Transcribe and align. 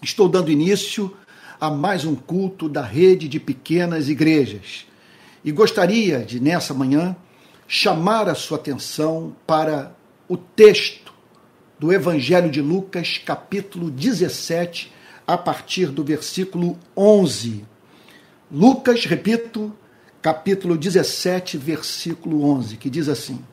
Estou 0.00 0.28
dando 0.28 0.50
início 0.50 1.12
a 1.60 1.70
mais 1.70 2.04
um 2.04 2.14
culto 2.14 2.68
da 2.68 2.82
rede 2.82 3.26
de 3.26 3.40
pequenas 3.40 4.08
igrejas 4.08 4.86
e 5.44 5.50
gostaria 5.50 6.20
de, 6.20 6.38
nessa 6.38 6.72
manhã, 6.72 7.16
chamar 7.66 8.28
a 8.28 8.34
sua 8.34 8.58
atenção 8.58 9.34
para 9.44 9.92
o 10.28 10.36
texto 10.36 11.12
do 11.80 11.92
Evangelho 11.92 12.48
de 12.48 12.62
Lucas, 12.62 13.18
capítulo 13.18 13.90
17, 13.90 14.92
a 15.26 15.36
partir 15.36 15.86
do 15.86 16.04
versículo 16.04 16.78
11. 16.96 17.64
Lucas, 18.52 19.04
repito, 19.04 19.72
capítulo 20.22 20.78
17, 20.78 21.58
versículo 21.58 22.44
11, 22.44 22.76
que 22.76 22.88
diz 22.88 23.08
assim: 23.08 23.44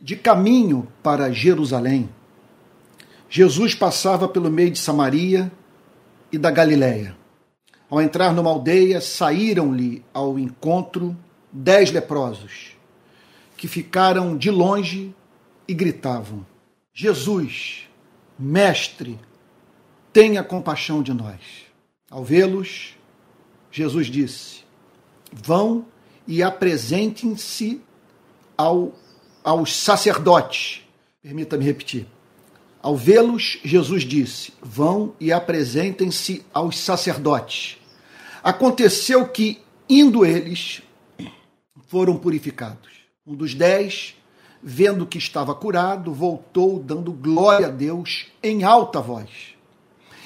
De 0.00 0.14
caminho 0.14 0.86
para 1.02 1.32
Jerusalém, 1.32 2.08
Jesus 3.28 3.74
passava 3.74 4.28
pelo 4.28 4.48
meio 4.48 4.70
de 4.70 4.78
Samaria 4.78 5.50
e 6.32 6.38
da 6.38 6.50
Galiléia. 6.50 7.16
Ao 7.90 8.00
entrar 8.00 8.32
numa 8.32 8.50
aldeia, 8.50 9.00
saíram-lhe 9.00 10.04
ao 10.12 10.38
encontro 10.38 11.16
dez 11.50 11.90
leprosos, 11.90 12.76
que 13.56 13.66
ficaram 13.66 14.36
de 14.36 14.50
longe 14.50 15.14
e 15.66 15.72
gritavam: 15.72 16.46
Jesus, 16.92 17.88
Mestre, 18.38 19.18
tenha 20.12 20.44
compaixão 20.44 21.02
de 21.02 21.12
nós. 21.12 21.40
Ao 22.10 22.22
vê-los, 22.22 22.94
Jesus 23.70 24.06
disse: 24.08 24.64
Vão 25.32 25.86
e 26.26 26.42
apresentem-se 26.42 27.80
ao, 28.56 28.92
aos 29.42 29.74
sacerdotes. 29.74 30.82
Permita-me 31.22 31.64
repetir. 31.64 32.06
Ao 32.82 32.96
vê-los, 32.96 33.58
Jesus 33.64 34.02
disse: 34.02 34.52
Vão 34.62 35.14
e 35.18 35.32
apresentem-se 35.32 36.44
aos 36.52 36.78
sacerdotes. 36.78 37.78
Aconteceu 38.42 39.26
que, 39.28 39.60
indo 39.88 40.24
eles, 40.24 40.82
foram 41.86 42.16
purificados. 42.16 42.90
Um 43.26 43.34
dos 43.34 43.54
dez, 43.54 44.14
vendo 44.62 45.06
que 45.06 45.18
estava 45.18 45.54
curado, 45.54 46.12
voltou 46.12 46.78
dando 46.78 47.12
glória 47.12 47.66
a 47.66 47.70
Deus 47.70 48.26
em 48.42 48.64
alta 48.64 49.00
voz. 49.00 49.54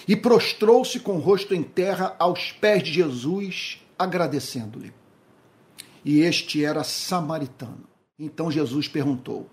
E 0.07 0.17
prostrou-se 0.17 1.01
com 1.01 1.17
o 1.17 1.21
rosto 1.21 1.55
em 1.55 1.63
terra 1.63 2.15
aos 2.19 2.53
pés 2.53 2.83
de 2.83 2.93
Jesus, 2.93 3.81
agradecendo-lhe 3.99 4.93
e 6.05 6.21
este 6.21 6.65
era 6.65 6.85
samaritano. 6.85 7.85
Então 8.19 8.51
Jesus 8.51 8.89
perguntou: 8.89 9.49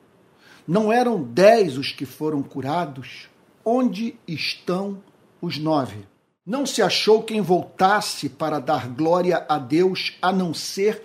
Não 0.69 0.93
eram 0.93 1.23
dez 1.23 1.79
os 1.79 1.91
que 1.91 2.05
foram 2.05 2.43
curados? 2.43 3.27
Onde 3.65 4.15
estão 4.27 5.01
os 5.41 5.57
nove? 5.57 6.05
Não 6.45 6.63
se 6.63 6.79
achou 6.79 7.23
quem 7.23 7.41
voltasse 7.41 8.29
para 8.29 8.59
dar 8.59 8.87
glória 8.87 9.43
a 9.49 9.57
Deus 9.57 10.15
a 10.21 10.31
não 10.31 10.53
ser 10.53 11.03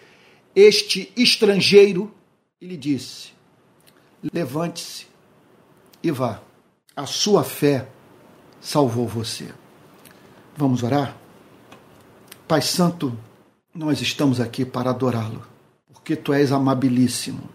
este 0.55 1.11
estrangeiro? 1.17 2.13
E 2.61 2.67
lhe 2.67 2.77
disse: 2.77 3.33
Levante-se 4.35 5.07
e 6.03 6.11
vá. 6.11 6.43
A 6.95 7.07
sua 7.07 7.43
fé 7.43 7.89
salvou 8.61 9.09
você. 9.09 9.51
Vamos 10.55 10.83
orar? 10.83 11.17
Pai 12.47 12.61
Santo, 12.61 13.19
nós 13.75 14.03
estamos 14.03 14.41
aqui 14.41 14.67
para 14.67 14.91
adorá-lo, 14.91 15.43
porque 15.91 16.15
tu 16.17 16.35
és 16.35 16.53
amabilíssimo, 16.53 17.49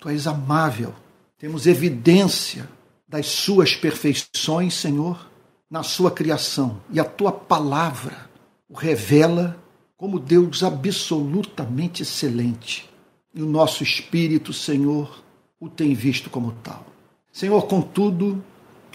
tu 0.00 0.08
és 0.08 0.26
amável. 0.26 0.92
Temos 1.38 1.66
evidência 1.66 2.68
das 3.08 3.26
suas 3.26 3.74
perfeições, 3.74 4.74
Senhor, 4.74 5.28
na 5.70 5.82
sua 5.82 6.10
criação, 6.10 6.80
e 6.90 7.00
a 7.00 7.04
tua 7.04 7.32
palavra 7.32 8.30
o 8.68 8.74
revela 8.74 9.56
como 9.96 10.18
Deus 10.18 10.62
absolutamente 10.62 12.02
excelente. 12.02 12.88
E 13.34 13.42
o 13.42 13.46
nosso 13.46 13.82
espírito, 13.82 14.52
Senhor, 14.52 15.22
o 15.58 15.68
tem 15.68 15.94
visto 15.94 16.30
como 16.30 16.52
tal. 16.62 16.86
Senhor, 17.32 17.66
contudo, 17.66 18.42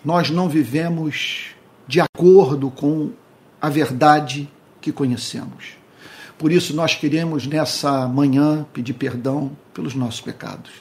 nós 0.04 0.30
não 0.30 0.48
vivemos 0.48 1.48
de 1.88 2.00
acordo 2.00 2.72
com 2.72 3.12
a 3.62 3.70
verdade 3.70 4.50
que 4.80 4.92
conhecemos. 4.92 5.74
Por 6.38 6.52
isso, 6.52 6.74
nós 6.74 6.96
queremos 6.96 7.46
nessa 7.46 8.08
manhã 8.08 8.66
pedir 8.72 8.94
perdão 8.94 9.52
pelos 9.74 9.94
nossos 9.94 10.22
pecados. 10.22 10.72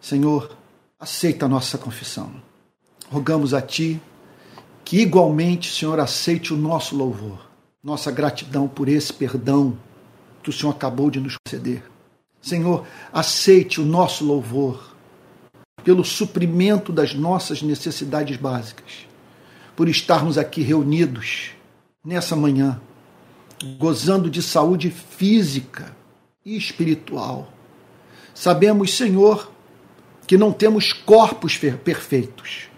Senhor, 0.00 0.56
aceita 0.98 1.46
a 1.46 1.48
nossa 1.48 1.76
confissão. 1.76 2.32
Rogamos 3.10 3.54
a 3.54 3.60
Ti 3.60 4.00
que, 4.84 5.00
igualmente, 5.00 5.72
Senhor, 5.72 5.98
aceite 5.98 6.54
o 6.54 6.56
nosso 6.56 6.96
louvor, 6.96 7.48
nossa 7.82 8.10
gratidão 8.10 8.68
por 8.68 8.88
esse 8.88 9.12
perdão 9.12 9.76
que 10.42 10.50
o 10.50 10.52
Senhor 10.52 10.70
acabou 10.70 11.10
de 11.10 11.20
nos 11.20 11.36
conceder. 11.36 11.82
Senhor, 12.40 12.86
aceite 13.12 13.80
o 13.80 13.84
nosso 13.84 14.24
louvor 14.24 14.94
pelo 15.82 16.04
suprimento 16.04 16.92
das 16.92 17.14
nossas 17.14 17.62
necessidades 17.62 18.36
básicas, 18.36 19.06
por 19.74 19.88
estarmos 19.88 20.38
aqui 20.38 20.62
reunidos 20.62 21.50
nessa 22.04 22.34
manhã 22.34 22.80
gozando 23.78 24.28
de 24.30 24.42
saúde 24.42 24.90
física 24.90 25.96
e 26.44 26.56
espiritual. 26.56 27.52
Sabemos, 28.34 28.94
Senhor, 28.94 29.50
que 30.26 30.36
não 30.36 30.52
temos 30.52 30.92
corpos 30.92 31.56
perfeitos, 31.56 32.68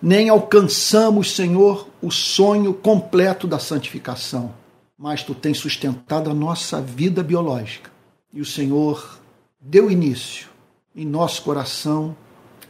nem 0.00 0.28
alcançamos, 0.28 1.34
Senhor, 1.34 1.88
o 2.02 2.10
sonho 2.10 2.74
completo 2.74 3.46
da 3.46 3.58
santificação, 3.58 4.54
mas 4.98 5.22
tu 5.22 5.34
tens 5.34 5.58
sustentado 5.58 6.30
a 6.30 6.34
nossa 6.34 6.80
vida 6.80 7.22
biológica. 7.22 7.90
E 8.32 8.40
o 8.40 8.44
Senhor 8.44 9.18
deu 9.60 9.90
início 9.90 10.48
em 10.94 11.06
nosso 11.06 11.42
coração 11.42 12.16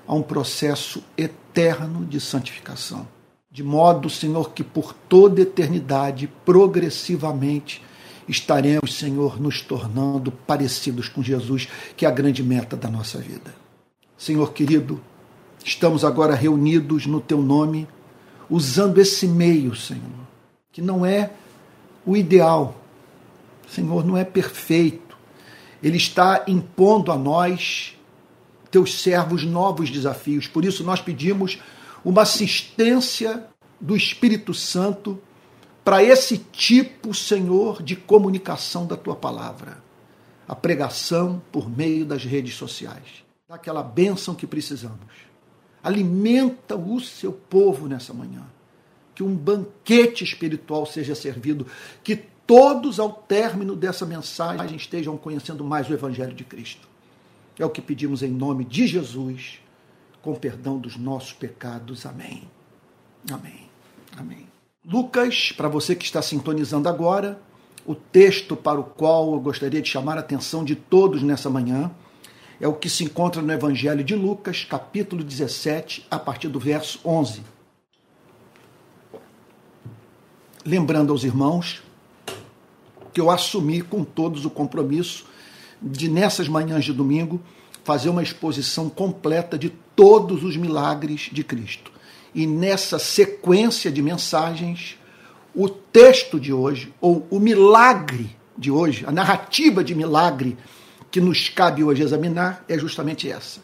a 0.07 0.15
um 0.15 0.23
processo 0.23 1.03
eterno 1.17 2.05
de 2.05 2.21
santificação. 2.21 3.07
De 3.51 3.63
modo, 3.63 4.11
Senhor, 4.11 4.51
que 4.51 4.65
por 4.65 4.93
toda 4.93 5.41
eternidade, 5.41 6.31
progressivamente, 6.45 7.83
estaremos, 8.29 8.95
Senhor, 8.95 9.41
nos 9.41 9.61
tornando 9.61 10.33
parecidos 10.33 11.09
com 11.09 11.23
Jesus, 11.23 11.69
que 11.97 12.05
é 12.05 12.09
a 12.09 12.13
grande 12.13 12.43
meta 12.43 12.77
da 12.77 12.89
nossa 12.89 13.19
vida. 13.19 13.64
Senhor 14.25 14.55
querido, 14.55 15.03
estamos 15.63 16.03
agora 16.03 16.35
reunidos 16.35 17.05
no 17.05 17.21
Teu 17.21 17.43
nome, 17.43 17.87
usando 18.49 18.99
esse 18.99 19.29
meio, 19.29 19.77
Senhor, 19.77 20.01
que 20.73 20.81
não 20.81 21.05
é 21.05 21.33
o 22.07 22.17
ideal, 22.17 22.75
Senhor, 23.69 24.03
não 24.03 24.17
é 24.17 24.25
perfeito. 24.25 25.15
Ele 25.83 25.99
está 25.99 26.43
impondo 26.49 27.13
a 27.13 27.19
nós, 27.19 27.99
Teus 28.71 28.99
servos, 29.03 29.45
novos 29.45 29.91
desafios. 29.91 30.49
Por 30.49 30.65
isso, 30.65 30.83
nós 30.83 31.03
pedimos 31.03 31.59
uma 32.03 32.23
assistência 32.23 33.47
do 33.79 33.95
Espírito 33.95 34.55
Santo 34.55 35.21
para 35.85 36.03
esse 36.03 36.39
tipo, 36.39 37.13
Senhor, 37.13 37.83
de 37.83 37.95
comunicação 37.95 38.87
da 38.87 38.97
tua 38.97 39.17
palavra. 39.17 39.85
A 40.49 40.55
pregação 40.55 41.43
por 41.53 41.69
meio 41.69 42.07
das 42.07 42.25
redes 42.25 42.55
sociais. 42.55 43.24
Daquela 43.49 43.83
bênção 43.83 44.35
que 44.35 44.47
precisamos. 44.47 45.13
Alimenta 45.83 46.77
o 46.77 46.99
seu 47.01 47.31
povo 47.31 47.87
nessa 47.87 48.15
manhã. 48.15 48.43
Que 49.15 49.23
um 49.23 49.37
banquete 49.37 50.25
espiritual 50.25 50.87
seja 50.87 51.15
servido. 51.15 51.67
Que 52.03 52.17
todos, 52.17 52.99
ao 52.99 53.13
término 53.13 53.77
dessa 53.77 54.07
mensagem, 54.07 54.77
estejam 54.77 55.17
conhecendo 55.19 55.63
mais 55.63 55.89
o 55.89 55.93
Evangelho 55.93 56.35
de 56.35 56.43
Cristo. 56.43 56.89
É 57.59 57.67
o 57.67 57.71
que 57.71 57.83
pedimos 57.83 58.23
em 58.23 58.31
nome 58.31 58.65
de 58.65 58.87
Jesus 58.87 59.61
com 60.23 60.35
perdão 60.35 60.79
dos 60.79 60.97
nossos 60.97 61.35
pecados. 61.35 62.07
Amém. 62.07 62.49
Amém. 63.31 63.69
Amém. 64.17 64.49
Lucas, 64.83 65.53
para 65.53 65.69
você 65.69 65.95
que 65.95 66.05
está 66.05 66.23
sintonizando 66.23 66.89
agora, 66.89 67.39
o 67.85 67.95
texto 67.95 68.57
para 68.57 68.81
o 68.81 68.85
qual 68.85 69.35
eu 69.35 69.41
gostaria 69.41 69.83
de 69.83 69.89
chamar 69.89 70.17
a 70.17 70.21
atenção 70.21 70.65
de 70.65 70.75
todos 70.75 71.23
nessa 71.23 71.51
manhã 71.51 71.91
é 72.61 72.69
o 72.69 72.73
que 72.73 72.89
se 72.89 73.05
encontra 73.05 73.43
no 73.43 73.53
Evangelho 73.53 74.05
de 74.05 74.15
Lucas, 74.15 74.65
capítulo 74.65 75.25
17, 75.25 76.07
a 76.11 76.19
partir 76.19 76.49
do 76.49 76.59
verso 76.59 77.01
11. 77.05 77.43
Lembrando 80.65 81.13
aos 81.13 81.25
irmãos 81.25 81.83
que 83.13 83.21
eu 83.21 83.31
assumi 83.31 83.83
com 83.83 84.03
todos 84.03 84.45
o 84.45 84.51
compromisso 84.51 85.27
de, 85.81 86.09
nessas 86.09 86.49
manhãs 86.49 86.85
de 86.85 86.93
domingo, 86.93 87.41
fazer 87.85 88.09
uma 88.09 88.23
exposição 88.23 88.89
completa 88.89 89.59
de 89.59 89.71
todos 89.95 90.43
os 90.43 90.57
milagres 90.57 91.29
de 91.31 91.45
Cristo. 91.45 91.93
E 92.35 92.47
nessa 92.47 92.99
sequência 92.99 93.93
de 93.93 94.03
mensagens, 94.03 94.97
o 95.55 95.69
texto 95.69 96.41
de 96.41 96.53
hoje, 96.53 96.93
ou 97.01 97.27
o 97.31 97.39
milagre 97.39 98.35
de 98.57 98.71
hoje, 98.71 99.05
a 99.07 99.13
narrativa 99.13 99.85
de 99.85 99.95
milagre 99.95 100.57
que 101.15 101.21
nos 101.21 101.49
cabe 101.49 101.85
hoje 101.85 102.03
examinar 102.03 102.65
é 102.69 102.77
justamente 102.77 103.31
essa. 103.31 103.61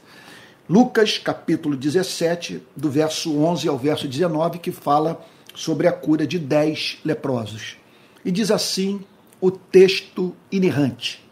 Lucas, 0.69 1.19
capítulo 1.19 1.77
17, 1.77 2.63
do 2.77 2.89
verso 2.89 3.37
11 3.37 3.67
ao 3.67 3.77
verso 3.77 4.07
19, 4.07 4.61
que 4.61 4.71
fala 4.71 5.21
sobre 5.53 5.89
a 5.89 5.93
cura 5.93 6.25
de 6.25 6.39
dez 6.39 6.99
leprosos. 7.05 7.77
E 8.25 8.31
diz 8.31 8.53
assim 8.53 9.01
o 9.41 9.51
texto 9.51 10.33
inerrante 10.53 11.29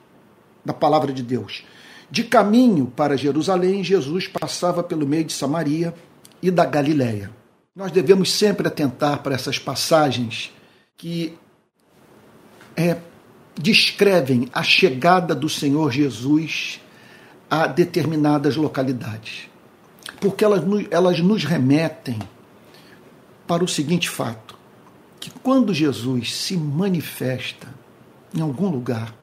da 0.64 0.72
palavra 0.72 1.12
de 1.12 1.22
Deus. 1.22 1.62
De 2.10 2.24
caminho 2.24 2.92
para 2.96 3.16
Jerusalém, 3.16 3.84
Jesus 3.84 4.26
passava 4.26 4.82
pelo 4.82 5.06
meio 5.06 5.22
de 5.22 5.32
Samaria 5.32 5.94
e 6.42 6.50
da 6.50 6.64
Galiléia. 6.64 7.30
Nós 7.76 7.92
devemos 7.92 8.32
sempre 8.32 8.66
atentar 8.66 9.22
para 9.22 9.36
essas 9.36 9.56
passagens 9.56 10.52
que 10.96 11.38
é, 12.76 12.96
descrevem 13.58 14.48
a 14.52 14.62
chegada 14.62 15.34
do 15.34 15.48
Senhor 15.48 15.90
Jesus 15.90 16.80
a 17.50 17.66
determinadas 17.66 18.56
localidades. 18.56 19.48
Porque 20.20 20.44
elas, 20.44 20.62
elas 20.90 21.20
nos 21.20 21.44
remetem 21.44 22.18
para 23.46 23.64
o 23.64 23.68
seguinte 23.68 24.08
fato: 24.08 24.56
que 25.18 25.30
quando 25.30 25.74
Jesus 25.74 26.34
se 26.34 26.56
manifesta 26.56 27.68
em 28.34 28.40
algum 28.40 28.68
lugar, 28.68 29.14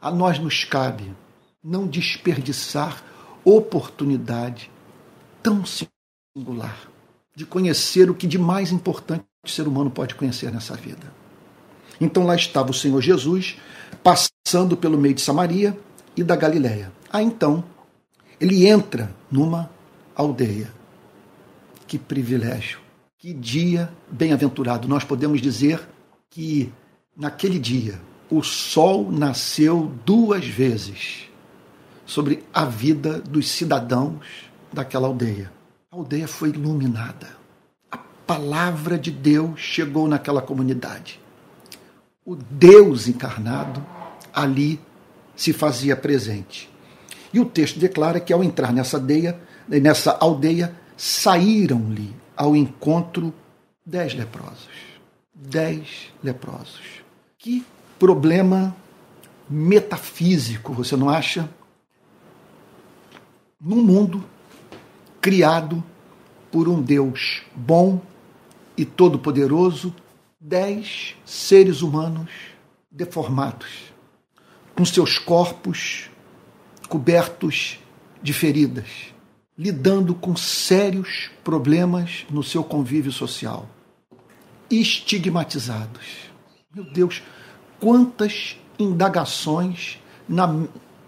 a 0.00 0.10
nós 0.10 0.38
nos 0.38 0.64
cabe 0.64 1.14
não 1.62 1.86
desperdiçar 1.86 3.02
oportunidade 3.44 4.70
tão 5.42 5.62
singular 5.64 6.88
de 7.34 7.44
conhecer 7.44 8.10
o 8.10 8.14
que 8.14 8.26
de 8.26 8.38
mais 8.38 8.72
importante 8.72 9.24
o 9.44 9.48
ser 9.48 9.66
humano 9.66 9.90
pode 9.90 10.14
conhecer 10.14 10.50
nessa 10.50 10.74
vida. 10.74 11.12
Então 12.00 12.24
lá 12.24 12.34
estava 12.34 12.70
o 12.70 12.74
Senhor 12.74 13.00
Jesus 13.00 13.56
passando 14.04 14.76
pelo 14.76 14.98
meio 14.98 15.14
de 15.14 15.22
Samaria 15.22 15.76
e 16.14 16.22
da 16.22 16.36
Galiléia. 16.36 16.92
Ah, 17.10 17.22
então 17.22 17.64
ele 18.38 18.66
entra 18.66 19.10
numa 19.30 19.70
aldeia. 20.14 20.70
Que 21.86 21.98
privilégio, 21.98 22.80
que 23.18 23.32
dia 23.32 23.90
bem-aventurado. 24.10 24.86
Nós 24.86 25.04
podemos 25.04 25.40
dizer 25.40 25.80
que 26.28 26.70
naquele 27.16 27.58
dia 27.58 27.98
o 28.30 28.42
sol 28.42 29.10
nasceu 29.10 29.90
duas 30.04 30.44
vezes 30.44 31.30
sobre 32.04 32.44
a 32.52 32.64
vida 32.64 33.20
dos 33.20 33.48
cidadãos 33.48 34.50
daquela 34.72 35.08
aldeia. 35.08 35.50
A 35.90 35.96
aldeia 35.96 36.28
foi 36.28 36.50
iluminada. 36.50 37.28
A 37.90 37.96
palavra 37.96 38.98
de 38.98 39.10
Deus 39.10 39.60
chegou 39.60 40.06
naquela 40.08 40.42
comunidade. 40.42 41.23
O 42.24 42.34
Deus 42.34 43.06
encarnado 43.06 43.84
ali 44.32 44.80
se 45.36 45.52
fazia 45.52 45.94
presente. 45.94 46.70
E 47.32 47.40
o 47.40 47.44
texto 47.44 47.78
declara 47.78 48.18
que 48.20 48.32
ao 48.32 48.42
entrar 48.42 48.72
nessa 48.72 48.96
aldeia, 48.96 49.38
nessa 49.68 50.16
aldeia 50.20 50.74
saíram-lhe 50.96 52.14
ao 52.36 52.56
encontro 52.56 53.34
dez 53.84 54.14
leprosos. 54.14 54.68
Dez 55.34 56.12
leprosos. 56.22 57.02
Que 57.36 57.64
problema 57.98 58.74
metafísico, 59.48 60.72
você 60.72 60.96
não 60.96 61.10
acha? 61.10 61.50
Num 63.60 63.82
mundo 63.82 64.24
criado 65.20 65.82
por 66.50 66.68
um 66.68 66.80
Deus 66.80 67.42
bom 67.54 68.00
e 68.76 68.84
todo-poderoso, 68.84 69.94
dez 70.46 71.16
seres 71.24 71.80
humanos 71.80 72.30
deformados, 72.90 73.94
com 74.76 74.84
seus 74.84 75.18
corpos 75.18 76.10
cobertos 76.86 77.78
de 78.22 78.34
feridas, 78.34 79.14
lidando 79.56 80.14
com 80.14 80.36
sérios 80.36 81.30
problemas 81.42 82.26
no 82.28 82.42
seu 82.42 82.62
convívio 82.62 83.10
social, 83.10 83.66
estigmatizados. 84.70 86.28
Meu 86.74 86.84
Deus, 86.92 87.22
quantas 87.80 88.58
indagações 88.78 89.98
na, 90.28 90.66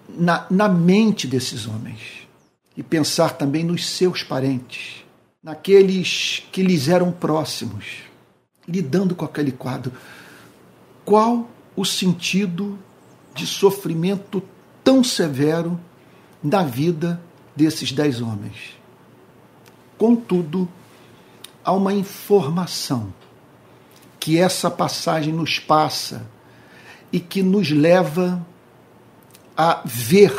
na, 0.09 0.47
na 0.49 0.67
mente 0.67 1.27
desses 1.27 1.67
homens. 1.67 2.27
E 2.75 2.83
pensar 2.83 3.31
também 3.37 3.65
nos 3.65 3.87
seus 3.87 4.23
parentes, 4.23 5.05
naqueles 5.43 6.43
que 6.53 6.63
lhes 6.63 6.89
eram 6.89 7.11
próximos, 7.11 8.06
lidando 8.69 9.15
com 9.15 9.25
aquele 9.25 9.53
quadro. 9.53 9.93
Qual 11.05 11.49
o 11.75 11.85
sentido 11.85 12.79
de 13.35 13.47
sofrimento 13.47 14.43
tão 14.83 15.05
severo 15.05 15.79
na 16.43 16.63
vida 16.63 17.21
desses 17.55 17.93
dez 17.93 18.21
homens? 18.21 18.77
Contudo, 19.99 20.69
há 21.65 21.73
uma 21.73 21.93
informação 21.93 23.13
que 24.19 24.39
essa 24.39 24.71
passagem 24.71 25.33
nos 25.33 25.59
passa 25.59 26.27
e 27.13 27.21
que 27.21 27.43
nos 27.43 27.71
leva 27.71 28.45
a 29.57 29.81
ver 29.85 30.35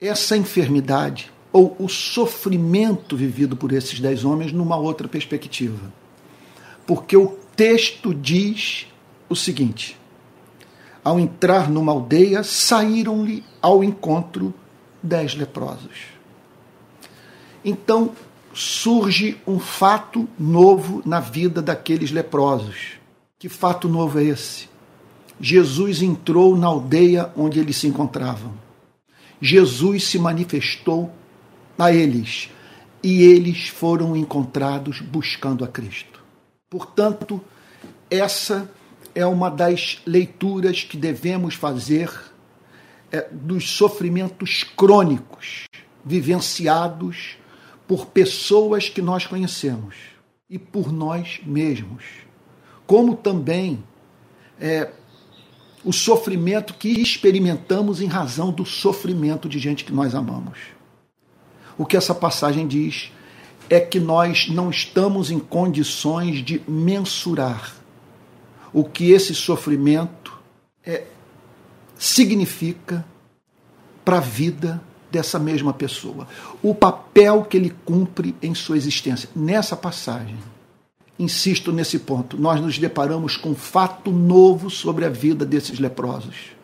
essa 0.00 0.36
enfermidade 0.36 1.30
ou 1.52 1.76
o 1.78 1.88
sofrimento 1.88 3.16
vivido 3.16 3.56
por 3.56 3.72
esses 3.72 4.00
dez 4.00 4.24
homens 4.24 4.52
numa 4.52 4.76
outra 4.76 5.06
perspectiva. 5.06 5.92
Porque 6.86 7.16
o 7.16 7.38
texto 7.60 8.14
diz 8.14 8.86
o 9.28 9.36
seguinte: 9.36 9.94
ao 11.04 11.20
entrar 11.20 11.68
numa 11.68 11.92
aldeia, 11.92 12.42
saíram-lhe 12.42 13.44
ao 13.60 13.84
encontro 13.84 14.54
dez 15.02 15.34
leprosos. 15.34 16.06
Então 17.62 18.12
surge 18.54 19.36
um 19.46 19.58
fato 19.58 20.26
novo 20.38 21.02
na 21.04 21.20
vida 21.20 21.60
daqueles 21.60 22.10
leprosos. 22.10 22.92
Que 23.38 23.50
fato 23.50 23.90
novo 23.90 24.18
é 24.18 24.24
esse? 24.24 24.66
Jesus 25.38 26.00
entrou 26.00 26.56
na 26.56 26.66
aldeia 26.66 27.30
onde 27.36 27.60
eles 27.60 27.76
se 27.76 27.86
encontravam. 27.86 28.54
Jesus 29.38 30.04
se 30.04 30.18
manifestou 30.18 31.12
a 31.78 31.92
eles 31.92 32.48
e 33.02 33.22
eles 33.22 33.68
foram 33.68 34.16
encontrados 34.16 35.02
buscando 35.02 35.62
a 35.62 35.68
Cristo. 35.68 36.09
Portanto, 36.70 37.40
essa 38.08 38.70
é 39.12 39.26
uma 39.26 39.50
das 39.50 40.00
leituras 40.06 40.84
que 40.84 40.96
devemos 40.96 41.56
fazer 41.56 42.08
é, 43.10 43.28
dos 43.28 43.70
sofrimentos 43.70 44.62
crônicos 44.62 45.64
vivenciados 46.04 47.36
por 47.88 48.06
pessoas 48.06 48.88
que 48.88 49.02
nós 49.02 49.26
conhecemos 49.26 49.96
e 50.48 50.60
por 50.60 50.92
nós 50.92 51.40
mesmos, 51.44 52.04
como 52.86 53.16
também 53.16 53.82
é, 54.60 54.92
o 55.84 55.92
sofrimento 55.92 56.74
que 56.74 56.88
experimentamos 56.88 58.00
em 58.00 58.06
razão 58.06 58.52
do 58.52 58.64
sofrimento 58.64 59.48
de 59.48 59.58
gente 59.58 59.84
que 59.84 59.92
nós 59.92 60.14
amamos. 60.14 60.58
O 61.76 61.84
que 61.84 61.96
essa 61.96 62.14
passagem 62.14 62.68
diz 62.68 63.10
é 63.70 63.78
que 63.78 64.00
nós 64.00 64.48
não 64.48 64.68
estamos 64.68 65.30
em 65.30 65.38
condições 65.38 66.44
de 66.44 66.60
mensurar 66.66 67.72
o 68.72 68.82
que 68.82 69.12
esse 69.12 69.32
sofrimento 69.32 70.36
é, 70.84 71.04
significa 71.96 73.04
para 74.04 74.16
a 74.16 74.20
vida 74.20 74.82
dessa 75.10 75.38
mesma 75.38 75.72
pessoa. 75.72 76.26
O 76.60 76.74
papel 76.74 77.44
que 77.44 77.56
ele 77.56 77.72
cumpre 77.84 78.34
em 78.42 78.54
sua 78.54 78.76
existência. 78.76 79.28
Nessa 79.36 79.76
passagem, 79.76 80.36
insisto 81.16 81.72
nesse 81.72 82.00
ponto, 82.00 82.36
nós 82.36 82.60
nos 82.60 82.76
deparamos 82.76 83.36
com 83.36 83.50
um 83.50 83.54
fato 83.54 84.10
novo 84.10 84.68
sobre 84.68 85.04
a 85.04 85.08
vida 85.08 85.44
desses 85.44 85.78
leprosos. 85.78 86.56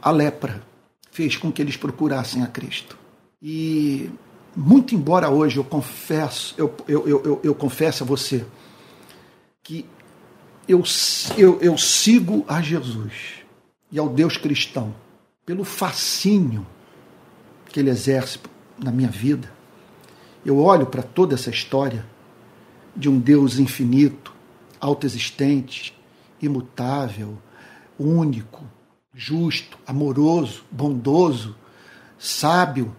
A 0.00 0.10
lepra 0.10 0.62
fez 1.10 1.36
com 1.36 1.52
que 1.52 1.60
eles 1.60 1.76
procurassem 1.76 2.42
a 2.42 2.46
Cristo. 2.46 2.98
E 3.42 4.10
muito 4.56 4.94
embora 4.94 5.28
hoje 5.28 5.56
eu 5.56 5.64
confesso, 5.64 6.54
eu, 6.56 6.74
eu, 6.86 7.08
eu, 7.08 7.40
eu, 7.42 7.54
confesso 7.54 8.04
a 8.04 8.06
você 8.06 8.44
que 9.62 9.86
eu, 10.68 10.82
eu, 11.36 11.60
eu 11.60 11.76
sigo 11.76 12.44
a 12.46 12.60
Jesus 12.60 13.44
e 13.90 13.98
ao 13.98 14.08
Deus 14.08 14.36
cristão 14.36 14.94
pelo 15.44 15.64
fascínio 15.64 16.66
que 17.68 17.80
ele 17.80 17.90
exerce 17.90 18.38
na 18.78 18.90
minha 18.90 19.08
vida. 19.08 19.52
Eu 20.44 20.58
olho 20.58 20.86
para 20.86 21.02
toda 21.02 21.34
essa 21.34 21.50
história 21.50 22.06
de 22.94 23.08
um 23.08 23.18
Deus 23.18 23.58
infinito, 23.58 24.32
autoexistente, 24.80 25.98
imutável, 26.40 27.38
único, 27.98 28.64
justo, 29.14 29.78
amoroso, 29.86 30.64
bondoso, 30.70 31.56
sábio, 32.18 32.94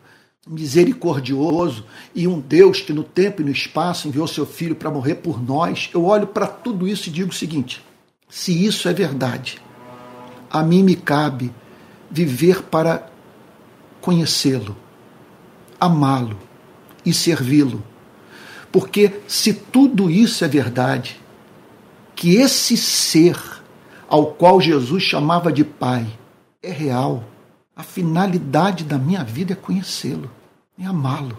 misericordioso 0.46 1.86
e 2.14 2.28
um 2.28 2.40
Deus 2.40 2.82
que 2.82 2.94
no 2.94 3.04
tempo 3.04 3.42
e 3.42 3.46
no 3.46 3.52
espaço 3.52 4.08
enviou 4.08 4.28
seu 4.28 4.46
filho 4.46 4.76
para 4.76 4.92
morrer 4.92 5.16
por 5.16 5.42
nós. 5.42 5.90
Eu 5.94 6.06
olho 6.06 6.28
para 6.28 6.48
tudo 6.48 6.88
isso 6.88 7.10
e 7.10 7.12
digo 7.12 7.32
o 7.32 7.36
seguinte: 7.36 7.82
se 8.30 8.66
isso 8.66 8.88
é 8.88 8.94
verdade, 8.94 9.62
a 10.50 10.62
mim 10.62 10.84
me 10.84 10.96
cabe 10.96 11.52
viver 12.10 12.64
para 12.64 13.10
conhecê-lo, 14.02 14.76
amá-lo 15.80 16.38
e 17.06 17.14
servi-lo 17.14 17.84
porque 18.76 19.22
se 19.26 19.54
tudo 19.54 20.12
isso 20.12 20.44
é 20.44 20.50
verdade, 20.50 21.18
que 22.14 22.36
esse 22.36 22.76
ser 22.76 23.40
ao 24.06 24.34
qual 24.34 24.60
Jesus 24.60 25.02
chamava 25.02 25.50
de 25.50 25.64
Pai 25.64 26.06
é 26.62 26.72
real. 26.72 27.24
A 27.76 27.84
finalidade 27.84 28.84
da 28.84 28.98
minha 28.98 29.24
vida 29.24 29.54
é 29.54 29.56
conhecê-lo, 29.56 30.32
é 30.80 30.86
amá-lo, 30.86 31.38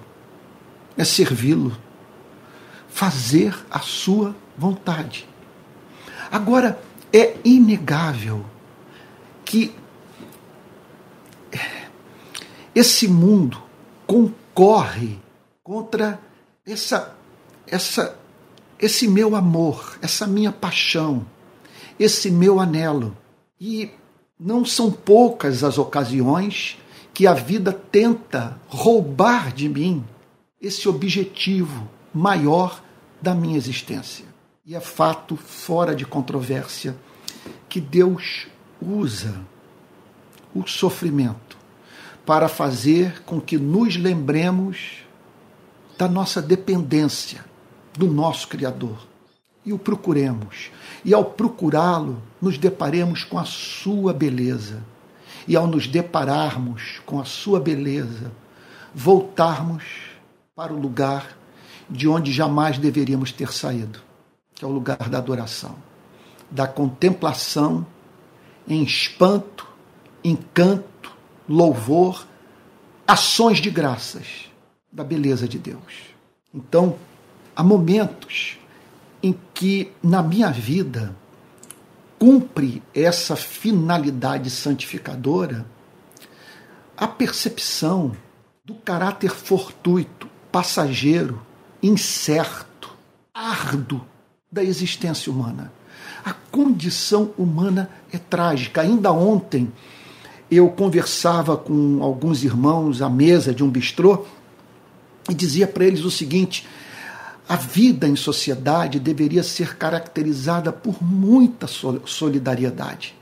é 0.97 1.05
servi-lo, 1.05 1.76
fazer 2.88 3.57
a 3.71 3.81
sua 3.81 4.37
vontade. 4.57 5.26
Agora, 6.31 6.81
é 7.12 7.37
inegável 7.45 8.45
que 9.45 9.75
esse 12.75 13.09
mundo 13.09 13.62
concorre 14.07 15.19
contra 15.62 16.21
essa, 16.66 17.16
essa, 17.66 18.19
esse 18.78 19.09
meu 19.09 19.35
amor, 19.35 19.99
essa 20.02 20.26
minha 20.26 20.52
paixão, 20.52 21.25
esse 21.99 22.31
meu 22.31 22.61
anelo. 22.61 23.16
E 23.59 23.90
não 24.38 24.64
são 24.64 24.90
poucas 24.90 25.64
as 25.64 25.78
ocasiões 25.78 26.78
que 27.14 27.26
a 27.26 27.33
vida 27.33 27.73
tenta 27.73 28.61
roubar 28.69 29.52
de 29.52 29.69
mim 29.69 30.05
esse 30.61 30.88
objetivo 30.88 31.88
maior 32.12 32.83
da 33.21 33.35
minha 33.35 33.57
existência. 33.57 34.26
E 34.64 34.75
é 34.75 34.81
fato 34.81 35.37
fora 35.37 35.95
de 35.95 36.05
controvérsia 36.05 36.97
que 37.69 37.81
Deus 37.81 38.47
usa 38.81 39.35
o 40.55 40.66
sofrimento 40.66 41.57
para 42.26 42.49
fazer 42.49 43.23
com 43.23 43.40
que 43.40 43.57
nos 43.57 43.97
lembremos 43.97 45.05
da 45.97 46.09
nossa 46.09 46.43
dependência 46.43 47.45
do 47.97 48.07
nosso 48.09 48.49
Criador 48.49 49.07
e 49.64 49.73
o 49.73 49.78
procuremos. 49.78 50.71
E 51.06 51.14
ao 51.14 51.25
procurá-lo, 51.25 52.20
nos 52.42 52.58
deparemos 52.58 53.25
com 53.25 53.38
a 53.38 53.46
sua 53.46 54.12
beleza. 54.12 54.82
E 55.48 55.56
ao 55.56 55.66
nos 55.66 55.86
depararmos 55.86 57.00
com 57.06 57.18
a 57.18 57.25
sua 57.25 57.58
beleza, 57.58 58.30
voltarmos 58.94 59.84
para 60.54 60.75
o 60.75 60.78
lugar 60.78 61.34
de 61.88 62.06
onde 62.06 62.30
jamais 62.30 62.76
deveríamos 62.76 63.32
ter 63.32 63.50
saído 63.50 64.04
que 64.56 64.64
é 64.64 64.68
o 64.68 64.70
lugar 64.70 65.10
da 65.10 65.18
adoração, 65.18 65.76
da 66.50 66.66
contemplação 66.66 67.86
em 68.66 68.82
espanto, 68.82 69.68
encanto, 70.25 71.14
louvor, 71.46 72.26
ações 73.06 73.58
de 73.58 73.70
graças 73.70 74.50
da 74.90 75.04
beleza 75.04 75.46
de 75.46 75.58
Deus. 75.58 76.14
Então, 76.54 76.96
há 77.54 77.62
momentos 77.62 78.58
em 79.26 79.37
que 79.52 79.90
na 80.00 80.23
minha 80.23 80.50
vida 80.50 81.14
cumpre 82.16 82.80
essa 82.95 83.35
finalidade 83.35 84.49
santificadora 84.50 85.66
a 86.97 87.09
percepção 87.09 88.12
do 88.64 88.75
caráter 88.75 89.30
fortuito, 89.30 90.28
passageiro, 90.50 91.42
incerto, 91.83 92.97
árduo 93.35 94.00
da 94.50 94.62
existência 94.62 95.30
humana. 95.30 95.73
A 96.25 96.33
condição 96.33 97.33
humana 97.37 97.90
é 98.12 98.18
trágica. 98.18 98.80
Ainda 98.80 99.12
ontem 99.12 99.71
eu 100.50 100.71
conversava 100.71 101.56
com 101.56 102.02
alguns 102.02 102.45
irmãos 102.45 103.02
à 103.02 103.11
mesa 103.11 103.52
de 103.52 103.64
um 103.64 103.68
bistrô 103.68 104.25
e 105.28 105.35
dizia 105.35 105.66
para 105.66 105.85
eles 105.85 106.04
o 106.04 106.11
seguinte: 106.11 106.66
a 107.48 107.56
vida 107.56 108.08
em 108.08 108.16
sociedade 108.16 108.98
deveria 108.98 109.42
ser 109.42 109.76
caracterizada 109.76 110.72
por 110.72 111.02
muita 111.02 111.66
solidariedade. 111.66 113.14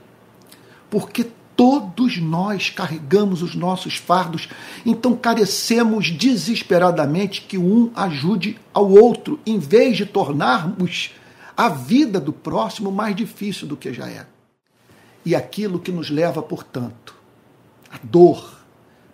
Porque 0.89 1.27
todos 1.55 2.19
nós 2.19 2.69
carregamos 2.69 3.41
os 3.41 3.55
nossos 3.55 3.95
fardos, 3.95 4.49
então 4.85 5.15
carecemos 5.15 6.09
desesperadamente 6.09 7.41
que 7.41 7.57
um 7.57 7.91
ajude 7.95 8.59
ao 8.73 8.89
outro, 8.89 9.39
em 9.45 9.59
vez 9.59 9.95
de 9.95 10.05
tornarmos 10.05 11.11
a 11.55 11.69
vida 11.69 12.19
do 12.19 12.33
próximo 12.33 12.91
mais 12.91 13.15
difícil 13.15 13.67
do 13.67 13.77
que 13.77 13.93
já 13.93 14.09
é. 14.09 14.25
E 15.23 15.33
aquilo 15.35 15.79
que 15.79 15.91
nos 15.91 16.09
leva, 16.09 16.41
portanto, 16.41 17.15
a 17.91 17.99
dor 18.03 18.59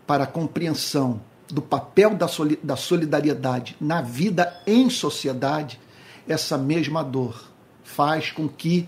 para 0.08 0.24
a 0.24 0.28
compreensão 0.28 1.22
do 1.52 1.62
papel 1.62 2.18
da 2.64 2.76
solidariedade 2.76 3.76
na 3.80 4.02
vida 4.02 4.62
em 4.66 4.90
sociedade, 4.90 5.80
essa 6.28 6.58
mesma 6.58 7.04
dor 7.04 7.50
faz 7.84 8.32
com 8.32 8.48
que 8.48 8.88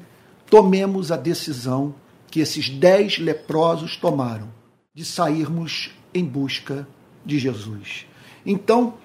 tomemos 0.49 1.11
a 1.11 1.17
decisão 1.17 1.93
que 2.29 2.39
esses 2.39 2.69
dez 2.69 3.17
leprosos 3.17 3.97
tomaram 3.97 4.49
de 4.93 5.03
sairmos 5.03 5.91
em 6.13 6.23
busca 6.23 6.87
de 7.25 7.37
Jesus. 7.37 8.05
Então, 8.45 8.95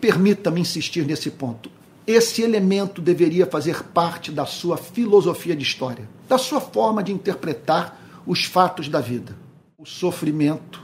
permita-me 0.00 0.60
insistir 0.60 1.04
nesse 1.06 1.30
ponto 1.30 1.70
esse 2.06 2.42
elemento 2.42 3.00
deveria 3.00 3.46
fazer 3.46 3.84
parte 3.84 4.32
da 4.32 4.44
sua 4.44 4.76
filosofia 4.76 5.54
de 5.54 5.62
história, 5.62 6.08
da 6.28 6.38
sua 6.38 6.60
forma 6.60 7.02
de 7.02 7.12
interpretar 7.12 8.00
os 8.26 8.44
fatos 8.44 8.88
da 8.88 9.00
vida. 9.00 9.36
O 9.78 9.86
sofrimento 9.86 10.82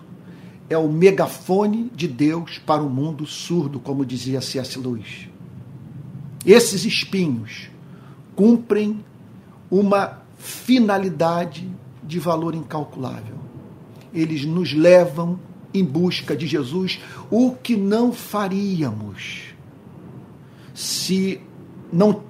é 0.69 0.77
o 0.77 0.89
megafone 0.89 1.91
de 1.95 2.09
Deus 2.09 2.59
para 2.59 2.83
o 2.83 2.91
mundo 2.91 3.27
surdo, 3.27 3.79
como 3.79 4.05
dizia 4.05 4.41
C.S. 4.41 4.79
Lewis. 4.79 5.29
Esses 6.45 6.85
espinhos 6.85 7.69
cumprem 8.35 9.05
uma 9.71 10.23
finalidade 10.39 11.69
de 12.03 12.19
valor 12.19 12.55
incalculável. 12.55 13.37
Eles 14.13 14.45
nos 14.45 14.73
levam 14.73 15.39
em 15.73 15.85
busca 15.85 16.37
de 16.37 16.47
Jesus, 16.47 17.01
o 17.31 17.53
que 17.53 17.77
não 17.77 18.13
faríamos 18.13 19.55
se 20.75 21.41
não 21.93 22.23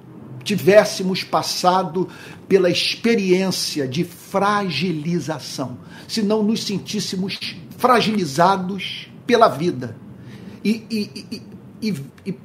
tivéssemos 0.43 1.23
passado 1.23 2.07
pela 2.47 2.69
experiência 2.69 3.87
de 3.87 4.03
fragilização, 4.05 5.77
se 6.07 6.21
não 6.21 6.41
nos 6.41 6.63
sentíssemos 6.63 7.37
fragilizados 7.77 9.07
pela 9.25 9.47
vida 9.47 9.95
e, 10.63 10.83
e, 10.89 11.41
e, 11.81 12.35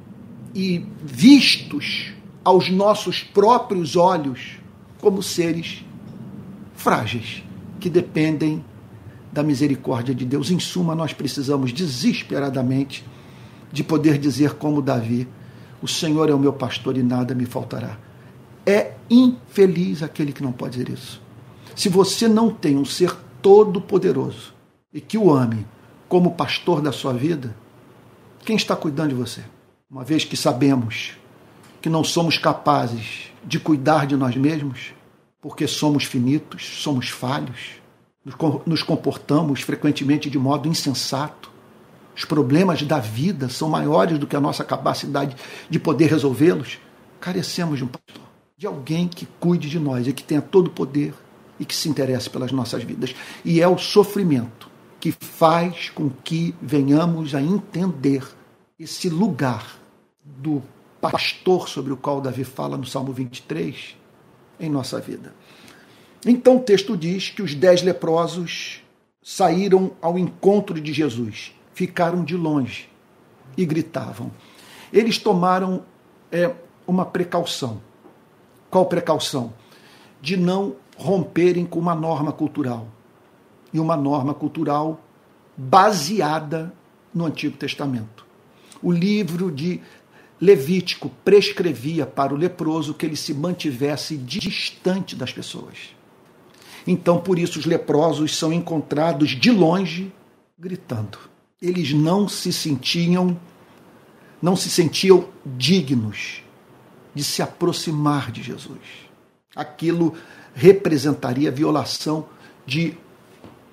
e, 0.53 0.85
vistos 1.03 2.13
aos 2.43 2.69
nossos 2.69 3.23
próprios 3.23 3.95
olhos 3.95 4.59
como 4.99 5.23
seres 5.23 5.83
frágeis 6.75 7.43
que 7.79 7.89
dependem 7.89 8.63
da 9.31 9.41
misericórdia 9.41 10.13
de 10.13 10.23
Deus. 10.23 10.51
Em 10.51 10.59
suma, 10.59 10.93
nós 10.93 11.11
precisamos 11.11 11.73
desesperadamente 11.73 13.03
de 13.71 13.83
poder 13.83 14.19
dizer, 14.19 14.53
como 14.53 14.81
Davi, 14.81 15.27
o 15.81 15.87
Senhor 15.87 16.29
é 16.29 16.33
o 16.33 16.39
meu 16.39 16.53
pastor 16.53 16.95
e 16.95 17.03
nada 17.03 17.33
me 17.33 17.45
faltará. 17.45 17.97
É 18.65 18.93
infeliz 19.09 20.03
aquele 20.03 20.31
que 20.31 20.43
não 20.43 20.51
pode 20.51 20.77
dizer 20.77 20.89
isso. 20.89 21.21
Se 21.75 21.89
você 21.89 22.27
não 22.27 22.51
tem 22.51 22.77
um 22.77 22.85
ser 22.85 23.13
todo-poderoso 23.41 24.52
e 24.93 25.01
que 25.01 25.17
o 25.17 25.33
ame 25.33 25.65
como 26.07 26.35
pastor 26.35 26.81
da 26.81 26.91
sua 26.91 27.13
vida, 27.13 27.55
quem 28.45 28.55
está 28.55 28.75
cuidando 28.75 29.09
de 29.09 29.15
você? 29.15 29.43
Uma 29.89 30.03
vez 30.03 30.23
que 30.23 30.37
sabemos 30.37 31.13
que 31.81 31.89
não 31.89 32.03
somos 32.03 32.37
capazes 32.37 33.31
de 33.43 33.59
cuidar 33.59 34.05
de 34.05 34.15
nós 34.15 34.35
mesmos, 34.35 34.93
porque 35.41 35.67
somos 35.67 36.03
finitos, 36.03 36.81
somos 36.81 37.09
falhos, 37.09 37.81
nos 38.65 38.83
comportamos 38.83 39.61
frequentemente 39.61 40.29
de 40.29 40.37
modo 40.37 40.67
insensato, 40.67 41.51
os 42.15 42.23
problemas 42.23 42.83
da 42.83 42.99
vida 42.99 43.49
são 43.49 43.67
maiores 43.67 44.19
do 44.19 44.27
que 44.27 44.35
a 44.35 44.41
nossa 44.41 44.63
capacidade 44.63 45.35
de 45.69 45.79
poder 45.79 46.11
resolvê-los, 46.11 46.77
carecemos 47.19 47.79
de 47.79 47.85
um 47.85 47.87
pastor, 47.87 48.23
de 48.55 48.67
alguém 48.67 49.07
que 49.07 49.25
cuide 49.39 49.67
de 49.67 49.79
nós 49.79 50.07
e 50.07 50.13
que 50.13 50.23
tenha 50.23 50.41
todo 50.41 50.67
o 50.67 50.71
poder 50.71 51.13
e 51.59 51.65
que 51.65 51.75
se 51.75 51.89
interesse 51.89 52.29
pelas 52.29 52.51
nossas 52.51 52.83
vidas. 52.83 53.15
E 53.43 53.59
é 53.59 53.67
o 53.67 53.77
sofrimento 53.77 54.72
que 55.03 55.11
faz 55.11 55.89
com 55.89 56.09
que 56.09 56.55
venhamos 56.61 57.35
a 57.35 57.41
entender 57.41 58.25
esse 58.79 59.09
lugar 59.09 59.77
do 60.23 60.63
pastor 61.01 61.67
sobre 61.67 61.91
o 61.91 61.97
qual 61.97 62.21
Davi 62.21 62.45
fala 62.45 62.77
no 62.77 62.85
Salmo 62.85 63.11
23 63.11 63.97
em 64.57 64.69
nossa 64.69 65.01
vida. 65.01 65.35
Então 66.25 66.55
o 66.55 66.61
texto 66.61 66.95
diz 66.95 67.29
que 67.29 67.41
os 67.41 67.53
dez 67.53 67.81
leprosos 67.81 68.81
saíram 69.21 69.91
ao 70.01 70.17
encontro 70.17 70.79
de 70.79 70.93
Jesus 70.93 71.53
ficaram 71.73 72.23
de 72.23 72.37
longe 72.37 72.87
e 73.57 73.65
gritavam. 73.65 74.31
Eles 74.93 75.17
tomaram 75.17 75.83
é, 76.31 76.49
uma 76.87 77.05
precaução. 77.05 77.81
Qual 78.69 78.85
precaução? 78.85 79.53
De 80.21 80.37
não 80.37 80.77
romperem 80.95 81.65
com 81.65 81.77
uma 81.77 81.93
norma 81.93 82.31
cultural. 82.31 82.87
E 83.73 83.79
uma 83.79 83.97
norma 83.97 84.33
cultural 84.33 85.01
baseada 85.57 86.73
no 87.13 87.25
Antigo 87.25 87.57
Testamento. 87.57 88.25
O 88.81 88.91
livro 88.91 89.51
de 89.51 89.81
Levítico 90.41 91.09
prescrevia 91.23 92.05
para 92.05 92.33
o 92.33 92.37
leproso 92.37 92.93
que 92.93 93.05
ele 93.05 93.15
se 93.15 93.33
mantivesse 93.33 94.17
distante 94.17 95.15
das 95.15 95.31
pessoas. 95.31 95.95
Então, 96.85 97.19
por 97.19 97.39
isso, 97.39 97.59
os 97.59 97.65
leprosos 97.65 98.35
são 98.35 98.51
encontrados 98.51 99.29
de 99.29 99.49
longe 99.49 100.11
gritando. 100.59 101.17
Eles 101.61 101.93
não 101.93 102.27
se 102.27 102.51
sentiam, 102.51 103.39
não 104.41 104.55
se 104.55 104.69
sentiam 104.69 105.29
dignos 105.45 106.43
de 107.15 107.23
se 107.23 107.41
aproximar 107.41 108.29
de 108.31 108.43
Jesus. 108.43 108.81
Aquilo 109.55 110.13
representaria 110.53 111.51
violação 111.51 112.25
de 112.65 112.97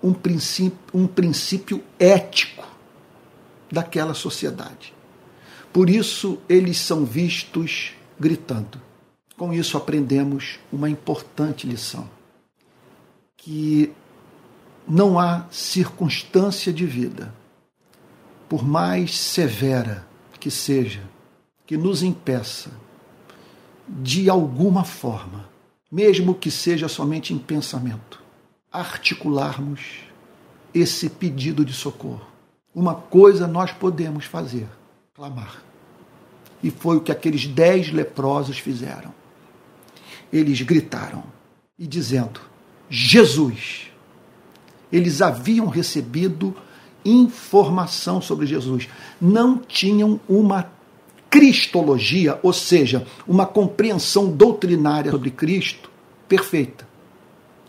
um 0.02 0.12
princípio, 0.12 0.78
um 0.92 1.06
princípio 1.06 1.82
ético 1.98 2.66
daquela 3.70 4.14
sociedade. 4.14 4.94
Por 5.72 5.88
isso 5.88 6.38
eles 6.48 6.78
são 6.78 7.04
vistos 7.04 7.92
gritando. 8.18 8.80
Com 9.36 9.52
isso 9.52 9.76
aprendemos 9.76 10.58
uma 10.72 10.90
importante 10.90 11.66
lição: 11.66 12.08
que 13.36 13.92
não 14.86 15.18
há 15.18 15.46
circunstância 15.50 16.72
de 16.72 16.84
vida, 16.84 17.32
por 18.48 18.66
mais 18.66 19.16
severa 19.18 20.06
que 20.40 20.50
seja, 20.50 21.02
que 21.66 21.76
nos 21.76 22.02
impeça 22.02 22.70
de 23.86 24.30
alguma 24.30 24.84
forma, 24.84 25.48
mesmo 25.90 26.34
que 26.34 26.50
seja 26.50 26.88
somente 26.88 27.34
em 27.34 27.38
pensamento, 27.38 28.19
articularmos 28.72 29.80
esse 30.72 31.08
pedido 31.08 31.64
de 31.64 31.72
socorro. 31.72 32.26
Uma 32.74 32.94
coisa 32.94 33.46
nós 33.46 33.72
podemos 33.72 34.24
fazer: 34.24 34.68
clamar. 35.14 35.62
E 36.62 36.70
foi 36.70 36.96
o 36.96 37.00
que 37.00 37.10
aqueles 37.10 37.46
dez 37.46 37.90
leprosos 37.90 38.58
fizeram. 38.58 39.12
Eles 40.32 40.60
gritaram 40.62 41.24
e 41.78 41.86
dizendo: 41.86 42.40
Jesus. 42.88 43.86
Eles 44.92 45.22
haviam 45.22 45.68
recebido 45.68 46.54
informação 47.04 48.20
sobre 48.20 48.44
Jesus, 48.44 48.88
não 49.20 49.56
tinham 49.56 50.20
uma 50.28 50.68
cristologia, 51.30 52.40
ou 52.42 52.52
seja, 52.52 53.06
uma 53.26 53.46
compreensão 53.46 54.30
doutrinária 54.30 55.12
sobre 55.12 55.30
Cristo 55.30 55.88
perfeita. 56.28 56.89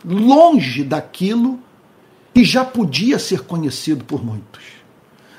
Longe 0.04 0.82
daquilo 0.84 1.58
que 2.34 2.44
já 2.44 2.64
podia 2.64 3.18
ser 3.18 3.42
conhecido 3.42 4.04
por 4.04 4.24
muitos. 4.24 4.62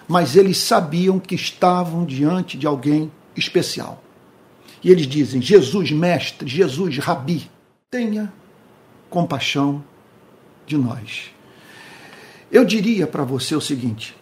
Mas 0.08 0.36
eles 0.36 0.58
sabiam 0.58 1.20
que 1.20 1.36
estavam 1.36 2.06
diante 2.06 2.58
de 2.58 2.68
alguém 2.68 3.12
especial. 3.36 4.04
E 4.84 4.92
eles 4.92 5.08
dizem: 5.08 5.42
Jesus, 5.42 5.92
mestre, 5.92 6.48
Jesus, 6.48 6.98
rabi, 6.98 7.50
tenha 7.90 8.32
compaixão 9.10 9.84
de 10.66 10.78
nós. 10.78 11.32
Eu 12.52 12.66
diria 12.66 13.08
para 13.08 13.24
você 13.24 13.56
o 13.56 13.62
seguinte: 13.62 14.16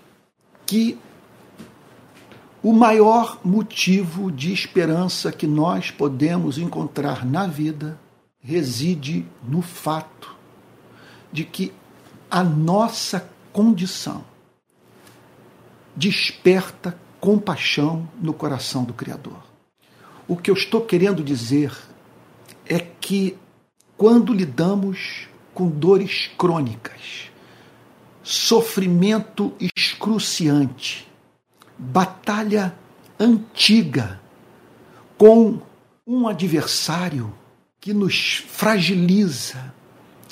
que 0.65 0.97
o 2.63 2.71
maior 2.71 3.39
motivo 3.43 4.31
de 4.31 4.53
esperança 4.53 5.31
que 5.31 5.47
nós 5.47 5.89
podemos 5.89 6.57
encontrar 6.57 7.25
na 7.25 7.47
vida 7.47 7.99
reside 8.41 9.25
no 9.43 9.61
fato 9.61 10.35
de 11.31 11.45
que 11.45 11.73
a 12.29 12.43
nossa 12.43 13.29
condição 13.53 14.23
desperta 15.95 16.97
compaixão 17.19 18.09
no 18.19 18.33
coração 18.33 18.83
do 18.83 18.93
Criador. 18.93 19.43
O 20.27 20.35
que 20.35 20.49
eu 20.49 20.55
estou 20.55 20.81
querendo 20.81 21.23
dizer 21.23 21.77
é 22.65 22.79
que 22.79 23.37
quando 23.97 24.33
lidamos 24.33 25.27
com 25.53 25.69
dores 25.69 26.31
crônicas, 26.37 27.29
sofrimento 28.23 29.53
excruciante, 29.59 31.07
batalha 31.77 32.75
antiga 33.19 34.19
com 35.17 35.59
um 36.07 36.27
adversário 36.27 37.31
que 37.81 37.95
nos 37.95 38.43
fragiliza, 38.47 39.73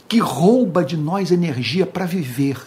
que 0.07 0.19
rouba 0.19 0.85
de 0.85 0.95
nós 0.95 1.31
energia 1.31 1.83
para 1.83 2.05
viver. 2.05 2.61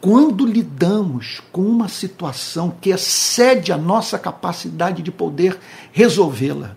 Quando 0.00 0.46
lidamos 0.46 1.42
com 1.50 1.62
uma 1.62 1.88
situação 1.88 2.70
que 2.70 2.90
excede 2.90 3.72
a 3.72 3.76
nossa 3.76 4.20
capacidade 4.20 5.02
de 5.02 5.10
poder 5.10 5.58
resolvê-la, 5.90 6.76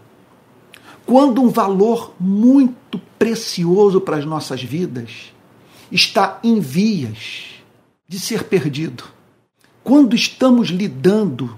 quando 1.06 1.44
um 1.44 1.50
valor 1.50 2.16
muito 2.20 2.98
precioso 3.20 4.02
para 4.02 4.18
as 4.18 4.26
nossas 4.26 4.64
vidas 4.64 5.32
está 5.92 6.40
em 6.44 6.60
vias 6.60 7.62
de 8.08 8.20
ser 8.20 8.46
perdido, 8.46 9.04
quando 9.84 10.16
estamos 10.16 10.70
lidando 10.70 11.56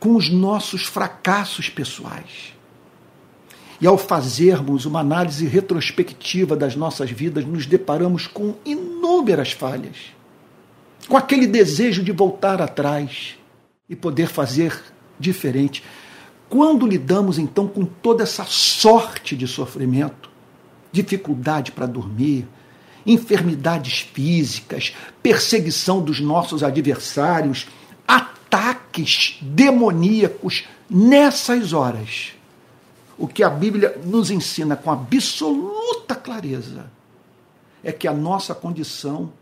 com 0.00 0.16
os 0.16 0.28
nossos 0.28 0.82
fracassos 0.82 1.68
pessoais. 1.68 2.57
E 3.80 3.86
ao 3.86 3.96
fazermos 3.96 4.84
uma 4.86 5.00
análise 5.00 5.46
retrospectiva 5.46 6.56
das 6.56 6.74
nossas 6.74 7.10
vidas, 7.10 7.44
nos 7.44 7.64
deparamos 7.64 8.26
com 8.26 8.54
inúmeras 8.64 9.52
falhas, 9.52 10.12
com 11.08 11.16
aquele 11.16 11.46
desejo 11.46 12.02
de 12.02 12.10
voltar 12.10 12.60
atrás 12.60 13.36
e 13.88 13.94
poder 13.94 14.26
fazer 14.26 14.82
diferente. 15.18 15.82
Quando 16.48 16.86
lidamos 16.86 17.38
então 17.38 17.68
com 17.68 17.84
toda 17.84 18.22
essa 18.22 18.44
sorte 18.44 19.36
de 19.36 19.46
sofrimento, 19.46 20.28
dificuldade 20.90 21.72
para 21.72 21.86
dormir, 21.86 22.48
enfermidades 23.06 24.00
físicas, 24.00 24.94
perseguição 25.22 26.02
dos 26.02 26.20
nossos 26.20 26.62
adversários, 26.62 27.66
ataques 28.06 29.38
demoníacos 29.40 30.64
nessas 30.90 31.72
horas. 31.72 32.37
O 33.18 33.26
que 33.26 33.42
a 33.42 33.50
Bíblia 33.50 34.00
nos 34.04 34.30
ensina 34.30 34.76
com 34.76 34.90
absoluta 34.90 36.14
clareza 36.14 36.90
é 37.82 37.90
que 37.90 38.06
a 38.06 38.12
nossa 38.12 38.54
condição 38.54 39.32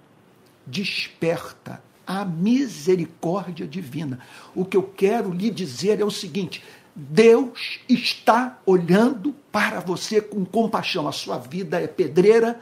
desperta 0.66 1.82
a 2.06 2.24
misericórdia 2.24 3.66
divina. 3.66 4.20
O 4.54 4.64
que 4.64 4.76
eu 4.76 4.82
quero 4.82 5.30
lhe 5.30 5.50
dizer 5.50 6.00
é 6.00 6.04
o 6.04 6.10
seguinte: 6.10 6.62
Deus 6.94 7.80
está 7.88 8.58
olhando 8.64 9.34
para 9.52 9.80
você 9.80 10.20
com 10.20 10.44
compaixão. 10.44 11.06
A 11.06 11.12
sua 11.12 11.36
vida 11.36 11.80
é 11.80 11.86
pedreira, 11.86 12.58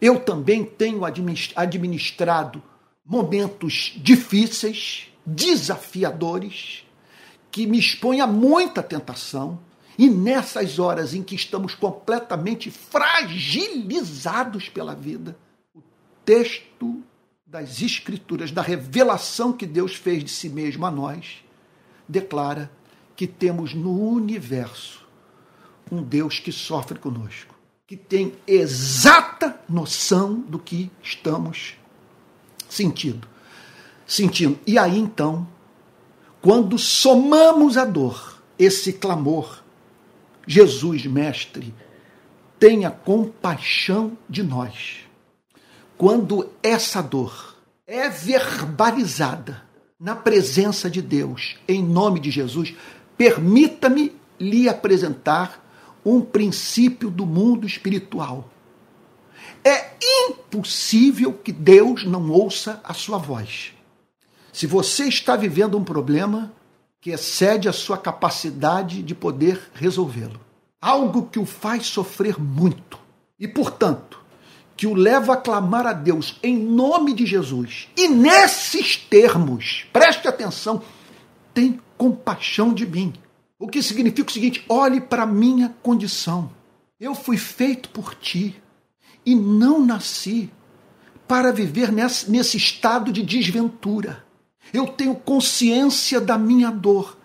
eu 0.00 0.18
também 0.20 0.64
tenho 0.64 1.02
administrado 1.04 2.62
momentos 3.04 3.92
difíceis, 3.96 5.08
desafiadores, 5.26 6.86
que 7.50 7.66
me 7.66 7.78
expõem 7.78 8.20
a 8.20 8.26
muita 8.26 8.82
tentação. 8.82 9.58
E 9.98 10.08
nessas 10.08 10.78
horas 10.78 11.14
em 11.14 11.22
que 11.22 11.34
estamos 11.34 11.74
completamente 11.74 12.70
fragilizados 12.70 14.68
pela 14.68 14.94
vida, 14.94 15.36
o 15.74 15.82
texto 16.24 17.02
das 17.46 17.82
Escrituras, 17.82 18.50
da 18.50 18.62
revelação 18.62 19.52
que 19.52 19.66
Deus 19.66 19.94
fez 19.94 20.24
de 20.24 20.30
si 20.30 20.48
mesmo 20.48 20.86
a 20.86 20.90
nós, 20.90 21.44
declara 22.08 22.70
que 23.16 23.26
temos 23.26 23.74
no 23.74 24.00
universo 24.08 25.06
um 25.90 26.02
Deus 26.02 26.38
que 26.38 26.52
sofre 26.52 26.98
conosco 26.98 27.60
que 27.90 27.96
tem 27.96 28.34
exata 28.46 29.60
noção 29.68 30.34
do 30.34 30.60
que 30.60 30.88
estamos 31.02 31.74
sentindo. 32.68 33.26
Sentindo. 34.06 34.60
E 34.64 34.78
aí 34.78 34.96
então, 34.96 35.44
quando 36.40 36.78
somamos 36.78 37.76
a 37.76 37.84
dor, 37.84 38.40
esse 38.56 38.92
clamor, 38.92 39.59
Jesus, 40.46 41.06
mestre, 41.06 41.74
tenha 42.58 42.90
compaixão 42.90 44.16
de 44.28 44.42
nós. 44.42 45.00
Quando 45.96 46.50
essa 46.62 47.02
dor 47.02 47.56
é 47.86 48.08
verbalizada 48.08 49.62
na 49.98 50.16
presença 50.16 50.88
de 50.88 51.02
Deus, 51.02 51.56
em 51.68 51.82
nome 51.82 52.20
de 52.20 52.30
Jesus, 52.30 52.74
permita-me 53.16 54.12
lhe 54.38 54.68
apresentar 54.68 55.62
um 56.04 56.20
princípio 56.22 57.10
do 57.10 57.26
mundo 57.26 57.66
espiritual. 57.66 58.48
É 59.62 59.90
impossível 60.00 61.32
que 61.32 61.52
Deus 61.52 62.04
não 62.04 62.30
ouça 62.30 62.80
a 62.82 62.94
sua 62.94 63.18
voz. 63.18 63.72
Se 64.52 64.66
você 64.66 65.04
está 65.04 65.36
vivendo 65.36 65.76
um 65.76 65.84
problema 65.84 66.52
que 67.00 67.10
excede 67.10 67.68
a 67.68 67.72
sua 67.72 67.96
capacidade 67.96 69.02
de 69.02 69.14
poder 69.14 69.70
resolvê-lo, 69.74 70.40
algo 70.80 71.26
que 71.26 71.38
o 71.38 71.46
faz 71.46 71.86
sofrer 71.86 72.38
muito 72.38 72.98
e, 73.38 73.48
portanto, 73.48 74.20
que 74.76 74.86
o 74.86 74.94
leva 74.94 75.34
a 75.34 75.36
clamar 75.36 75.86
a 75.86 75.92
Deus 75.92 76.38
em 76.42 76.56
nome 76.56 77.12
de 77.12 77.26
Jesus, 77.26 77.88
e 77.96 78.08
nesses 78.08 78.96
termos, 78.96 79.86
preste 79.92 80.26
atenção, 80.26 80.82
tem 81.52 81.80
compaixão 81.96 82.72
de 82.72 82.86
mim. 82.86 83.12
O 83.58 83.68
que 83.68 83.82
significa 83.82 84.30
o 84.30 84.32
seguinte: 84.32 84.64
olhe 84.68 85.00
para 85.00 85.24
a 85.24 85.26
minha 85.26 85.74
condição. 85.82 86.50
Eu 86.98 87.14
fui 87.14 87.36
feito 87.36 87.90
por 87.90 88.14
ti 88.14 88.60
e 89.24 89.34
não 89.34 89.84
nasci 89.84 90.50
para 91.28 91.52
viver 91.52 91.92
nesse, 91.92 92.30
nesse 92.30 92.56
estado 92.56 93.12
de 93.12 93.22
desventura. 93.22 94.24
Eu 94.72 94.86
tenho 94.86 95.14
consciência 95.14 96.20
da 96.20 96.38
minha 96.38 96.70
dor, 96.70 97.18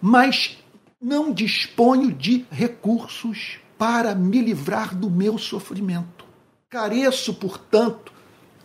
mas 0.00 0.58
não 1.00 1.32
disponho 1.32 2.12
de 2.12 2.46
recursos 2.50 3.58
para 3.76 4.14
me 4.14 4.40
livrar 4.40 4.94
do 4.94 5.10
meu 5.10 5.36
sofrimento. 5.36 6.24
Careço, 6.70 7.34
portanto, 7.34 8.12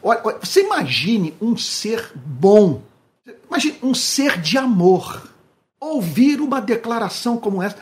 olha, 0.01 0.21
olha, 0.23 0.37
você 0.39 0.63
imagine 0.63 1.33
um 1.41 1.57
ser 1.57 2.11
bom, 2.15 2.83
imagine 3.49 3.77
um 3.81 3.93
ser 3.93 4.39
de 4.39 4.57
amor, 4.57 5.33
ouvir 5.79 6.39
uma 6.39 6.61
declaração 6.61 7.37
como 7.37 7.61
essa: 7.61 7.77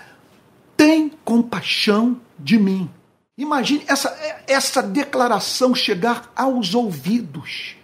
tem 0.77 1.09
compaixão 1.23 2.19
de 2.39 2.57
mim. 2.57 2.89
Imagine 3.37 3.83
essa, 3.85 4.17
essa 4.47 4.81
declaração 4.81 5.75
chegar 5.75 6.31
aos 6.33 6.73
ouvidos 6.73 7.75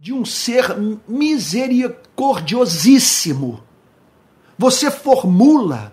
de 0.00 0.12
um 0.14 0.24
ser 0.24 0.74
misericordiosíssimo. 1.06 3.62
Você 4.56 4.90
formula 4.90 5.92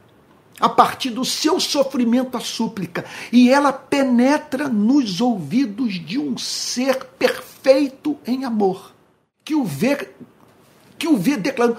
a 0.61 0.69
partir 0.69 1.09
do 1.09 1.25
seu 1.25 1.59
sofrimento 1.59 2.37
a 2.37 2.39
súplica, 2.39 3.03
e 3.31 3.49
ela 3.49 3.73
penetra 3.73 4.69
nos 4.69 5.19
ouvidos 5.19 5.95
de 5.95 6.17
um 6.17 6.37
ser 6.37 7.03
perfeito 7.19 8.17
em 8.25 8.45
amor, 8.45 8.93
que 9.43 9.53
o 9.53 9.65
vê 9.65 10.09
que 10.97 11.07
o 11.07 11.15
vê 11.15 11.37
declarando, 11.37 11.77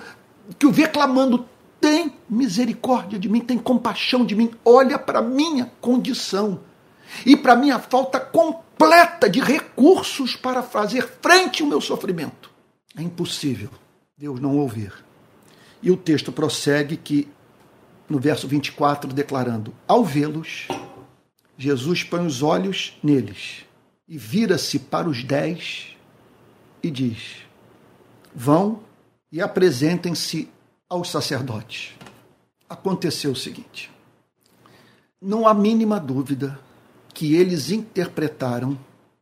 que 0.57 0.67
o 0.67 0.71
vê 0.71 0.87
clamando 0.87 1.45
tem 1.81 2.13
misericórdia 2.29 3.19
de 3.19 3.29
mim, 3.29 3.41
tem 3.41 3.59
compaixão 3.59 4.25
de 4.25 4.37
mim, 4.37 4.53
olha 4.65 4.97
para 4.99 5.23
minha 5.23 5.73
condição 5.81 6.61
e 7.27 7.37
para 7.37 7.57
minha 7.57 7.81
falta 7.81 8.21
completa 8.21 8.68
de 9.29 9.41
recursos 9.41 10.37
para 10.37 10.63
fazer 10.63 11.07
frente 11.21 11.63
ao 11.63 11.69
meu 11.69 11.81
sofrimento. 11.81 12.51
É 12.97 13.03
impossível 13.03 13.71
Deus 14.17 14.41
não 14.41 14.57
ouvir. 14.57 14.93
E 15.83 15.91
o 15.91 15.97
texto 15.97 16.33
prossegue 16.33 16.97
que 16.97 17.29
no 18.09 18.19
verso 18.19 18.49
24, 18.49 19.13
declarando: 19.13 19.73
Ao 19.87 20.05
vê-los, 20.05 20.67
Jesus 21.57 22.03
põe 22.03 22.27
os 22.27 22.43
olhos 22.43 22.99
neles 23.03 23.65
e 24.09 24.17
vira-se 24.17 24.79
para 24.79 25.09
os 25.09 25.23
dez 25.23 25.97
e 26.83 26.91
diz: 26.91 27.43
Vão 28.35 28.81
e 29.31 29.41
apresentem-se 29.41 30.51
aos 30.89 31.11
sacerdotes. 31.11 31.95
Aconteceu 32.69 33.33
o 33.33 33.37
seguinte: 33.37 33.91
não 35.21 35.47
há 35.47 35.55
mínima 35.55 35.99
dúvida 35.99 36.59
que 37.19 37.35
eles 37.35 37.71
interpretaram 37.71 38.79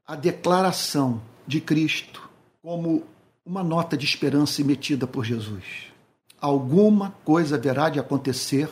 a 0.06 0.14
declaração 0.14 1.22
de 1.46 1.60
Cristo 1.60 2.28
como 2.62 3.04
uma 3.44 3.64
nota 3.64 3.96
de 3.96 4.04
esperança 4.04 4.60
emitida 4.60 5.06
por 5.06 5.24
Jesus 5.24 5.96
alguma 6.40 7.14
coisa 7.24 7.56
haverá 7.56 7.88
de 7.88 7.98
acontecer 7.98 8.70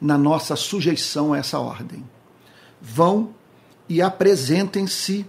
na 0.00 0.18
nossa 0.18 0.56
sujeição 0.56 1.32
a 1.32 1.38
essa 1.38 1.58
ordem. 1.58 2.04
Vão 2.80 3.34
e 3.88 4.02
apresentem-se 4.02 5.24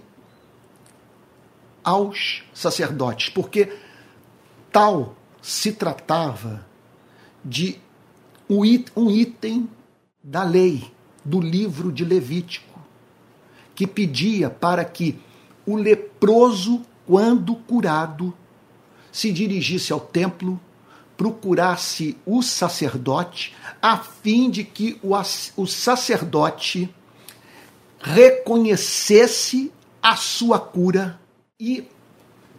aos 1.82 2.44
sacerdotes, 2.52 3.30
porque 3.30 3.72
tal 4.70 5.16
se 5.40 5.72
tratava 5.72 6.66
de 7.42 7.80
um 8.50 8.64
item 8.64 9.70
da 10.22 10.42
lei, 10.42 10.92
do 11.24 11.40
livro 11.40 11.90
de 11.90 12.04
Levítico, 12.04 12.67
que 13.78 13.86
pedia 13.86 14.50
para 14.50 14.84
que 14.84 15.16
o 15.64 15.76
leproso, 15.76 16.82
quando 17.06 17.54
curado, 17.54 18.34
se 19.12 19.30
dirigisse 19.30 19.92
ao 19.92 20.00
templo 20.00 20.60
procurasse 21.16 22.18
o 22.26 22.42
sacerdote, 22.42 23.54
a 23.80 23.98
fim 23.98 24.50
de 24.50 24.64
que 24.64 24.98
o, 25.00 25.12
o 25.56 25.64
sacerdote 25.64 26.92
reconhecesse 28.00 29.72
a 30.02 30.16
sua 30.16 30.58
cura 30.58 31.20
e 31.58 31.86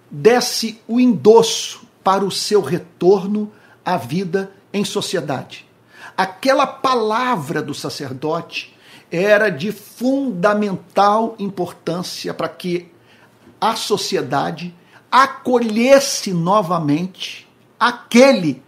desse 0.09 0.79
o 0.87 1.01
endosso 1.01 1.81
para 2.01 2.23
o 2.23 2.31
seu 2.31 2.61
retorno 2.61 3.51
à 3.83 3.97
vida 3.97 4.53
em 4.71 4.85
sociedade. 4.85 5.67
Aquela 6.15 6.65
palavra 6.65 7.61
do 7.61 7.73
sacerdote 7.73 8.73
era 9.11 9.49
de 9.49 9.71
fundamental 9.71 11.35
importância 11.39 12.33
para 12.33 12.49
que 12.49 12.91
a 13.59 13.75
sociedade 13.75 14.73
acolhesse 15.11 16.31
novamente 16.31 17.47
aquele 17.79 18.61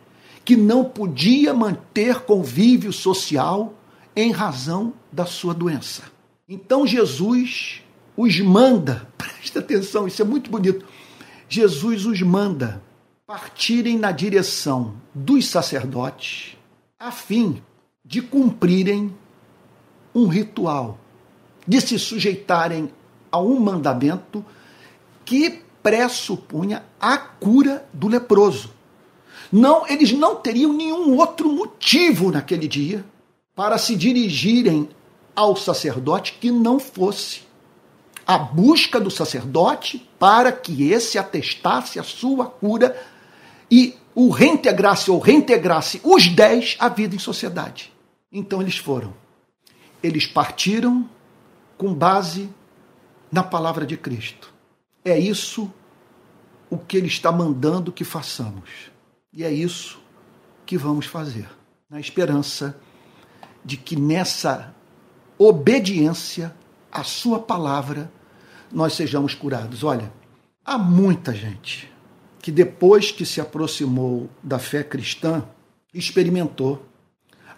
que 0.43 0.55
não 0.55 0.83
podia 0.83 1.53
manter 1.53 2.21
convívio 2.21 2.91
social 2.91 3.73
em 4.15 4.31
razão 4.31 4.93
da 5.11 5.25
sua 5.25 5.53
doença. 5.53 6.03
Então 6.49 6.85
Jesus 6.85 7.81
os 8.17 8.39
manda, 8.39 9.07
presta 9.17 9.59
atenção, 9.59 10.07
isso 10.07 10.21
é 10.21 10.25
muito 10.25 10.49
bonito. 10.49 10.85
Jesus 11.47 12.05
os 12.05 12.21
manda 12.21 12.81
partirem 13.25 13.97
na 13.97 14.11
direção 14.11 14.95
dos 15.13 15.47
sacerdotes 15.47 16.57
a 16.99 17.11
fim 17.11 17.61
de 18.03 18.21
cumprirem 18.21 19.15
um 20.13 20.27
ritual, 20.27 20.97
de 21.67 21.79
se 21.79 21.97
sujeitarem 21.97 22.91
a 23.31 23.39
um 23.39 23.59
mandamento 23.59 24.43
que 25.23 25.61
pressupunha 25.81 26.83
a 26.99 27.17
cura 27.17 27.85
do 27.93 28.07
leproso. 28.07 28.71
Não, 29.51 29.87
eles 29.87 30.11
não 30.11 30.35
teriam 30.35 30.73
nenhum 30.73 31.17
outro 31.17 31.51
motivo 31.51 32.31
naquele 32.31 32.67
dia 32.67 33.03
para 33.55 33.77
se 33.77 33.95
dirigirem 33.95 34.89
ao 35.35 35.55
sacerdote 35.55 36.37
que 36.39 36.51
não 36.51 36.79
fosse 36.79 37.41
a 38.25 38.37
busca 38.37 38.99
do 38.99 39.11
sacerdote 39.11 40.07
para 40.19 40.51
que 40.51 40.91
esse 40.91 41.17
atestasse 41.17 41.99
a 41.99 42.03
sua 42.03 42.45
cura 42.45 42.95
e 43.69 43.95
o 44.13 44.29
reintegrasse 44.29 45.09
ou 45.09 45.19
reintegrasse 45.19 45.99
os 46.03 46.27
dez 46.27 46.75
à 46.79 46.87
vida 46.89 47.15
em 47.15 47.19
sociedade. 47.19 47.91
Então 48.31 48.61
eles 48.61 48.77
foram. 48.77 49.13
Eles 50.01 50.25
partiram 50.25 51.09
com 51.77 51.93
base 51.93 52.49
na 53.31 53.43
palavra 53.43 53.85
de 53.85 53.97
Cristo. 53.97 54.53
É 55.03 55.17
isso 55.17 55.71
o 56.69 56.77
que 56.77 56.97
ele 56.97 57.07
está 57.07 57.31
mandando 57.31 57.91
que 57.91 58.03
façamos. 58.03 58.91
E 59.33 59.43
é 59.43 59.51
isso 59.51 59.99
que 60.65 60.77
vamos 60.77 61.05
fazer, 61.05 61.49
na 61.89 61.99
esperança 61.99 62.79
de 63.63 63.77
que 63.77 63.95
nessa 63.95 64.73
obediência 65.37 66.55
à 66.91 67.03
Sua 67.03 67.39
palavra 67.39 68.11
nós 68.71 68.93
sejamos 68.93 69.33
curados. 69.33 69.83
Olha, 69.83 70.11
há 70.63 70.77
muita 70.77 71.33
gente 71.33 71.91
que 72.41 72.51
depois 72.51 73.11
que 73.11 73.25
se 73.25 73.39
aproximou 73.39 74.29
da 74.41 74.59
fé 74.59 74.83
cristã 74.83 75.43
experimentou 75.93 76.85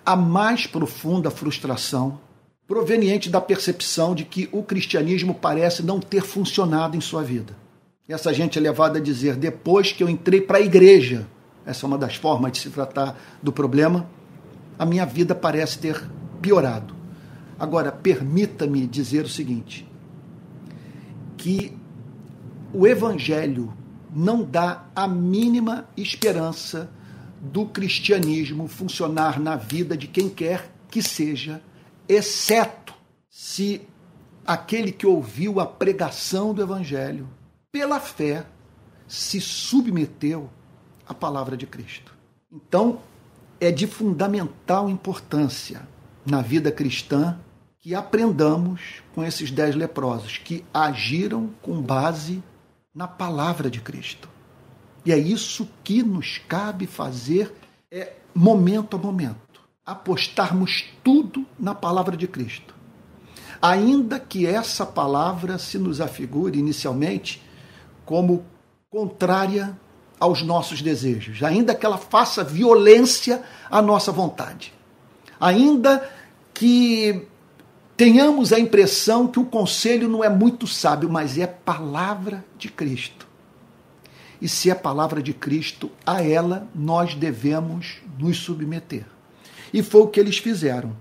a 0.05 0.15
mais 0.15 0.67
profunda 0.67 1.31
frustração 1.31 2.19
proveniente 2.73 3.29
da 3.29 3.39
percepção 3.39 4.15
de 4.15 4.25
que 4.25 4.49
o 4.51 4.63
cristianismo 4.63 5.35
parece 5.35 5.83
não 5.83 5.99
ter 5.99 6.23
funcionado 6.23 6.97
em 6.97 7.01
sua 7.01 7.21
vida. 7.21 7.55
Essa 8.09 8.33
gente 8.33 8.57
é 8.57 8.61
levada 8.61 8.97
a 8.97 9.01
dizer: 9.01 9.35
depois 9.35 9.91
que 9.91 10.01
eu 10.01 10.09
entrei 10.09 10.41
para 10.41 10.57
a 10.57 10.61
igreja, 10.61 11.27
essa 11.67 11.85
é 11.85 11.87
uma 11.87 11.99
das 11.99 12.15
formas 12.15 12.53
de 12.53 12.57
se 12.57 12.71
tratar 12.71 13.15
do 13.43 13.53
problema, 13.53 14.09
a 14.77 14.87
minha 14.87 15.05
vida 15.05 15.35
parece 15.35 15.77
ter 15.77 16.03
piorado. 16.41 16.95
Agora, 17.59 17.91
permita-me 17.91 18.87
dizer 18.87 19.25
o 19.25 19.29
seguinte: 19.29 19.87
que 21.37 21.77
o 22.73 22.87
Evangelho 22.87 23.71
não 24.11 24.43
dá 24.43 24.85
a 24.95 25.07
mínima 25.07 25.87
esperança 25.95 26.89
do 27.39 27.67
cristianismo 27.67 28.67
funcionar 28.67 29.39
na 29.39 29.55
vida 29.55 29.95
de 29.95 30.07
quem 30.07 30.27
quer 30.27 30.71
que 30.89 31.03
seja, 31.03 31.61
exceto 32.07 32.93
se 33.29 33.87
aquele 34.45 34.91
que 34.91 35.07
ouviu 35.07 35.59
a 35.59 35.65
pregação 35.65 36.53
do 36.53 36.61
Evangelho, 36.61 37.29
pela 37.71 37.99
fé, 37.99 38.45
se 39.07 39.39
submeteu 39.39 40.49
a 41.07 41.13
palavra 41.13 41.55
de 41.55 41.65
Cristo. 41.65 42.13
Então, 42.51 42.99
é 43.59 43.71
de 43.71 43.87
fundamental 43.87 44.89
importância 44.89 45.87
na 46.25 46.41
vida 46.41 46.71
cristã 46.71 47.39
que 47.79 47.93
aprendamos 47.93 49.03
com 49.13 49.23
esses 49.23 49.51
dez 49.51 49.75
leprosos, 49.75 50.37
que 50.37 50.63
agiram 50.73 51.49
com 51.61 51.81
base 51.81 52.41
na 52.93 53.07
palavra 53.07 53.69
de 53.69 53.81
Cristo. 53.81 54.29
E 55.05 55.11
é 55.11 55.17
isso 55.17 55.67
que 55.83 56.01
nos 56.01 56.37
cabe 56.37 56.87
fazer 56.87 57.53
é 57.91 58.13
momento 58.33 58.95
a 58.95 58.99
momento. 58.99 59.52
Apostarmos 59.85 60.85
tudo 61.03 61.45
na 61.59 61.75
palavra 61.75 62.15
de 62.15 62.27
Cristo. 62.27 62.73
Ainda 63.61 64.19
que 64.19 64.45
essa 64.45 64.85
palavra 64.85 65.57
se 65.57 65.77
nos 65.77 65.99
afigure 65.99 66.59
inicialmente 66.59 67.41
como 68.05 68.45
contrária 68.89 69.77
aos 70.19 70.41
nossos 70.41 70.81
desejos, 70.81 71.43
ainda 71.43 71.75
que 71.75 71.85
ela 71.85 71.97
faça 71.97 72.43
violência 72.43 73.43
à 73.69 73.81
nossa 73.81 74.11
vontade, 74.11 74.73
ainda 75.39 76.09
que 76.53 77.27
tenhamos 77.97 78.53
a 78.53 78.59
impressão 78.59 79.27
que 79.27 79.39
o 79.39 79.45
conselho 79.45 80.07
não 80.07 80.23
é 80.23 80.29
muito 80.29 80.65
sábio, 80.65 81.09
mas 81.09 81.37
é 81.37 81.47
palavra 81.47 82.45
de 82.57 82.69
Cristo. 82.69 83.27
E 84.41 84.47
se 84.47 84.69
é 84.69 84.75
palavra 84.75 85.21
de 85.21 85.33
Cristo, 85.33 85.89
a 86.05 86.21
ela 86.21 86.67
nós 86.75 87.15
devemos 87.15 87.97
nos 88.17 88.37
submeter. 88.37 89.12
E 89.73 89.81
foi 89.81 90.01
o 90.01 90.07
que 90.07 90.19
eles 90.19 90.37
fizeram. 90.37 90.95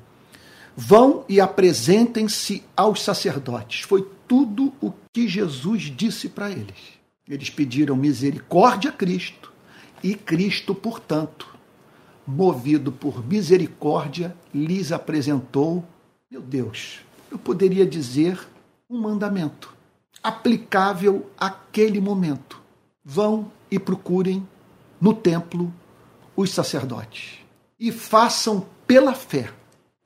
Vão 0.75 1.25
e 1.29 1.41
apresentem-se 1.41 2.65
aos 2.75 3.03
sacerdotes. 3.03 3.83
Foi 3.83 4.09
tudo 4.27 4.73
o 4.81 4.91
que 5.13 5.29
Jesus 5.29 5.83
disse 5.95 6.29
para 6.29 6.51
eles. 6.51 6.99
Eles 7.29 7.51
pediram 7.51 7.95
misericórdia 7.95 8.91
a 8.91 8.93
Cristo 8.93 9.53
e 10.03 10.15
Cristo, 10.15 10.75
portanto, 10.75 11.47
movido 12.27 12.91
por 12.91 13.25
misericórdia, 13.25 14.35
lhes 14.53 14.91
apresentou, 14.91 15.85
meu 16.31 16.41
Deus, 16.41 17.01
eu 17.31 17.39
poderia 17.39 17.87
dizer 17.87 18.41
um 18.89 18.99
mandamento 19.01 19.75
aplicável 20.23 21.31
àquele 21.39 22.01
momento. 22.01 22.61
Vão 23.05 23.51
e 23.71 23.79
procurem 23.79 24.47
no 25.01 25.13
templo 25.13 25.73
os 26.35 26.51
sacerdotes 26.51 27.42
e 27.83 27.91
façam 27.91 28.65
pela 28.87 29.13
fé 29.13 29.51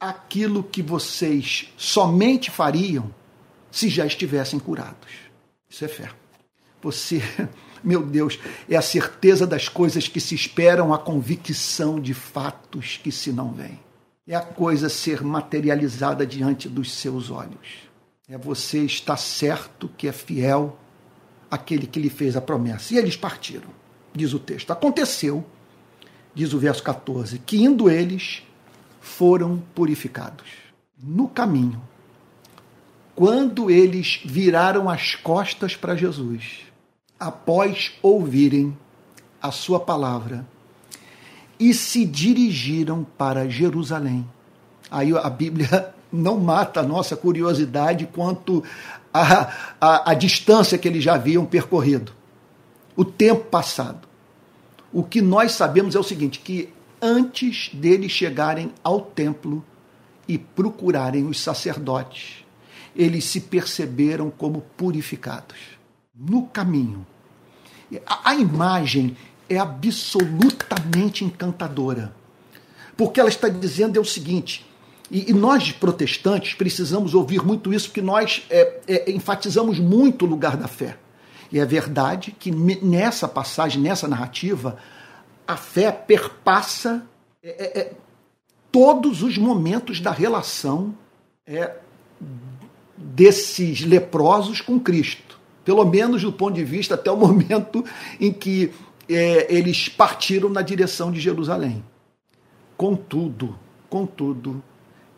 aquilo 0.01 0.63
que 0.63 0.83
vocês 0.83 1.71
somente 1.77 2.51
fariam 2.51 3.15
se 3.71 3.91
já 3.91 4.07
estivessem 4.07 4.59
curados. 4.59 5.11
Isso 5.69 5.85
é 5.85 5.89
fé. 5.89 6.11
Você, 6.81 7.21
meu 7.85 8.03
Deus, 8.03 8.39
é 8.67 8.77
a 8.77 8.83
certeza 8.83 9.47
das 9.47 9.69
coisas 9.69 10.09
que 10.09 10.21
se 10.21 10.35
esperam, 10.35 10.95
a 10.95 10.99
convicção 10.99 12.01
de 12.01 12.15
fatos 12.15 12.99
que 13.03 13.13
se 13.13 13.31
não 13.31 13.53
veem. 13.53 13.79
É 14.27 14.35
a 14.35 14.41
coisa 14.41 14.89
ser 14.89 15.23
materializada 15.23 16.27
diante 16.27 16.71
dos 16.71 16.95
seus 16.95 17.31
olhos. 17.31 17.91
É 18.27 18.39
você 18.39 18.87
estar 18.87 19.19
certo 19.19 19.91
que 19.99 20.09
é 20.09 20.13
fiel 20.13 20.79
aquele 21.51 21.87
que 21.87 22.01
lhe 22.01 22.09
fez 22.09 22.39
a 22.39 22.41
promessa. 22.41 22.95
E 22.95 22.97
eles 22.97 23.19
partiram, 23.19 23.69
diz 24.15 24.33
o 24.33 24.39
texto. 24.39 24.71
Aconteceu 24.71 25.45
diz 26.37 26.53
o 26.53 26.59
verso 26.59 26.83
14, 26.83 27.39
que 27.39 27.57
indo 27.57 27.89
eles 27.89 28.43
foram 29.01 29.63
purificados. 29.75 30.47
No 31.03 31.29
caminho, 31.29 31.81
quando 33.15 33.71
eles 33.71 34.21
viraram 34.23 34.91
as 34.91 35.15
costas 35.15 35.75
para 35.75 35.97
Jesus, 35.97 36.67
após 37.19 37.95
ouvirem 38.03 38.77
a 39.41 39.51
sua 39.51 39.81
palavra, 39.81 40.47
e 41.59 41.73
se 41.73 42.05
dirigiram 42.05 43.03
para 43.17 43.49
Jerusalém. 43.49 44.29
Aí 44.91 45.17
a 45.17 45.31
Bíblia 45.31 45.95
não 46.13 46.39
mata 46.39 46.81
a 46.81 46.83
nossa 46.83 47.17
curiosidade 47.17 48.07
quanto 48.13 48.63
à 49.11 49.23
a, 49.23 49.53
a, 49.81 50.11
a, 50.11 50.15
distância 50.15 50.77
que 50.77 50.87
eles 50.87 51.03
já 51.03 51.15
haviam 51.15 51.47
percorrido, 51.47 52.13
o 52.95 53.07
tempo 53.07 53.47
passado. 53.47 54.06
O 54.97 55.03
que 55.03 55.21
nós 55.21 55.53
sabemos 55.53 55.95
é 55.95 55.99
o 55.99 56.03
seguinte: 56.03 56.39
que 56.39 56.71
antes 57.03 57.69
deles 57.75 58.11
chegarem 58.11 58.73
ao 58.83 58.99
templo 58.99 59.63
e 60.27 60.39
procurarem 60.39 61.27
os 61.27 61.39
sacerdotes, 61.39 62.47
eles 62.97 63.27
se 63.27 63.43
perceberam 63.43 64.31
como 64.31 64.63
purificados. 64.75 65.59
No 66.19 66.47
caminho. 66.47 67.07
A, 68.07 68.31
a 68.31 68.35
imagem 68.37 69.15
é 69.51 69.59
absolutamente 69.59 71.27
encantadora. 71.27 72.17
Porque 72.97 73.21
ela 73.21 73.29
está 73.29 73.51
dizendo 73.51 73.99
é 73.99 74.01
o 74.01 74.05
seguinte: 74.05 74.65
e, 75.11 75.31
e, 75.31 75.35
nós, 75.35 75.73
protestantes, 75.73 76.55
precisamos 76.55 77.13
ouvir 77.13 77.45
muito 77.45 77.71
isso, 77.71 77.89
porque 77.89 78.01
nós 78.01 78.47
é, 78.49 78.81
é, 78.89 79.11
enfatizamos 79.11 79.79
muito 79.79 80.25
o 80.25 80.29
lugar 80.29 80.57
da 80.57 80.67
fé. 80.67 80.97
E 81.51 81.59
é 81.59 81.65
verdade 81.65 82.33
que 82.33 82.51
nessa 82.51 83.29
passagem, 83.29 83.81
nessa 83.81 84.09
narrativa, 84.09 84.77
a 85.47 85.57
fé 85.57 85.93
perpassa 85.93 87.07
é, 87.43 87.49
é, 87.49 87.81
é, 87.81 87.93
todos 88.73 89.23
os 89.23 89.39
momentos 89.39 90.01
da 90.01 90.11
relação 90.11 90.95
é, 91.47 91.77
desses 92.97 93.83
leprosos 93.83 94.61
com 94.61 94.81
Cristo. 94.81 95.39
Pelo 95.65 95.85
menos 95.85 96.23
do 96.23 96.33
ponto 96.33 96.55
de 96.55 96.65
vista 96.65 96.95
até 96.95 97.11
o 97.11 97.17
momento 97.17 97.85
em 98.21 98.33
que 98.33 98.73
é, 99.09 99.53
eles 99.55 99.89
partiram 99.89 100.49
na 100.49 100.63
direção 100.63 101.13
de 101.13 101.21
Jerusalém. 101.21 101.85
Contudo, 102.77 103.57
contudo, 103.89 104.63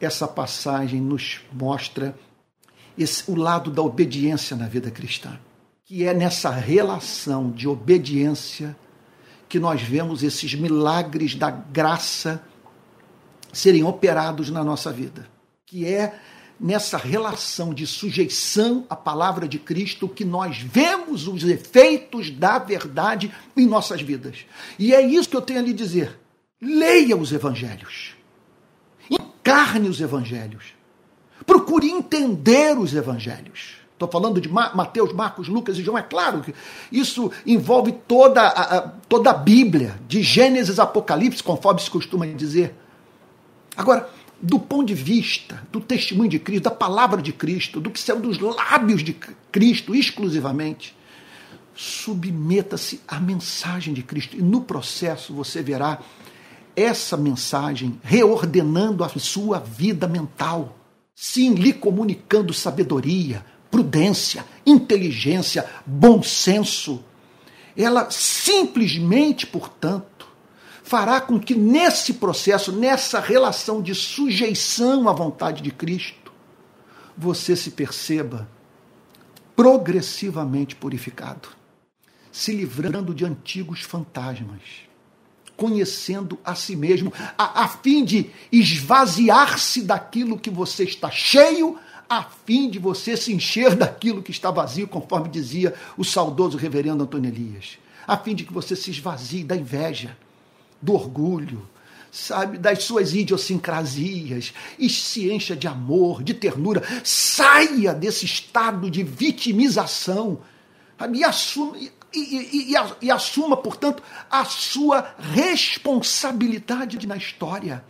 essa 0.01 0.29
passagem 0.29 1.01
nos 1.01 1.41
mostra 1.53 2.17
esse, 2.97 3.29
o 3.31 3.35
lado 3.35 3.71
da 3.71 3.83
obediência 3.83 4.57
na 4.57 4.69
vida 4.69 4.91
cristã 4.91 5.39
que 5.89 6.05
é 6.05 6.13
nessa 6.13 6.51
relação 6.51 7.51
de 7.51 7.67
obediência 7.67 8.77
que 9.49 9.59
nós 9.59 9.81
vemos 9.81 10.23
esses 10.23 10.55
milagres 10.55 11.35
da 11.35 11.51
graça 11.51 12.45
serem 13.55 13.83
operados 13.83 14.51
na 14.51 14.63
nossa 14.63 14.93
vida, 14.93 15.27
que 15.65 15.87
é 15.87 16.21
nessa 16.61 16.99
relação 16.99 17.73
de 17.73 17.87
sujeição 17.87 18.85
à 18.91 18.95
palavra 18.95 19.49
de 19.49 19.59
Cristo 19.59 20.07
que 20.07 20.27
nós 20.27 20.59
vemos 20.59 21.27
os 21.27 21.43
efeitos 21.43 22.31
da 22.31 22.59
verdade 22.59 23.33
em 23.57 23.65
nossas 23.65 24.03
vidas. 24.03 24.45
E 24.79 24.93
é 24.93 25.01
isso 25.01 25.31
que 25.31 25.37
eu 25.39 25.41
tenho 25.41 25.61
a 25.61 25.63
lhe 25.63 25.73
dizer. 25.73 26.21
Leia 26.61 27.17
os 27.17 27.33
evangelhos. 27.33 28.15
Encarne 29.11 29.89
os 29.89 30.03
evangelhos. 30.03 30.75
Procure 31.47 31.89
entender 31.89 32.77
os 32.77 32.93
evangelhos. 32.93 33.78
Estou 33.99 34.09
falando 34.09 34.41
de 34.41 34.49
Mateus, 34.49 35.13
Marcos, 35.13 35.49
Lucas 35.49 35.77
e 35.77 35.83
João. 35.83 35.99
É 35.99 36.03
claro 36.03 36.41
que 36.41 36.55
isso 36.93 37.33
envolve 37.45 37.91
toda 38.07 38.43
a, 38.43 38.77
a, 38.77 38.81
toda 39.09 39.31
a 39.31 39.35
Bíblia, 39.35 39.99
de 40.07 40.23
Gênesis 40.23 40.79
a 40.79 40.85
Apocalipse, 40.85 41.43
conforme 41.43 41.81
se 41.81 41.91
costuma 41.91 42.25
dizer. 42.25 42.77
Agora, 43.77 44.09
do 44.41 44.61
ponto 44.61 44.87
de 44.87 44.95
vista 44.95 45.67
do 45.73 45.81
testemunho 45.81 46.31
de 46.31 46.39
Cristo, 46.39 46.63
da 46.63 46.71
palavra 46.71 47.21
de 47.21 47.33
Cristo, 47.33 47.81
do 47.81 47.91
que 47.91 47.99
saiu 47.99 48.21
dos 48.21 48.39
lábios 48.39 49.03
de 49.03 49.17
Cristo 49.51 49.93
exclusivamente, 49.97 50.97
submeta-se 51.75 53.01
à 53.09 53.19
mensagem 53.19 53.93
de 53.93 54.05
Cristo. 54.05 54.37
E 54.37 54.43
no 54.43 54.61
processo 54.61 55.35
você 55.35 55.61
verá 55.61 55.99
essa 56.77 57.17
mensagem 57.17 58.01
reordenando 58.05 59.03
a 59.03 59.09
sua 59.09 59.59
vida 59.59 60.07
mental. 60.07 60.77
Sim, 61.17 61.55
lhe 61.55 61.73
comunicando 61.73 62.55
sabedoria, 62.55 63.45
prudência, 63.71 64.45
inteligência, 64.65 65.69
bom 65.85 66.23
senso. 66.23 67.05
Ela 67.77 68.11
simplesmente, 68.11 69.47
portanto, 69.47 70.27
fará 70.83 71.21
com 71.21 71.39
que 71.39 71.55
nesse 71.55 72.15
processo, 72.15 72.73
nessa 72.73 73.21
relação 73.21 73.83
de 73.83 73.95
sujeição 73.95 75.09
à 75.09 75.13
vontade 75.13 75.63
de 75.63 75.71
Cristo, 75.71 76.33
você 77.17 77.55
se 77.55 77.73
perceba 77.73 78.49
progressivamente 79.55 80.77
purificado, 80.77 81.49
se 82.31 82.53
livrando 82.53 83.13
de 83.13 83.25
antigos 83.25 83.81
fantasmas, 83.83 84.63
conhecendo 85.57 86.39
a 86.45 86.55
si 86.55 86.77
mesmo, 86.77 87.13
a, 87.37 87.65
a 87.65 87.69
fim 87.69 88.05
de 88.05 88.31
esvaziar-se 88.53 89.83
daquilo 89.83 90.39
que 90.39 90.49
você 90.49 90.85
está 90.85 91.11
cheio 91.11 91.77
a 92.09 92.23
fim 92.23 92.71
de 92.71 92.79
você 92.79 93.17
se 93.17 93.33
encher 93.33 93.75
daquilo 93.75 94.23
que 94.23 94.31
está 94.31 94.51
vazio, 94.51 94.89
conforme 94.89 95.29
dizia 95.29 95.75
o 95.97 96.05
saudoso 96.05 96.57
reverendo 96.57 97.03
Antônio 97.05 97.29
Elias, 97.29 97.79
a 98.07 98.17
fim 98.17 98.35
de 98.35 98.45
que 98.45 98.53
você 98.53 98.75
se 98.75 98.91
esvazie 98.91 99.45
da 99.45 99.55
inveja, 99.55 100.17
do 100.81 100.95
orgulho, 100.95 101.69
sabe, 102.11 102.57
das 102.57 102.85
suas 102.85 103.15
idiosincrasias. 103.15 104.55
E 104.79 104.89
se 104.89 105.31
encha 105.31 105.55
de 105.55 105.69
amor, 105.69 106.23
de 106.23 106.33
ternura, 106.33 106.83
saia 107.05 107.93
desse 107.93 108.25
estado 108.25 108.91
de 108.91 109.03
vitimização. 109.03 110.41
E 111.15 111.23
assuma, 111.23 111.77
e, 111.77 111.93
e, 112.15 112.75
e 113.03 113.11
assuma, 113.11 113.57
portanto, 113.57 114.03
a 114.31 114.45
sua 114.45 115.15
responsabilidade 115.19 117.07
na 117.07 117.17
história, 117.17 117.85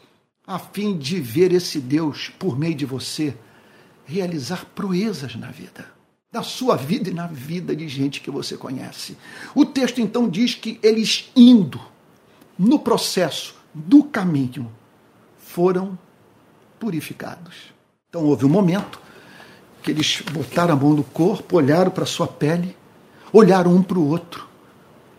a 0.47 0.59
fim 0.59 0.99
de 0.99 1.21
ver 1.21 1.53
esse 1.53 1.79
Deus 1.79 2.31
por 2.39 2.59
meio 2.59 2.75
de 2.75 2.85
você 2.85 3.37
realizar 4.09 4.65
proezas 4.75 5.37
na 5.37 5.51
vida, 5.51 5.85
na 6.33 6.43
sua 6.43 6.77
vida 6.77 7.11
e 7.11 7.15
na 7.15 7.27
vida 7.27 7.77
de 7.77 7.87
gente 7.87 8.23
que 8.23 8.31
você 8.31 8.57
conhece. 8.57 9.19
O 9.55 9.67
texto 9.67 10.01
então 10.01 10.27
diz 10.27 10.55
que 10.55 10.81
eles 10.83 11.31
indo 11.37 11.79
no 12.59 12.79
processo 12.79 13.55
do 13.75 14.03
caminho 14.03 14.73
foram 15.37 15.99
purificados. 16.81 17.75
Então 18.09 18.25
houve 18.25 18.47
um 18.47 18.49
momento 18.49 18.99
que 19.83 19.91
eles 19.91 20.23
botaram 20.33 20.73
a 20.73 20.77
mão 20.77 20.95
no 20.95 21.05
corpo, 21.05 21.57
olharam 21.59 21.91
para 21.91 22.07
sua 22.07 22.27
pele, 22.27 22.75
olharam 23.31 23.77
um 23.77 23.83
para 23.83 23.99
o 23.99 24.09
outro 24.09 24.49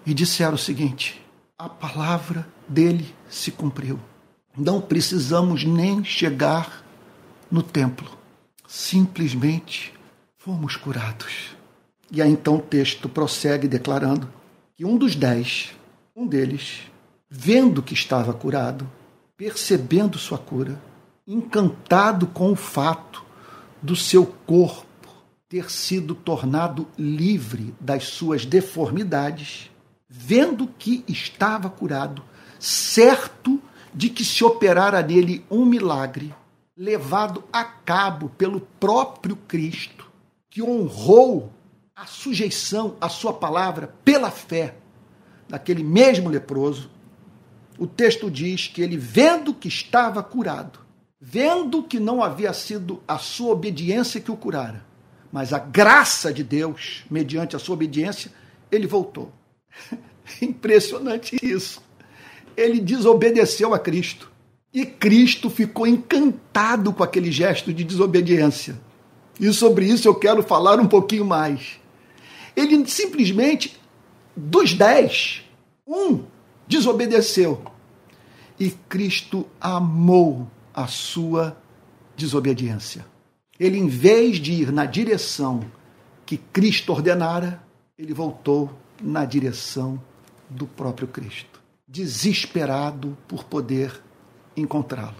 e 0.04 0.16
disseram 0.16 0.56
o 0.56 0.58
seguinte: 0.58 1.24
a 1.56 1.70
palavra 1.70 2.48
dele 2.68 3.14
se 3.30 3.52
cumpriu. 3.52 4.00
Não 4.58 4.82
precisamos 4.82 5.64
nem 5.64 6.04
chegar 6.04 6.84
no 7.52 7.62
templo. 7.62 8.19
Simplesmente 8.72 9.92
fomos 10.38 10.76
curados. 10.76 11.56
E 12.12 12.22
aí 12.22 12.30
então 12.30 12.58
o 12.58 12.62
texto 12.62 13.10
prossegue 13.10 13.68
declarando 13.68 14.32
que 14.78 14.86
um 14.86 14.96
dos 14.96 15.16
dez, 15.16 15.72
um 16.16 16.28
deles, 16.28 16.82
vendo 17.28 17.82
que 17.82 17.96
estava 17.96 18.32
curado, 18.32 18.88
percebendo 19.36 20.20
sua 20.20 20.38
cura, 20.38 20.80
encantado 21.26 22.28
com 22.28 22.52
o 22.52 22.56
fato 22.56 23.26
do 23.82 23.96
seu 23.96 24.24
corpo 24.24 24.86
ter 25.50 25.72
sido 25.72 26.14
tornado 26.14 26.88
livre 26.96 27.74
das 27.80 28.04
suas 28.04 28.46
deformidades, 28.46 29.72
vendo 30.08 30.68
que 30.78 31.04
estava 31.08 31.72
curado, 31.72 32.22
certo 32.60 33.60
de 33.92 34.12
que 34.12 34.24
se 34.24 34.44
operara 34.44 35.02
nele 35.02 35.44
um 35.50 35.66
milagre 35.66 36.32
levado 36.80 37.44
a 37.52 37.66
cabo 37.66 38.30
pelo 38.30 38.62
próprio 38.62 39.36
Cristo, 39.36 40.10
que 40.50 40.64
honrou 40.64 41.52
a 41.94 42.06
sujeição 42.06 42.96
à 43.02 43.10
sua 43.10 43.34
palavra 43.34 43.94
pela 44.06 44.32
fé 44.32 44.76
daquele 45.50 45.84
mesmo 45.84 46.30
leproso, 46.30 46.90
o 47.78 47.86
texto 47.86 48.32
diz 48.32 48.68
que 48.68 48.82
ele, 48.82 48.96
vendo 48.96 49.54
que 49.54 49.68
estava 49.68 50.24
curado, 50.24 50.80
vendo 51.20 51.84
que 51.84 52.00
não 52.00 52.24
havia 52.24 52.54
sido 52.54 53.04
a 53.06 53.18
sua 53.18 53.52
obediência 53.52 54.22
que 54.22 54.32
o 54.32 54.38
curara, 54.38 54.86
mas 55.34 55.52
a 55.52 55.60
graça 55.60 56.32
de 56.32 56.46
Deus, 56.46 57.04
mediante 57.12 57.58
a 57.58 57.60
sua 57.60 57.74
obediência, 57.74 58.32
ele 58.72 58.88
voltou. 58.88 59.34
Impressionante 60.42 61.38
isso. 61.44 61.84
Ele 62.56 62.80
desobedeceu 62.80 63.74
a 63.74 63.80
Cristo. 63.80 64.32
E 64.74 64.86
Cristo 64.86 65.50
ficou 65.50 65.88
encantado 65.88 66.94
com 66.94 67.04
aquele 67.04 67.32
gesto 67.32 67.74
de 67.74 67.84
desobediência. 67.84 68.80
E 69.40 69.52
sobre 69.54 69.86
isso 69.86 70.08
eu 70.08 70.14
quero 70.14 70.44
falar 70.44 70.80
um 70.80 70.88
pouquinho 70.88 71.26
mais. 71.26 71.80
Ele 72.56 72.86
simplesmente, 72.86 73.80
dos 74.36 74.74
dez, 74.74 75.44
um 75.88 76.24
desobedeceu. 76.68 77.64
E 78.60 78.70
Cristo 78.70 79.48
amou 79.60 80.48
a 80.74 80.86
sua 80.88 81.58
desobediência. 82.16 83.06
Ele, 83.60 83.78
em 83.78 83.88
vez 83.88 84.38
de 84.38 84.54
ir 84.54 84.72
na 84.72 84.86
direção 84.86 85.64
que 86.26 86.38
Cristo 86.38 86.92
ordenara, 86.92 87.64
ele 87.98 88.14
voltou 88.14 88.72
na 89.02 89.26
direção 89.26 90.00
do 90.50 90.68
próprio 90.68 91.08
Cristo, 91.08 91.60
desesperado 91.88 93.18
por 93.28 93.44
poder 93.44 94.02
encontrá-lo, 94.60 95.16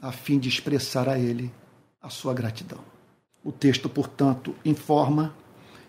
a 0.00 0.12
fim 0.12 0.38
de 0.38 0.48
expressar 0.48 1.08
a 1.08 1.18
ele 1.18 1.52
a 2.00 2.08
sua 2.08 2.34
gratidão. 2.34 2.80
O 3.44 3.52
texto, 3.52 3.88
portanto, 3.88 4.54
informa 4.64 5.34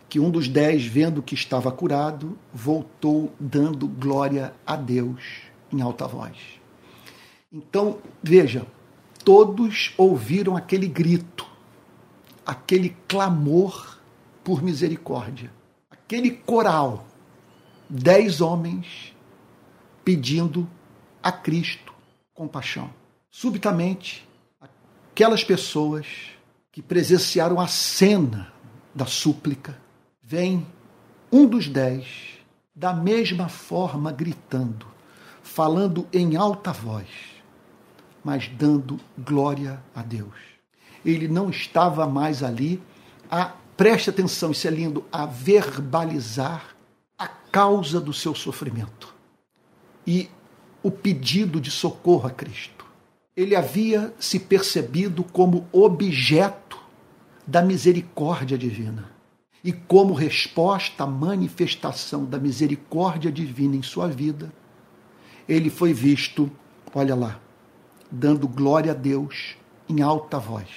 que 0.10 0.20
um 0.20 0.30
dos 0.30 0.48
dez, 0.48 0.86
vendo 0.86 1.24
que 1.24 1.34
estava 1.34 1.72
curado, 1.72 2.38
voltou 2.54 3.34
dando 3.40 3.88
glória 3.88 4.54
a 4.66 4.76
Deus 4.76 5.42
em 5.72 5.82
alta 5.82 6.08
voz. 6.08 6.38
Então, 7.52 8.00
veja, 8.22 8.66
todos 9.24 9.94
ouviram 9.98 10.56
aquele 10.56 10.88
grito, 10.88 11.48
aquele 12.46 12.96
clamor 13.08 14.00
por 14.44 14.62
misericórdia, 14.62 15.52
aquele 15.90 16.32
coral, 16.32 17.06
dez 17.90 18.42
homens 18.42 19.16
pedindo 20.04 20.68
a 21.22 21.32
Cristo 21.32 21.93
compaixão. 22.34 22.90
Subitamente, 23.30 24.28
aquelas 25.12 25.44
pessoas 25.44 26.08
que 26.72 26.82
presenciaram 26.82 27.60
a 27.60 27.68
cena 27.68 28.52
da 28.94 29.06
súplica 29.06 29.78
vem 30.22 30.66
um 31.32 31.46
dos 31.46 31.68
dez, 31.68 32.06
da 32.76 32.94
mesma 32.94 33.50
forma 33.50 34.12
gritando, 34.12 34.86
falando 35.42 36.08
em 36.12 36.36
alta 36.36 36.72
voz, 36.72 37.08
mas 38.24 38.48
dando 38.48 39.00
glória 39.18 39.84
a 39.94 40.02
Deus. 40.02 40.36
Ele 41.06 41.28
não 41.28 41.50
estava 41.50 42.08
mais 42.08 42.42
ali 42.42 42.82
a, 43.30 43.52
preste 43.76 44.10
atenção, 44.10 44.52
isso 44.52 44.68
é 44.68 44.72
lindo, 44.72 45.06
a 45.12 45.26
verbalizar 45.26 46.76
a 47.18 47.28
causa 47.28 48.00
do 48.00 48.14
seu 48.14 48.34
sofrimento 48.34 49.14
e 50.06 50.30
o 50.84 50.92
pedido 50.92 51.60
de 51.60 51.72
socorro 51.72 52.28
a 52.28 52.30
Cristo. 52.30 52.86
Ele 53.36 53.56
havia 53.56 54.14
se 54.20 54.38
percebido 54.38 55.24
como 55.24 55.66
objeto 55.72 56.78
da 57.48 57.62
misericórdia 57.62 58.58
divina 58.58 59.12
e 59.64 59.72
como 59.72 60.14
resposta 60.14 61.06
à 61.06 61.08
manifestação 61.08 62.26
da 62.26 62.38
misericórdia 62.38 63.32
divina 63.32 63.78
em 63.78 63.82
sua 63.82 64.08
vida, 64.10 64.52
ele 65.48 65.70
foi 65.70 65.94
visto, 65.94 66.52
olha 66.94 67.16
lá, 67.16 67.40
dando 68.12 68.48
glória 68.48 68.92
a 68.92 68.96
Deus 68.96 69.56
em 69.88 70.02
alta 70.02 70.38
voz. 70.38 70.68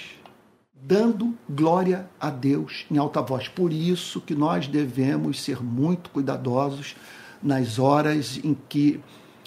Dando 0.73 1.37
glória 1.51 2.09
a 2.21 2.31
Deus 2.31 2.87
em 2.89 2.97
alta 2.97 3.21
voz. 3.21 3.49
Por 3.49 3.73
isso 3.73 4.21
que 4.21 4.35
nós 4.35 4.69
devemos 4.69 5.43
ser 5.43 5.61
muito 5.63 6.11
cuidadosos 6.11 6.95
nas 7.43 7.81
horas 7.81 8.39
em 8.45 8.57
que 8.69 9.01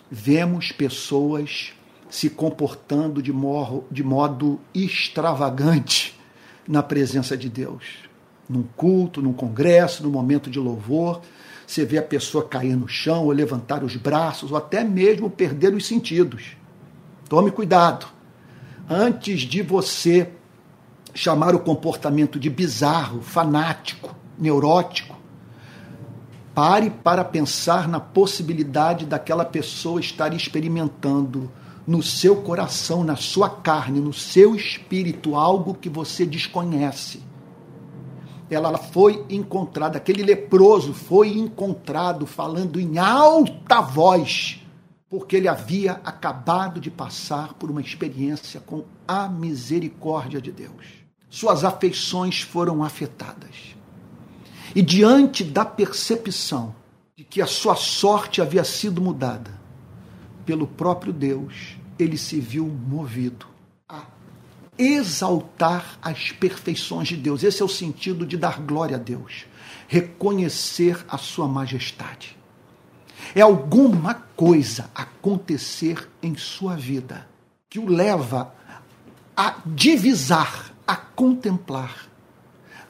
vemos 0.09 0.71
pessoas 0.71 1.73
se 2.09 2.29
comportando 2.29 3.21
de, 3.21 3.31
morro, 3.31 3.85
de 3.91 4.03
modo 4.03 4.59
extravagante 4.73 6.19
na 6.67 6.81
presença 6.81 7.37
de 7.37 7.49
Deus 7.49 8.09
num 8.49 8.63
culto, 8.63 9.21
num 9.21 9.31
congresso, 9.31 10.01
num 10.01 10.09
momento 10.09 10.49
de 10.49 10.59
louvor, 10.59 11.21
você 11.67 11.85
vê 11.85 11.99
a 11.99 12.03
pessoa 12.03 12.47
cair 12.47 12.75
no 12.75 12.87
chão, 12.87 13.25
ou 13.25 13.31
levantar 13.31 13.83
os 13.83 13.95
braços, 13.95 14.51
ou 14.51 14.57
até 14.57 14.83
mesmo 14.83 15.29
perder 15.29 15.73
os 15.75 15.85
sentidos. 15.85 16.57
Tome 17.29 17.51
cuidado. 17.51 18.07
Antes 18.89 19.41
de 19.41 19.61
você 19.61 20.31
chamar 21.13 21.53
o 21.53 21.59
comportamento 21.59 22.39
de 22.39 22.49
bizarro, 22.49 23.21
fanático, 23.21 24.15
neurótico, 24.35 25.15
pare 26.59 26.89
para 26.89 27.23
pensar 27.23 27.87
na 27.87 28.01
possibilidade 28.01 29.05
daquela 29.05 29.45
pessoa 29.45 30.01
estar 30.01 30.33
experimentando 30.33 31.49
no 31.87 32.03
seu 32.03 32.35
coração, 32.41 33.01
na 33.01 33.15
sua 33.15 33.49
carne, 33.49 34.01
no 34.01 34.11
seu 34.11 34.53
espírito 34.57 35.35
algo 35.35 35.73
que 35.73 35.87
você 35.87 36.25
desconhece 36.25 37.23
ela 38.49 38.77
foi 38.77 39.23
encontrada, 39.29 39.97
aquele 39.97 40.23
leproso 40.23 40.91
foi 40.93 41.37
encontrado 41.37 42.25
falando 42.25 42.79
em 42.79 42.97
alta 42.97 43.79
voz, 43.79 44.59
porque 45.07 45.35
ele 45.35 45.47
havia 45.47 45.93
acabado 46.03 46.81
de 46.81 46.89
passar 46.89 47.53
por 47.53 47.69
uma 47.69 47.79
experiência 47.79 48.59
com 48.59 48.83
a 49.07 49.29
misericórdia 49.29 50.41
de 50.41 50.51
Deus. 50.51 51.05
Suas 51.29 51.63
afeições 51.63 52.41
foram 52.41 52.83
afetadas. 52.83 53.78
E 54.75 54.81
diante 54.81 55.43
da 55.43 55.65
percepção 55.65 56.75
de 57.15 57.23
que 57.23 57.41
a 57.41 57.47
sua 57.47 57.75
sorte 57.75 58.41
havia 58.41 58.63
sido 58.63 59.01
mudada 59.01 59.51
pelo 60.45 60.67
próprio 60.67 61.11
Deus, 61.11 61.77
ele 61.97 62.17
se 62.17 62.39
viu 62.39 62.65
movido 62.65 63.49
exaltar 64.79 65.99
as 66.01 66.31
perfeições 66.31 67.09
de 67.09 67.17
Deus. 67.17 67.43
Esse 67.43 67.61
é 67.61 67.65
o 67.65 67.69
sentido 67.69 68.25
de 68.25 68.37
dar 68.37 68.61
glória 68.61 68.95
a 68.95 68.99
Deus, 68.99 69.45
reconhecer 69.89 71.05
a 71.09 71.17
sua 71.17 71.49
majestade. 71.49 72.37
É 73.35 73.41
alguma 73.41 74.13
coisa 74.13 74.89
acontecer 74.95 76.07
em 76.23 76.37
sua 76.37 76.77
vida 76.77 77.27
que 77.69 77.77
o 77.77 77.87
leva 77.87 78.55
a 79.35 79.57
divisar, 79.65 80.73
a 80.87 80.95
contemplar 80.95 82.08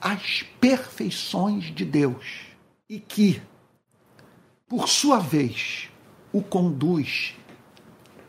as 0.02 0.44
perfeições 0.60 1.66
de 1.74 1.86
Deus 1.86 2.48
e 2.90 3.00
que, 3.00 3.42
por 4.68 4.88
sua 4.88 5.20
vez, 5.20 5.90
o 6.32 6.42
conduz 6.42 7.36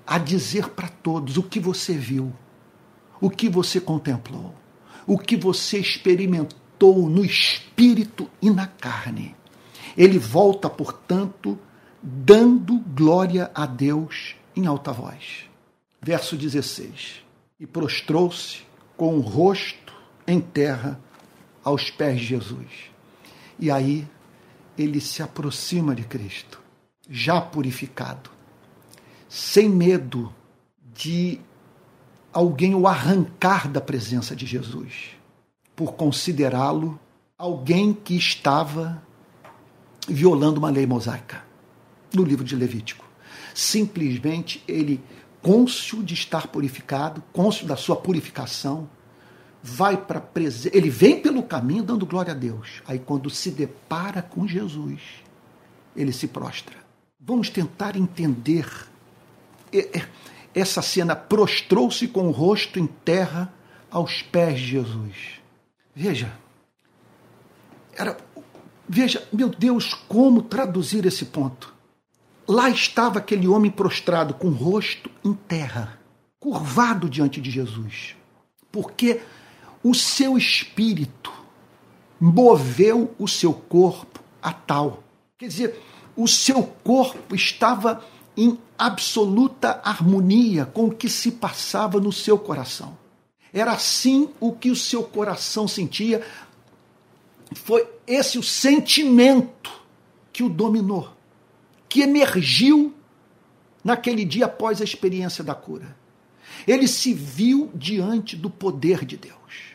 a 0.06 0.18
dizer 0.18 0.70
para 0.70 0.88
todos 0.88 1.36
o 1.36 1.42
que 1.42 1.60
você 1.60 1.94
viu, 1.94 2.32
o 3.20 3.30
que 3.30 3.48
você 3.48 3.80
contemplou, 3.80 4.54
o 5.06 5.18
que 5.18 5.36
você 5.36 5.78
experimentou 5.78 7.08
no 7.08 7.24
espírito 7.24 8.28
e 8.40 8.50
na 8.50 8.66
carne. 8.66 9.36
Ele 9.96 10.18
volta, 10.18 10.68
portanto, 10.68 11.58
dando 12.02 12.78
glória 12.78 13.50
a 13.54 13.66
Deus 13.66 14.34
em 14.56 14.66
alta 14.66 14.92
voz. 14.92 15.48
verso 16.00 16.36
16. 16.36 17.22
E 17.58 17.66
prostrou-se 17.66 18.62
com 18.96 19.16
o 19.16 19.20
rosto 19.20 19.94
em 20.26 20.40
terra 20.40 20.98
aos 21.64 21.90
pés 21.90 22.20
de 22.20 22.26
Jesus. 22.26 22.90
E 23.58 23.70
aí 23.70 24.06
ele 24.76 25.00
se 25.00 25.22
aproxima 25.22 25.94
de 25.94 26.04
Cristo, 26.04 26.60
já 27.08 27.40
purificado, 27.40 28.30
sem 29.28 29.68
medo 29.68 30.32
de 30.94 31.40
alguém 32.32 32.74
o 32.74 32.86
arrancar 32.86 33.68
da 33.68 33.80
presença 33.80 34.34
de 34.34 34.46
Jesus, 34.46 35.16
por 35.74 35.94
considerá-lo 35.94 36.98
alguém 37.36 37.92
que 37.92 38.16
estava 38.16 39.02
violando 40.08 40.58
uma 40.58 40.70
lei 40.70 40.86
mosaica 40.86 41.44
no 42.14 42.24
livro 42.24 42.44
de 42.44 42.56
Levítico. 42.56 43.04
Simplesmente 43.54 44.62
ele, 44.66 45.02
cônscio 45.42 46.02
de 46.02 46.14
estar 46.14 46.48
purificado, 46.48 47.22
cônscio 47.32 47.66
da 47.66 47.76
sua 47.76 47.96
purificação, 47.96 48.88
vai 49.62 49.96
para 49.96 50.20
presença. 50.20 50.76
Ele 50.76 50.90
vem 50.90 51.20
pelo 51.20 51.42
caminho 51.42 51.82
dando 51.82 52.06
glória 52.06 52.32
a 52.32 52.36
Deus. 52.36 52.82
Aí, 52.86 52.98
quando 52.98 53.28
se 53.28 53.50
depara 53.50 54.22
com 54.22 54.46
Jesus, 54.46 55.00
ele 55.94 56.12
se 56.12 56.28
prostra. 56.28 56.76
Vamos 57.18 57.50
tentar 57.50 57.96
entender 57.96 58.66
essa 60.54 60.82
cena. 60.82 61.14
Prostrou-se 61.14 62.06
com 62.08 62.28
o 62.28 62.32
rosto 62.32 62.78
em 62.78 62.86
terra 62.86 63.52
aos 63.90 64.22
pés 64.22 64.58
de 64.58 64.66
Jesus. 64.66 65.40
Veja, 65.94 66.32
era, 67.92 68.16
veja, 68.88 69.26
meu 69.32 69.48
Deus, 69.48 69.92
como 69.92 70.42
traduzir 70.42 71.04
esse 71.04 71.26
ponto? 71.26 71.74
Lá 72.48 72.70
estava 72.70 73.18
aquele 73.18 73.46
homem 73.46 73.70
prostrado 73.70 74.34
com 74.34 74.48
o 74.48 74.52
rosto 74.54 75.10
em 75.24 75.34
terra, 75.34 75.98
curvado 76.38 77.08
diante 77.08 77.40
de 77.40 77.50
Jesus, 77.50 78.16
porque 78.72 79.20
o 79.82 79.94
seu 79.94 80.36
espírito 80.36 81.32
moveu 82.20 83.14
o 83.18 83.26
seu 83.26 83.52
corpo 83.52 84.20
a 84.42 84.52
tal. 84.52 85.02
Quer 85.38 85.48
dizer, 85.48 85.82
o 86.16 86.28
seu 86.28 86.62
corpo 86.62 87.34
estava 87.34 88.04
em 88.36 88.58
absoluta 88.78 89.80
harmonia 89.82 90.66
com 90.66 90.86
o 90.86 90.94
que 90.94 91.08
se 91.08 91.32
passava 91.32 92.00
no 92.00 92.12
seu 92.12 92.38
coração. 92.38 92.96
Era 93.52 93.72
assim 93.72 94.28
o 94.38 94.52
que 94.52 94.70
o 94.70 94.76
seu 94.76 95.02
coração 95.02 95.66
sentia. 95.66 96.24
Foi 97.54 97.86
esse 98.06 98.38
o 98.38 98.42
sentimento 98.42 99.70
que 100.32 100.42
o 100.42 100.48
dominou 100.48 101.20
que 101.90 102.02
emergiu 102.02 102.94
naquele 103.82 104.24
dia 104.24 104.46
após 104.46 104.80
a 104.80 104.84
experiência 104.84 105.42
da 105.42 105.54
cura. 105.54 105.96
Ele 106.66 106.86
se 106.86 107.12
viu 107.12 107.70
diante 107.74 108.36
do 108.36 108.48
poder 108.48 109.04
de 109.04 109.16
Deus, 109.16 109.69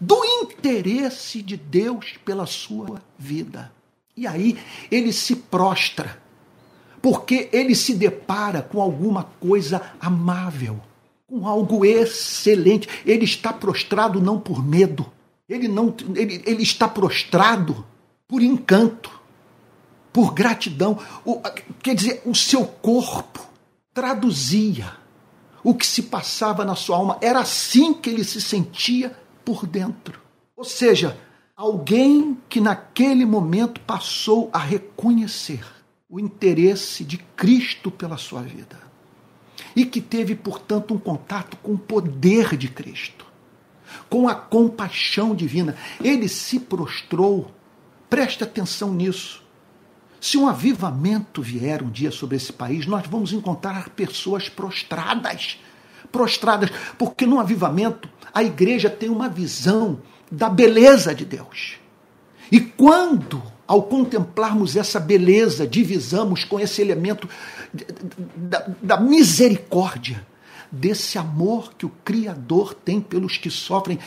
do 0.00 0.24
interesse 0.24 1.42
de 1.42 1.56
Deus 1.56 2.14
pela 2.24 2.46
sua 2.46 3.02
vida. 3.18 3.72
E 4.16 4.26
aí 4.26 4.58
ele 4.90 5.12
se 5.12 5.36
prostra, 5.36 6.20
porque 7.00 7.48
ele 7.52 7.74
se 7.74 7.94
depara 7.94 8.62
com 8.62 8.80
alguma 8.80 9.24
coisa 9.40 9.92
amável, 10.00 10.80
com 11.26 11.46
algo 11.46 11.84
excelente. 11.84 12.88
Ele 13.06 13.24
está 13.24 13.52
prostrado 13.52 14.20
não 14.20 14.40
por 14.40 14.64
medo, 14.64 15.06
ele, 15.48 15.68
não, 15.68 15.94
ele, 16.14 16.42
ele 16.44 16.62
está 16.62 16.88
prostrado 16.88 17.86
por 18.26 18.42
encanto 18.42 19.18
por 20.12 20.34
gratidão. 20.34 20.98
O, 21.24 21.40
quer 21.80 21.94
dizer, 21.94 22.22
o 22.24 22.34
seu 22.34 22.66
corpo 22.66 23.46
traduzia 23.94 24.92
o 25.62 25.74
que 25.74 25.86
se 25.86 26.02
passava 26.02 26.64
na 26.64 26.74
sua 26.74 26.96
alma. 26.96 27.18
Era 27.20 27.40
assim 27.40 27.94
que 27.94 28.10
ele 28.10 28.24
se 28.24 28.40
sentia 28.40 29.16
por 29.48 29.66
dentro. 29.66 30.20
Ou 30.54 30.62
seja, 30.62 31.16
alguém 31.56 32.36
que 32.50 32.60
naquele 32.60 33.24
momento 33.24 33.80
passou 33.80 34.50
a 34.52 34.58
reconhecer 34.58 35.64
o 36.06 36.20
interesse 36.20 37.02
de 37.02 37.16
Cristo 37.16 37.90
pela 37.90 38.18
sua 38.18 38.42
vida 38.42 38.78
e 39.74 39.86
que 39.86 40.02
teve, 40.02 40.34
portanto, 40.34 40.92
um 40.92 40.98
contato 40.98 41.56
com 41.62 41.72
o 41.72 41.78
poder 41.78 42.58
de 42.58 42.68
Cristo, 42.68 43.24
com 44.10 44.28
a 44.28 44.34
compaixão 44.34 45.34
divina. 45.34 45.74
Ele 46.04 46.28
se 46.28 46.60
prostrou, 46.60 47.50
preste 48.10 48.44
atenção 48.44 48.92
nisso. 48.92 49.42
Se 50.20 50.36
um 50.36 50.46
avivamento 50.46 51.40
vier 51.40 51.82
um 51.82 51.88
dia 51.88 52.10
sobre 52.10 52.36
esse 52.36 52.52
país, 52.52 52.84
nós 52.84 53.06
vamos 53.06 53.32
encontrar 53.32 53.88
pessoas 53.88 54.50
prostradas. 54.50 55.58
Prostradas, 56.12 56.68
porque 56.98 57.24
no 57.24 57.40
avivamento 57.40 58.10
a 58.38 58.44
igreja 58.44 58.88
tem 58.88 59.08
uma 59.08 59.28
visão 59.28 60.00
da 60.30 60.48
beleza 60.48 61.12
de 61.12 61.24
Deus. 61.24 61.74
E 62.52 62.60
quando, 62.60 63.42
ao 63.66 63.82
contemplarmos 63.82 64.76
essa 64.76 65.00
beleza, 65.00 65.66
divisamos 65.66 66.44
com 66.44 66.60
esse 66.60 66.80
elemento 66.80 67.28
da, 68.36 68.64
da 68.80 69.00
misericórdia, 69.00 70.24
desse 70.70 71.18
amor 71.18 71.74
que 71.76 71.84
o 71.84 71.92
Criador 72.04 72.74
tem 72.74 73.00
pelos 73.00 73.36
que 73.36 73.50
sofrem, 73.50 73.98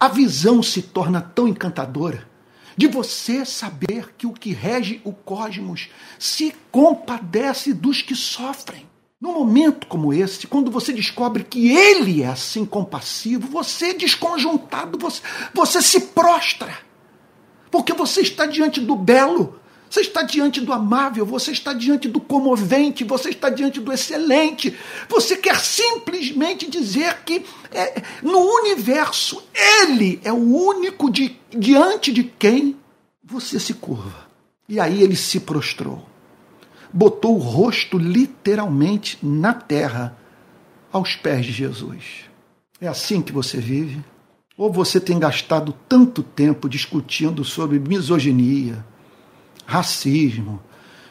a 0.00 0.08
visão 0.08 0.64
se 0.64 0.82
torna 0.82 1.20
tão 1.20 1.46
encantadora 1.46 2.26
de 2.76 2.88
você 2.88 3.44
saber 3.44 4.14
que 4.18 4.26
o 4.26 4.32
que 4.32 4.52
rege 4.52 5.00
o 5.04 5.12
cosmos 5.12 5.90
se 6.18 6.52
compadece 6.72 7.72
dos 7.72 8.02
que 8.02 8.16
sofrem. 8.16 8.89
Num 9.20 9.34
momento 9.34 9.86
como 9.86 10.14
esse, 10.14 10.46
quando 10.46 10.70
você 10.70 10.92
descobre 10.92 11.44
que 11.44 11.70
ele 11.70 12.22
é 12.22 12.28
assim 12.28 12.64
compassivo, 12.64 13.48
você 13.48 13.92
desconjuntado, 13.92 14.98
você, 14.98 15.20
você 15.52 15.82
se 15.82 16.00
prostra. 16.00 16.78
Porque 17.70 17.92
você 17.92 18.22
está 18.22 18.46
diante 18.46 18.80
do 18.80 18.96
belo, 18.96 19.60
você 19.90 20.00
está 20.02 20.22
diante 20.22 20.60
do 20.60 20.72
amável, 20.72 21.26
você 21.26 21.50
está 21.50 21.72
diante 21.72 22.08
do 22.08 22.20
comovente, 22.20 23.04
você 23.04 23.30
está 23.30 23.50
diante 23.50 23.80
do 23.80 23.92
excelente. 23.92 24.74
Você 25.08 25.36
quer 25.36 25.58
simplesmente 25.60 26.70
dizer 26.70 27.22
que 27.24 27.44
é, 27.72 28.02
no 28.22 28.38
universo 28.38 29.42
ele 29.82 30.20
é 30.24 30.32
o 30.32 30.36
único 30.36 31.10
de, 31.10 31.36
diante 31.50 32.12
de 32.12 32.24
quem 32.24 32.76
você 33.22 33.60
se 33.60 33.74
curva. 33.74 34.30
E 34.68 34.78
aí 34.78 35.02
ele 35.02 35.16
se 35.16 35.40
prostrou, 35.40 36.06
botou 36.92 37.36
o 37.36 37.38
rosto 37.38 37.98
literalmente 37.98 39.18
na 39.22 39.52
terra, 39.52 40.16
aos 40.92 41.14
pés 41.14 41.46
de 41.46 41.52
Jesus. 41.52 42.24
É 42.80 42.88
assim 42.88 43.22
que 43.22 43.32
você 43.32 43.58
vive? 43.58 44.02
Ou 44.56 44.72
você 44.72 45.00
tem 45.00 45.18
gastado 45.18 45.74
tanto 45.88 46.22
tempo 46.22 46.68
discutindo 46.68 47.44
sobre 47.44 47.78
misoginia, 47.78 48.84
racismo, 49.64 50.60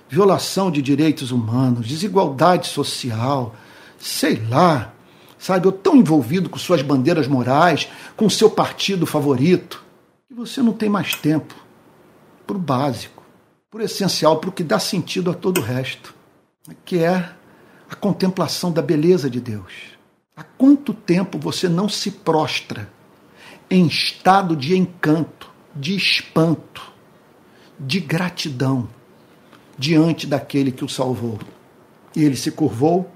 violação 0.10 0.70
de 0.70 0.82
direitos 0.82 1.32
humanos, 1.32 1.88
desigualdade 1.88 2.68
social, 2.68 3.56
sei 3.98 4.42
lá, 4.50 4.94
sabe? 5.38 5.68
Eu 5.68 5.72
tão 5.72 5.96
envolvido 5.96 6.50
com 6.50 6.60
suas 6.60 6.82
bandeiras 6.82 7.28
morais, 7.28 7.88
com 8.18 8.30
seu 8.30 8.50
partido 8.50 9.06
favorito, 9.06 9.84
que 10.28 10.34
você 10.34 10.62
não 10.62 10.74
tem 10.74 10.90
mais 10.90 11.16
tempo 11.16 11.56
para 12.46 12.58
o 12.58 12.60
básico, 12.60 13.19
o 13.72 13.82
essencial, 13.82 14.38
para 14.40 14.50
o 14.50 14.54
que 14.54 14.64
dá 14.64 14.80
sentido 14.80 15.30
a 15.30 15.34
todo 15.34 15.60
o 15.60 15.64
resto, 15.64 16.16
que 16.84 16.98
é 16.98 17.32
a 17.90 17.96
contemplação 17.96 18.72
da 18.72 18.82
beleza 18.82 19.30
de 19.30 19.40
Deus. 19.40 19.74
Há 20.36 20.44
quanto 20.44 20.94
tempo 20.94 21.38
você 21.38 21.70
não 21.70 21.88
se 21.88 22.12
prostra 22.12 22.90
em 23.70 23.86
estado 23.86 24.56
de 24.56 24.76
encanto, 24.76 25.52
de 25.76 25.96
espanto, 25.96 26.92
de 27.80 28.00
gratidão 28.00 28.90
diante 29.78 30.26
daquele 30.26 30.72
que 30.72 30.84
o 30.84 30.90
salvou. 30.90 31.40
E 32.16 32.24
ele 32.24 32.36
se 32.36 32.52
curvou 32.52 33.10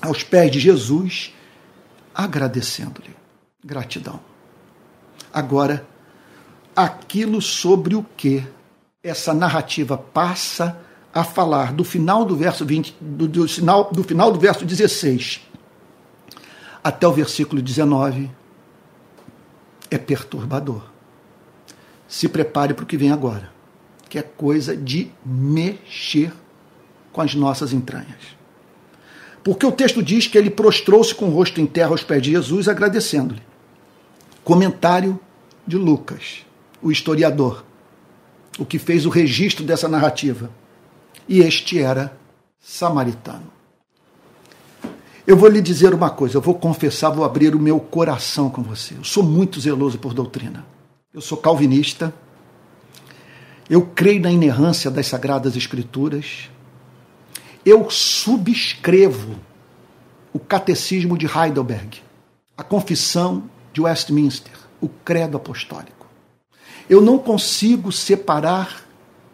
aos 0.00 0.22
pés 0.22 0.50
de 0.50 0.58
Jesus, 0.58 1.34
agradecendo-lhe. 2.14 3.14
Gratidão. 3.62 4.20
Agora, 5.32 5.86
aquilo 6.74 7.42
sobre 7.42 7.94
o 7.94 8.02
que 8.16 8.46
essa 9.08 9.32
narrativa 9.32 9.96
passa 9.96 10.78
a 11.12 11.24
falar 11.24 11.72
do 11.72 11.84
final 11.84 12.24
do 12.24 12.36
verso 12.36 12.64
20, 12.64 12.96
do, 13.00 13.26
do, 13.26 13.48
final, 13.48 13.90
do 13.92 14.04
final 14.04 14.30
do 14.30 14.38
verso 14.38 14.64
16 14.64 15.40
até 16.82 17.06
o 17.06 17.12
versículo 17.12 17.60
19 17.60 18.30
é 19.90 19.98
perturbador. 19.98 20.82
Se 22.06 22.28
prepare 22.28 22.72
para 22.72 22.84
o 22.84 22.86
que 22.86 22.96
vem 22.96 23.10
agora 23.10 23.58
que 24.08 24.18
é 24.18 24.22
coisa 24.22 24.76
de 24.76 25.10
mexer 25.24 26.32
com 27.12 27.20
as 27.20 27.34
nossas 27.34 27.72
entranhas. 27.72 28.36
Porque 29.44 29.66
o 29.66 29.72
texto 29.72 30.02
diz 30.02 30.26
que 30.26 30.36
ele 30.36 30.50
prostrou-se 30.50 31.14
com 31.14 31.26
o 31.26 31.30
rosto 31.30 31.60
em 31.60 31.66
terra 31.66 31.90
aos 31.90 32.02
pés 32.02 32.22
de 32.22 32.32
Jesus, 32.32 32.68
agradecendo-lhe. 32.68 33.42
Comentário 34.42 35.18
de 35.66 35.76
Lucas, 35.76 36.44
o 36.82 36.90
historiador, 36.90 37.64
o 38.58 38.66
que 38.66 38.78
fez 38.78 39.06
o 39.06 39.08
registro 39.08 39.64
dessa 39.64 39.88
narrativa. 39.88 40.50
E 41.28 41.40
este 41.40 41.78
era 41.78 42.16
samaritano. 42.58 43.58
Eu 45.26 45.36
vou 45.36 45.48
lhe 45.48 45.60
dizer 45.60 45.92
uma 45.92 46.08
coisa, 46.08 46.38
eu 46.38 46.40
vou 46.40 46.54
confessar, 46.54 47.10
vou 47.10 47.24
abrir 47.24 47.54
o 47.54 47.60
meu 47.60 47.78
coração 47.78 48.48
com 48.48 48.62
você. 48.62 48.94
Eu 48.94 49.04
sou 49.04 49.22
muito 49.22 49.60
zeloso 49.60 49.98
por 49.98 50.14
doutrina. 50.14 50.64
Eu 51.12 51.20
sou 51.20 51.36
calvinista. 51.36 52.14
Eu 53.68 53.82
creio 53.94 54.22
na 54.22 54.30
inerrância 54.30 54.90
das 54.90 55.06
sagradas 55.06 55.54
escrituras. 55.54 56.48
Eu 57.64 57.90
subscrevo 57.90 59.36
o 60.32 60.38
catecismo 60.38 61.18
de 61.18 61.26
Heidelberg, 61.26 62.00
a 62.56 62.62
confissão 62.62 63.50
de 63.72 63.82
Westminster, 63.82 64.52
o 64.80 64.88
credo 64.88 65.36
apostólico. 65.36 65.97
Eu 66.88 67.02
não 67.02 67.18
consigo 67.18 67.92
separar 67.92 68.82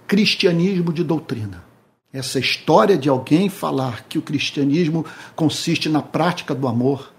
cristianismo 0.09 0.93
de 0.93 1.05
doutrina. 1.05 1.65
Essa 2.13 2.39
história 2.39 2.99
de 2.99 3.09
alguém 3.09 3.49
falar 3.49 4.05
que 4.09 4.19
o 4.19 4.23
cristianismo 4.23 5.07
consiste 5.37 5.89
na 5.89 6.03
prática 6.03 6.55
do 6.55 6.67
amor, 6.67 7.13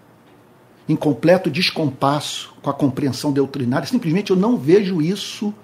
em 0.88 0.94
completo 0.94 1.50
descompasso 1.50 2.54
com 2.62 2.68
a 2.68 2.74
compreensão 2.74 3.32
doutrinária, 3.32 3.88
simplesmente 3.88 4.30
eu 4.30 4.36
não 4.36 4.56
vejo 4.56 5.00
isso 5.00 5.54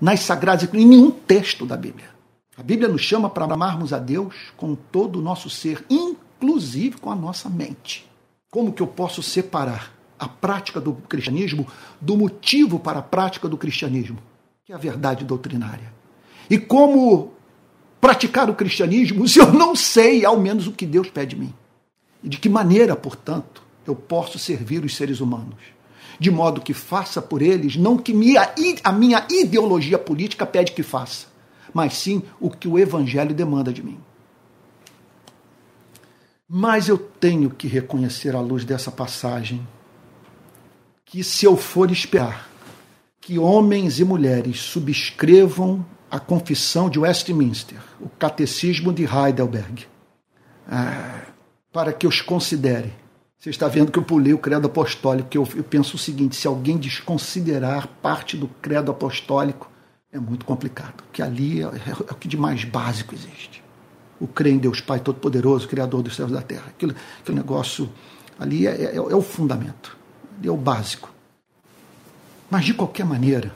nas 0.00 0.20
sagradas 0.20 0.68
em 0.72 0.86
nenhum 0.86 1.10
texto 1.10 1.66
da 1.66 1.76
Bíblia. 1.76 2.08
A 2.56 2.62
Bíblia 2.62 2.88
nos 2.88 3.02
chama 3.02 3.28
para 3.28 3.44
amarmos 3.44 3.92
a 3.92 3.98
Deus 3.98 4.34
com 4.56 4.74
todo 4.74 5.18
o 5.18 5.22
nosso 5.22 5.50
ser, 5.50 5.84
inclusive 5.90 6.96
com 6.98 7.10
a 7.10 7.14
nossa 7.14 7.50
mente. 7.50 8.06
Como 8.50 8.72
que 8.72 8.82
eu 8.82 8.86
posso 8.86 9.22
separar 9.22 9.95
a 10.18 10.28
prática 10.28 10.80
do 10.80 10.94
cristianismo 10.94 11.66
do 12.00 12.16
motivo 12.16 12.78
para 12.78 13.00
a 13.00 13.02
prática 13.02 13.48
do 13.48 13.56
cristianismo, 13.56 14.18
que 14.64 14.72
é 14.72 14.74
a 14.74 14.78
verdade 14.78 15.24
doutrinária? 15.24 15.92
E 16.48 16.58
como 16.58 17.32
praticar 18.00 18.48
o 18.48 18.54
cristianismo 18.54 19.26
se 19.26 19.38
eu 19.38 19.52
não 19.52 19.74
sei 19.74 20.24
ao 20.24 20.38
menos 20.38 20.66
o 20.66 20.72
que 20.72 20.86
Deus 20.86 21.10
pede 21.10 21.34
de 21.34 21.42
mim? 21.42 21.54
E 22.22 22.28
de 22.28 22.38
que 22.38 22.48
maneira, 22.48 22.96
portanto, 22.96 23.62
eu 23.86 23.94
posso 23.94 24.38
servir 24.38 24.84
os 24.84 24.96
seres 24.96 25.20
humanos? 25.20 25.56
De 26.18 26.30
modo 26.30 26.60
que 26.60 26.72
faça 26.72 27.20
por 27.20 27.42
eles 27.42 27.76
não 27.76 27.98
que 27.98 28.14
minha, 28.14 28.52
a 28.82 28.92
minha 28.92 29.26
ideologia 29.30 29.98
política 29.98 30.46
pede 30.46 30.72
que 30.72 30.82
faça, 30.82 31.26
mas 31.74 31.94
sim 31.94 32.22
o 32.40 32.50
que 32.50 32.66
o 32.66 32.78
evangelho 32.78 33.34
demanda 33.34 33.72
de 33.72 33.82
mim. 33.82 33.98
Mas 36.48 36.88
eu 36.88 36.96
tenho 36.96 37.50
que 37.50 37.66
reconhecer 37.66 38.34
à 38.34 38.40
luz 38.40 38.64
dessa 38.64 38.90
passagem 38.90 39.66
que 41.06 41.22
se 41.24 41.46
eu 41.46 41.56
for 41.56 41.90
esperar 41.90 42.50
que 43.20 43.38
homens 43.38 43.98
e 43.98 44.04
mulheres 44.04 44.60
subscrevam 44.60 45.84
a 46.10 46.20
Confissão 46.20 46.90
de 46.90 46.98
Westminster, 46.98 47.78
o 48.00 48.08
Catecismo 48.08 48.92
de 48.92 49.04
Heidelberg, 49.04 49.86
ah, 50.68 51.22
para 51.72 51.92
que 51.92 52.06
os 52.06 52.20
considere. 52.20 52.92
Você 53.38 53.50
está 53.50 53.68
vendo 53.68 53.92
que 53.92 53.98
eu 53.98 54.02
pulei 54.02 54.32
o 54.32 54.38
credo 54.38 54.66
apostólico, 54.66 55.28
que 55.28 55.38
eu, 55.38 55.46
penso 55.68 55.96
o 55.96 55.98
seguinte: 55.98 56.36
se 56.36 56.48
alguém 56.48 56.76
desconsiderar 56.76 57.86
parte 58.02 58.36
do 58.36 58.48
credo 58.60 58.90
apostólico, 58.90 59.70
é 60.10 60.18
muito 60.18 60.44
complicado, 60.44 61.04
que 61.12 61.22
ali 61.22 61.62
é, 61.62 61.66
é, 61.66 61.90
é 62.08 62.12
o 62.12 62.16
que 62.16 62.26
de 62.26 62.36
mais 62.36 62.64
básico 62.64 63.14
existe. 63.14 63.62
O 64.18 64.26
crer 64.26 64.54
em 64.54 64.58
Deus 64.58 64.80
Pai 64.80 64.98
Todo-Poderoso, 64.98 65.68
Criador 65.68 66.02
dos 66.02 66.16
céus 66.16 66.30
e 66.30 66.34
da 66.34 66.42
terra. 66.42 66.64
Aquele, 66.68 66.94
aquele 67.20 67.36
negócio 67.36 67.88
ali 68.38 68.66
é, 68.66 68.70
é, 68.70 68.96
é 68.96 69.00
o 69.00 69.22
fundamento, 69.22 69.95
é 70.42 70.50
o 70.50 70.56
básico. 70.56 71.10
Mas, 72.50 72.64
de 72.64 72.74
qualquer 72.74 73.04
maneira, 73.04 73.52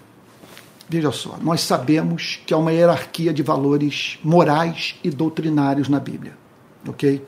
Veja 0.91 1.13
só, 1.13 1.39
nós 1.41 1.61
sabemos 1.61 2.41
que 2.45 2.53
há 2.53 2.57
uma 2.57 2.73
hierarquia 2.73 3.33
de 3.33 3.45
valores 3.45 4.19
morais 4.25 4.97
e 5.05 5.09
doutrinários 5.09 5.89
na 5.89 6.01
Bíblia, 6.01 6.37
ok? 6.85 7.25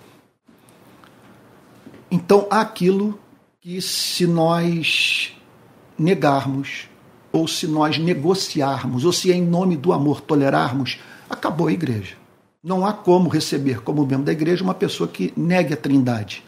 Então, 2.10 2.48
há 2.50 2.60
aquilo 2.60 3.16
que, 3.60 3.80
se 3.80 4.26
nós 4.26 5.32
negarmos, 5.96 6.88
ou 7.30 7.46
se 7.46 7.68
nós 7.68 7.98
negociarmos, 7.98 9.04
ou 9.04 9.12
se 9.12 9.30
em 9.30 9.40
nome 9.40 9.76
do 9.76 9.92
amor 9.92 10.20
tolerarmos, 10.20 10.98
acabou 11.30 11.68
a 11.68 11.72
igreja. 11.72 12.16
Não 12.64 12.84
há 12.84 12.92
como 12.92 13.28
receber 13.28 13.80
como 13.82 14.04
membro 14.04 14.24
da 14.24 14.32
igreja 14.32 14.64
uma 14.64 14.74
pessoa 14.74 15.08
que 15.08 15.32
negue 15.36 15.72
a 15.72 15.76
trindade, 15.76 16.42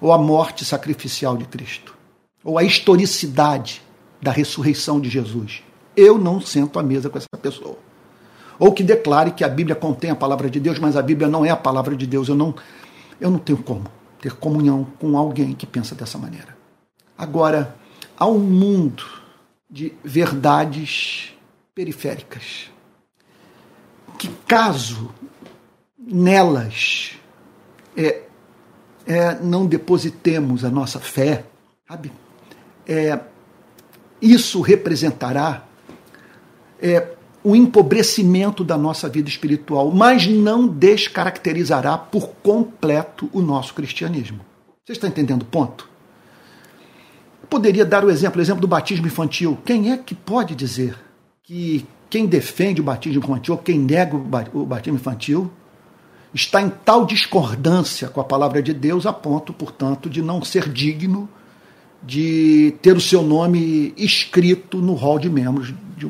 ou 0.00 0.10
a 0.10 0.16
morte 0.16 0.64
sacrificial 0.64 1.36
de 1.36 1.44
Cristo, 1.44 1.93
ou 2.44 2.58
a 2.58 2.62
historicidade 2.62 3.82
da 4.20 4.30
ressurreição 4.30 5.00
de 5.00 5.08
Jesus 5.08 5.62
eu 5.96 6.18
não 6.18 6.40
sento 6.40 6.78
à 6.78 6.82
mesa 6.82 7.08
com 7.08 7.18
essa 7.18 7.28
pessoa. 7.40 7.78
Ou 8.58 8.72
que 8.72 8.82
declare 8.82 9.32
que 9.32 9.44
a 9.44 9.48
Bíblia 9.48 9.74
contém 9.74 10.10
a 10.10 10.16
palavra 10.16 10.48
de 10.48 10.60
Deus, 10.60 10.78
mas 10.78 10.96
a 10.96 11.02
Bíblia 11.02 11.28
não 11.28 11.44
é 11.44 11.50
a 11.50 11.56
palavra 11.56 11.96
de 11.96 12.06
Deus. 12.06 12.28
Eu 12.28 12.34
não, 12.34 12.54
eu 13.20 13.30
não 13.30 13.38
tenho 13.38 13.62
como 13.62 13.84
ter 14.20 14.32
comunhão 14.34 14.86
com 14.98 15.16
alguém 15.16 15.54
que 15.54 15.66
pensa 15.66 15.94
dessa 15.94 16.18
maneira. 16.18 16.56
Agora, 17.16 17.76
há 18.16 18.26
um 18.26 18.38
mundo 18.38 19.04
de 19.70 19.92
verdades 20.04 21.32
periféricas 21.74 22.70
que, 24.18 24.28
caso 24.46 25.12
nelas 25.98 27.12
é, 27.96 28.22
é, 29.06 29.34
não 29.40 29.66
depositemos 29.66 30.64
a 30.64 30.70
nossa 30.70 31.00
fé, 31.00 31.44
sabe? 31.88 32.12
É, 32.86 33.18
isso 34.20 34.60
representará 34.60 35.64
é, 36.80 37.08
o 37.42 37.54
empobrecimento 37.54 38.64
da 38.64 38.76
nossa 38.76 39.08
vida 39.08 39.28
espiritual, 39.28 39.90
mas 39.90 40.26
não 40.26 40.66
descaracterizará 40.66 41.96
por 41.96 42.28
completo 42.42 43.28
o 43.32 43.40
nosso 43.40 43.74
cristianismo. 43.74 44.40
Você 44.84 44.92
está 44.92 45.08
entendendo 45.08 45.42
o 45.42 45.46
ponto? 45.46 45.94
poderia 47.54 47.84
dar 47.84 48.04
o 48.04 48.10
exemplo, 48.10 48.40
o 48.40 48.42
exemplo 48.42 48.60
do 48.60 48.66
batismo 48.66 49.06
infantil. 49.06 49.56
Quem 49.64 49.92
é 49.92 49.96
que 49.96 50.12
pode 50.12 50.56
dizer 50.56 50.98
que 51.44 51.86
quem 52.10 52.26
defende 52.26 52.80
o 52.80 52.84
batismo 52.84 53.22
infantil, 53.22 53.56
quem 53.58 53.78
nega 53.78 54.16
o 54.16 54.66
batismo 54.66 54.98
infantil, 54.98 55.48
está 56.34 56.60
em 56.60 56.68
tal 56.68 57.06
discordância 57.06 58.08
com 58.08 58.20
a 58.20 58.24
palavra 58.24 58.60
de 58.60 58.74
Deus 58.74 59.06
a 59.06 59.12
ponto, 59.12 59.52
portanto, 59.52 60.10
de 60.10 60.20
não 60.20 60.42
ser 60.42 60.68
digno 60.68 61.28
de 62.06 62.74
ter 62.82 62.96
o 62.96 63.00
seu 63.00 63.22
nome 63.22 63.94
escrito 63.96 64.78
no 64.78 64.94
rol 64.94 65.18
de 65.18 65.30
membros 65.30 65.72
de 65.96 66.06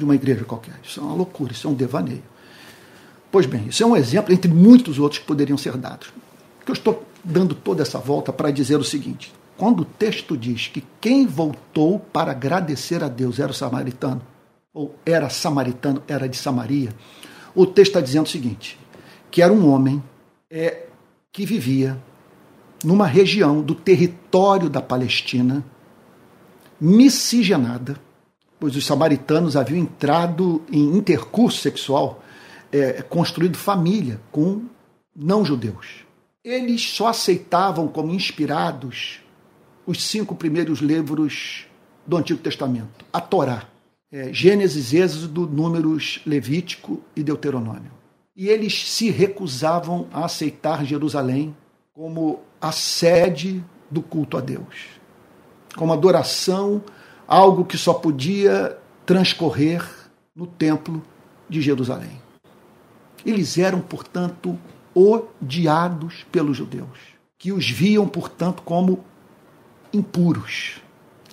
de 0.00 0.04
uma 0.04 0.14
igreja 0.14 0.44
qualquer. 0.44 0.80
Isso 0.82 0.98
é 0.98 1.02
uma 1.02 1.14
loucura, 1.14 1.52
isso 1.52 1.68
é 1.68 1.70
um 1.70 1.74
devaneio. 1.74 2.22
Pois 3.30 3.46
bem, 3.46 3.66
isso 3.68 3.82
é 3.82 3.86
um 3.86 3.94
exemplo 3.94 4.32
entre 4.32 4.50
muitos 4.50 4.98
outros 4.98 5.20
que 5.20 5.26
poderiam 5.26 5.58
ser 5.58 5.76
dados. 5.76 6.12
Que 6.64 6.70
eu 6.70 6.74
estou 6.74 7.04
dando 7.22 7.54
toda 7.54 7.82
essa 7.82 7.98
volta 7.98 8.32
para 8.32 8.50
dizer 8.50 8.76
o 8.76 8.84
seguinte: 8.84 9.32
quando 9.56 9.80
o 9.80 9.84
texto 9.84 10.36
diz 10.36 10.66
que 10.66 10.82
quem 11.00 11.26
voltou 11.26 12.00
para 12.00 12.32
agradecer 12.32 13.04
a 13.04 13.08
Deus 13.08 13.38
era 13.38 13.52
o 13.52 13.54
samaritano, 13.54 14.22
ou 14.72 14.94
era 15.04 15.28
samaritano, 15.28 16.02
era 16.08 16.28
de 16.28 16.36
Samaria, 16.36 16.94
o 17.54 17.66
texto 17.66 17.90
está 17.90 18.00
dizendo 18.00 18.26
o 18.26 18.30
seguinte: 18.30 18.78
que 19.30 19.42
era 19.42 19.52
um 19.52 19.68
homem 19.70 20.02
é, 20.50 20.86
que 21.30 21.44
vivia 21.44 22.02
numa 22.84 23.06
região 23.06 23.60
do 23.60 23.74
território 23.74 24.68
da 24.70 24.80
Palestina 24.80 25.64
miscigenada 26.80 28.00
pois 28.60 28.76
os 28.76 28.84
samaritanos 28.84 29.56
haviam 29.56 29.78
entrado 29.78 30.62
em 30.70 30.94
intercurso 30.94 31.62
sexual, 31.62 32.22
é, 32.70 33.00
construído 33.00 33.56
família 33.56 34.20
com 34.30 34.66
não-judeus. 35.16 36.04
Eles 36.44 36.82
só 36.82 37.08
aceitavam 37.08 37.88
como 37.88 38.12
inspirados 38.12 39.20
os 39.86 40.02
cinco 40.02 40.34
primeiros 40.34 40.80
livros 40.80 41.66
do 42.06 42.18
Antigo 42.18 42.40
Testamento, 42.40 43.04
a 43.10 43.20
Torá, 43.20 43.64
é, 44.12 44.32
Gênesis, 44.32 44.92
Êxodo, 44.92 45.46
Números, 45.46 46.20
Levítico 46.26 47.02
e 47.16 47.22
Deuteronômio. 47.22 47.90
E 48.36 48.48
eles 48.48 48.90
se 48.90 49.10
recusavam 49.10 50.06
a 50.12 50.26
aceitar 50.26 50.84
Jerusalém 50.84 51.56
como 51.94 52.40
a 52.60 52.72
sede 52.72 53.64
do 53.90 54.02
culto 54.02 54.36
a 54.36 54.40
Deus, 54.40 55.00
como 55.76 55.92
adoração 55.92 56.82
algo 57.26 57.64
que 57.64 57.78
só 57.78 57.94
podia 57.94 58.76
transcorrer 59.06 59.88
no 60.34 60.46
templo 60.46 61.02
de 61.48 61.60
Jerusalém. 61.62 62.20
Eles 63.24 63.58
eram, 63.58 63.80
portanto, 63.80 64.58
odiados 64.94 66.24
pelos 66.32 66.56
judeus, 66.56 66.98
que 67.38 67.52
os 67.52 67.70
viam, 67.70 68.06
portanto, 68.08 68.62
como 68.62 69.04
impuros 69.92 70.80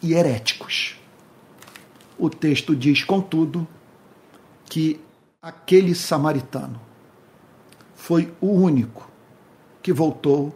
e 0.01 0.13
heréticos. 0.13 0.97
O 2.17 2.29
texto 2.29 2.75
diz, 2.75 3.03
contudo, 3.03 3.67
que 4.65 4.99
aquele 5.41 5.95
samaritano 5.95 6.79
foi 7.95 8.33
o 8.41 8.47
único 8.47 9.09
que 9.81 9.93
voltou 9.93 10.53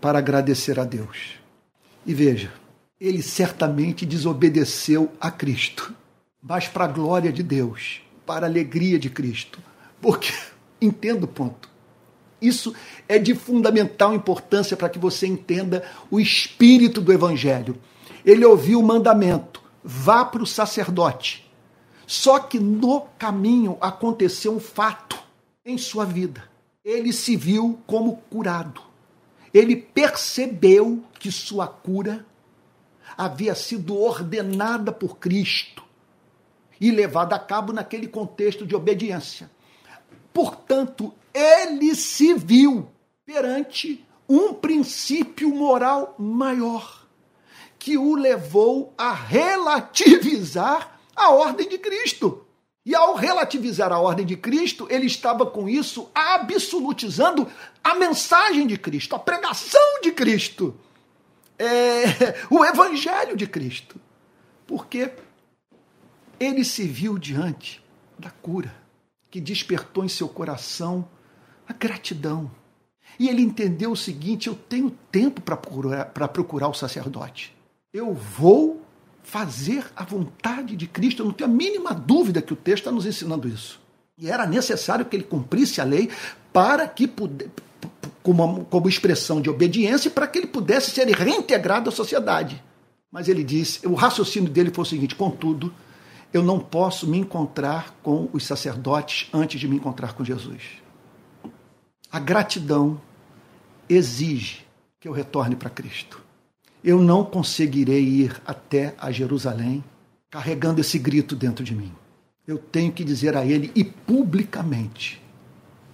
para 0.00 0.18
agradecer 0.18 0.78
a 0.80 0.84
Deus. 0.84 1.34
E 2.06 2.14
veja, 2.14 2.52
ele 3.00 3.22
certamente 3.22 4.04
desobedeceu 4.06 5.10
a 5.20 5.30
Cristo, 5.30 5.94
mas 6.42 6.68
para 6.68 6.84
a 6.84 6.88
glória 6.88 7.32
de 7.32 7.42
Deus, 7.42 8.00
para 8.26 8.46
a 8.46 8.48
alegria 8.48 8.98
de 8.98 9.10
Cristo. 9.10 9.58
Porque, 10.00 10.32
entendo 10.80 11.24
o 11.24 11.28
ponto, 11.28 11.68
Isso 12.40 12.74
é 13.06 13.18
de 13.18 13.34
fundamental 13.34 14.14
importância 14.14 14.76
para 14.76 14.88
que 14.88 14.98
você 14.98 15.26
entenda 15.26 15.84
o 16.10 16.18
espírito 16.18 17.00
do 17.00 17.12
Evangelho. 17.12 17.76
Ele 18.24 18.44
ouviu 18.44 18.80
o 18.80 18.82
mandamento: 18.82 19.62
vá 19.84 20.24
para 20.24 20.42
o 20.42 20.46
sacerdote. 20.46 21.46
Só 22.06 22.38
que 22.38 22.58
no 22.58 23.02
caminho 23.18 23.76
aconteceu 23.80 24.52
um 24.54 24.58
fato 24.58 25.18
em 25.64 25.76
sua 25.76 26.04
vida. 26.04 26.42
Ele 26.84 27.12
se 27.12 27.36
viu 27.36 27.78
como 27.86 28.16
curado. 28.30 28.80
Ele 29.52 29.76
percebeu 29.76 31.02
que 31.18 31.30
sua 31.30 31.66
cura 31.66 32.24
havia 33.16 33.54
sido 33.54 33.98
ordenada 33.98 34.92
por 34.92 35.18
Cristo 35.18 35.82
e 36.80 36.90
levada 36.90 37.36
a 37.36 37.38
cabo 37.38 37.72
naquele 37.72 38.08
contexto 38.08 38.66
de 38.66 38.74
obediência. 38.74 39.50
Portanto, 40.32 41.12
ele 41.34 41.94
se 41.94 42.34
viu 42.34 42.88
perante 43.26 44.04
um 44.28 44.54
princípio 44.54 45.50
moral 45.54 46.14
maior 46.18 47.06
que 47.78 47.98
o 47.98 48.14
levou 48.14 48.94
a 48.96 49.12
relativizar 49.12 51.00
a 51.16 51.30
ordem 51.30 51.68
de 51.68 51.78
Cristo. 51.78 52.46
E 52.90 52.94
ao 52.96 53.14
relativizar 53.14 53.92
a 53.92 54.00
ordem 54.00 54.26
de 54.26 54.36
Cristo, 54.36 54.88
ele 54.90 55.06
estava 55.06 55.46
com 55.46 55.68
isso 55.68 56.10
absolutizando 56.12 57.46
a 57.84 57.94
mensagem 57.94 58.66
de 58.66 58.76
Cristo, 58.76 59.14
a 59.14 59.18
pregação 59.20 60.00
de 60.02 60.10
Cristo, 60.10 60.74
é, 61.56 62.02
o 62.50 62.64
evangelho 62.64 63.36
de 63.36 63.46
Cristo. 63.46 63.94
Porque 64.66 65.12
ele 66.40 66.64
se 66.64 66.82
viu 66.82 67.16
diante 67.16 67.80
da 68.18 68.30
cura, 68.30 68.74
que 69.30 69.40
despertou 69.40 70.04
em 70.04 70.08
seu 70.08 70.28
coração 70.28 71.08
a 71.68 71.72
gratidão. 71.72 72.50
E 73.20 73.28
ele 73.28 73.42
entendeu 73.42 73.92
o 73.92 73.96
seguinte: 73.96 74.48
eu 74.48 74.56
tenho 74.56 74.90
tempo 75.12 75.40
para 75.40 75.56
procurar, 75.56 76.06
procurar 76.06 76.66
o 76.66 76.74
sacerdote. 76.74 77.56
Eu 77.92 78.12
vou 78.12 78.79
fazer 79.22 79.84
a 79.94 80.04
vontade 80.04 80.76
de 80.76 80.86
Cristo. 80.86 81.22
Eu 81.22 81.26
não 81.26 81.32
tenho 81.32 81.50
a 81.50 81.52
mínima 81.52 81.94
dúvida 81.94 82.42
que 82.42 82.52
o 82.52 82.56
texto 82.56 82.82
está 82.82 82.92
nos 82.92 83.06
ensinando 83.06 83.48
isso. 83.48 83.80
E 84.18 84.28
era 84.28 84.46
necessário 84.46 85.04
que 85.04 85.16
ele 85.16 85.24
cumprisse 85.24 85.80
a 85.80 85.84
lei 85.84 86.10
para 86.52 86.86
que 86.86 87.06
pudesse, 87.06 87.50
como, 88.22 88.64
como 88.66 88.88
expressão 88.88 89.40
de 89.40 89.48
obediência, 89.48 90.10
para 90.10 90.26
que 90.26 90.38
ele 90.38 90.46
pudesse 90.46 90.90
ser 90.90 91.06
reintegrado 91.08 91.88
à 91.88 91.92
sociedade. 91.92 92.62
Mas 93.10 93.28
ele 93.28 93.42
disse, 93.42 93.86
o 93.86 93.94
raciocínio 93.94 94.50
dele 94.50 94.70
foi 94.72 94.82
o 94.82 94.86
seguinte: 94.86 95.14
contudo, 95.14 95.72
eu 96.32 96.42
não 96.42 96.60
posso 96.60 97.06
me 97.06 97.18
encontrar 97.18 97.96
com 98.02 98.28
os 98.32 98.44
sacerdotes 98.44 99.28
antes 99.32 99.58
de 99.58 99.66
me 99.66 99.76
encontrar 99.76 100.12
com 100.12 100.24
Jesus. 100.24 100.62
A 102.12 102.18
gratidão 102.18 103.00
exige 103.88 104.66
que 105.00 105.08
eu 105.08 105.12
retorne 105.12 105.56
para 105.56 105.70
Cristo 105.70 106.29
eu 106.82 107.00
não 107.00 107.24
conseguirei 107.24 108.02
ir 108.02 108.40
até 108.46 108.94
a 108.98 109.10
Jerusalém 109.10 109.84
carregando 110.30 110.80
esse 110.80 110.98
grito 110.98 111.36
dentro 111.36 111.64
de 111.64 111.74
mim. 111.74 111.92
Eu 112.46 112.58
tenho 112.58 112.90
que 112.92 113.04
dizer 113.04 113.36
a 113.36 113.44
ele 113.44 113.70
e 113.74 113.84
publicamente 113.84 115.22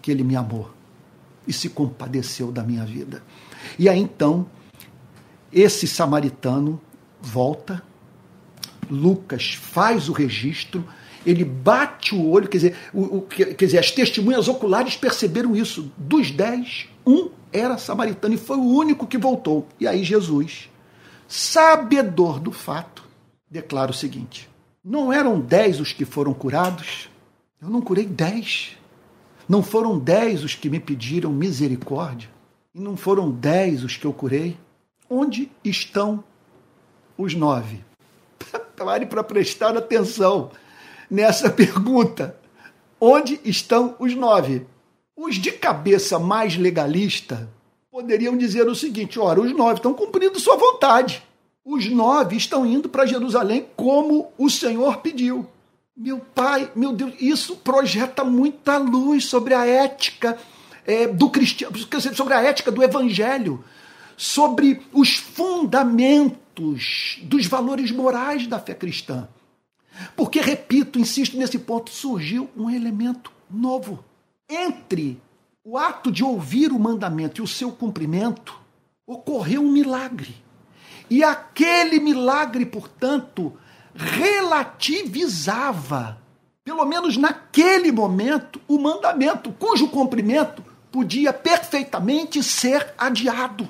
que 0.01 0.11
ele 0.11 0.23
me 0.23 0.37
amou 0.37 0.71
e 1.47 1.53
se 1.53 1.69
compadeceu 1.69 2.53
da 2.53 2.63
minha 2.63 2.85
vida. 2.85 3.23
E 3.79 3.89
aí 3.89 3.99
então, 3.99 4.47
esse 5.53 5.87
samaritano 5.87 6.81
volta, 7.21 7.83
Lucas 8.89 9.55
faz 9.55 10.09
o 10.09 10.13
registro, 10.13 10.87
ele 11.25 11.45
bate 11.45 12.15
o 12.15 12.29
olho, 12.29 12.49
quer 12.49 12.59
dizer, 12.59 12.77
o, 12.95 13.19
o, 13.19 13.23
quer 13.23 13.55
dizer, 13.55 13.79
as 13.79 13.91
testemunhas 13.91 14.47
oculares 14.47 14.97
perceberam 14.97 15.57
isso. 15.57 15.91
Dos 15.97 16.31
dez, 16.31 16.89
um 17.05 17.31
era 17.53 17.77
samaritano 17.77 18.35
e 18.35 18.39
foi 18.39 18.57
o 18.57 18.65
único 18.65 19.07
que 19.07 19.19
voltou. 19.19 19.67
E 19.81 19.89
aí 19.89 20.05
Jesus 20.05 20.69
sabedor 21.29 22.39
do 22.39 22.53
fato, 22.53 23.05
declara 23.51 23.91
o 23.91 23.95
seguinte: 23.95 24.49
Não 24.85 25.13
eram 25.13 25.41
dez 25.41 25.81
os 25.81 25.93
que 25.93 26.05
foram 26.05 26.33
curados? 26.33 27.09
Eu 27.61 27.69
não 27.69 27.81
curei 27.81 28.07
dez. 28.07 28.77
Não 29.49 29.63
foram 29.63 29.99
dez 29.99 30.43
os 30.43 30.55
que 30.55 30.69
me 30.69 30.81
pediram 30.81 31.33
misericórdia? 31.33 32.29
E 32.75 32.81
não 32.81 32.97
foram 32.97 33.31
dez 33.31 33.85
os 33.85 33.97
que 33.97 34.05
eu 34.05 34.13
curei? 34.13 34.57
Onde 35.09 35.51
estão 35.65 36.23
os 37.17 37.35
nove? 37.35 37.85
Pare 38.77 39.07
para 39.07 39.25
prestar 39.25 39.77
atenção 39.77 40.51
nessa 41.11 41.49
pergunta. 41.49 42.37
Onde 43.01 43.41
estão 43.45 43.95
os 43.99 44.15
nove? 44.15 44.67
Os 45.17 45.37
de 45.37 45.53
cabeça 45.53 46.19
mais 46.19 46.57
legalista 46.57 47.49
poderiam 47.97 48.37
dizer 48.37 48.69
o 48.69 48.75
seguinte: 48.75 49.19
ora, 49.19 49.41
os 49.41 49.51
nove 49.53 49.77
estão 49.77 49.95
cumprindo 49.95 50.39
sua 50.39 50.57
vontade. 50.57 51.23
Os 51.65 51.91
nove 51.91 52.37
estão 52.37 52.67
indo 52.67 52.91
para 52.91 53.07
Jerusalém 53.07 53.67
como 53.75 54.31
o 54.37 54.51
Senhor 54.51 54.99
pediu. 54.99 55.47
Meu 55.97 56.19
pai, 56.19 56.71
meu 56.77 56.93
Deus, 56.93 57.15
isso 57.19 57.57
projeta 57.57 58.23
muita 58.23 58.77
luz 58.77 59.25
sobre 59.25 59.55
a 59.55 59.67
ética 59.67 60.39
é, 60.85 61.07
do 61.07 61.31
cristiano, 61.31 61.75
sobre 62.15 62.35
a 62.35 62.43
ética 62.43 62.71
do 62.71 62.83
evangelho, 62.83 63.65
sobre 64.15 64.83
os 64.93 65.17
fundamentos 65.17 67.19
dos 67.23 67.47
valores 67.47 67.91
morais 67.91 68.47
da 68.47 68.61
fé 68.61 68.75
cristã. 68.75 69.27
Porque, 70.15 70.39
repito, 70.39 70.99
insisto 70.99 71.39
nesse 71.39 71.59
ponto, 71.59 71.91
surgiu 71.91 72.51
um 72.55 72.69
elemento 72.69 73.33
novo. 73.51 74.05
Entre 74.49 75.19
o 75.69 75.77
ato 75.77 76.13
de 76.13 76.23
ouvir 76.23 76.71
o 76.71 76.79
mandamento 76.79 77.41
e 77.41 77.45
o 77.45 77.47
seu 77.47 77.73
cumprimento, 77.73 78.57
ocorreu 79.05 79.61
um 79.61 79.73
milagre. 79.73 80.33
E 81.11 81.25
aquele 81.25 81.99
milagre, 81.99 82.65
portanto, 82.65 83.53
relativizava, 83.93 86.23
pelo 86.63 86.85
menos 86.85 87.17
naquele 87.17 87.91
momento, 87.91 88.61
o 88.69 88.79
mandamento, 88.79 89.51
cujo 89.59 89.89
cumprimento 89.89 90.63
podia 90.93 91.33
perfeitamente 91.33 92.45
ser 92.45 92.95
adiado. 92.97 93.69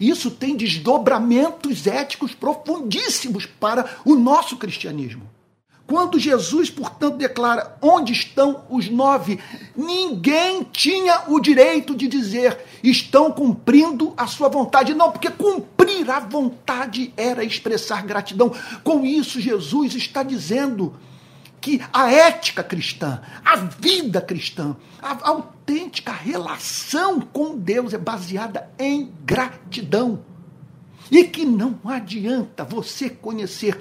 Isso 0.00 0.32
tem 0.32 0.56
desdobramentos 0.56 1.86
éticos 1.86 2.34
profundíssimos 2.34 3.46
para 3.46 3.88
o 4.04 4.16
nosso 4.16 4.56
cristianismo. 4.56 5.30
Quando 5.90 6.20
Jesus, 6.20 6.70
portanto, 6.70 7.16
declara 7.16 7.76
onde 7.82 8.12
estão 8.12 8.64
os 8.70 8.88
nove, 8.88 9.40
ninguém 9.76 10.62
tinha 10.62 11.24
o 11.26 11.40
direito 11.40 11.96
de 11.96 12.06
dizer 12.06 12.56
estão 12.80 13.32
cumprindo 13.32 14.14
a 14.16 14.28
sua 14.28 14.48
vontade. 14.48 14.94
Não, 14.94 15.10
porque 15.10 15.28
cumprir 15.30 16.08
a 16.08 16.20
vontade 16.20 17.12
era 17.16 17.42
expressar 17.42 18.04
gratidão. 18.06 18.52
Com 18.84 19.04
isso, 19.04 19.40
Jesus 19.40 19.96
está 19.96 20.22
dizendo 20.22 20.94
que 21.60 21.82
a 21.92 22.08
ética 22.08 22.62
cristã, 22.62 23.20
a 23.44 23.56
vida 23.56 24.20
cristã, 24.20 24.76
a 25.02 25.28
autêntica 25.28 26.12
relação 26.12 27.20
com 27.20 27.58
Deus 27.58 27.92
é 27.92 27.98
baseada 27.98 28.70
em 28.78 29.12
gratidão. 29.24 30.22
E 31.10 31.24
que 31.24 31.44
não 31.44 31.80
adianta 31.84 32.62
você 32.62 33.10
conhecer 33.10 33.76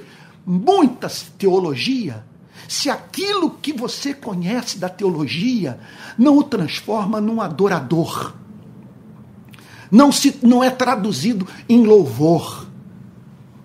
muitas 0.45 1.31
teologia, 1.37 2.23
se 2.67 2.89
aquilo 2.89 3.51
que 3.51 3.73
você 3.73 4.13
conhece 4.13 4.77
da 4.77 4.89
teologia 4.89 5.79
não 6.17 6.37
o 6.37 6.43
transforma 6.43 7.19
num 7.19 7.41
adorador, 7.41 8.33
não, 9.91 10.11
se, 10.11 10.37
não 10.43 10.63
é 10.63 10.69
traduzido 10.69 11.47
em 11.67 11.83
louvor, 11.83 12.67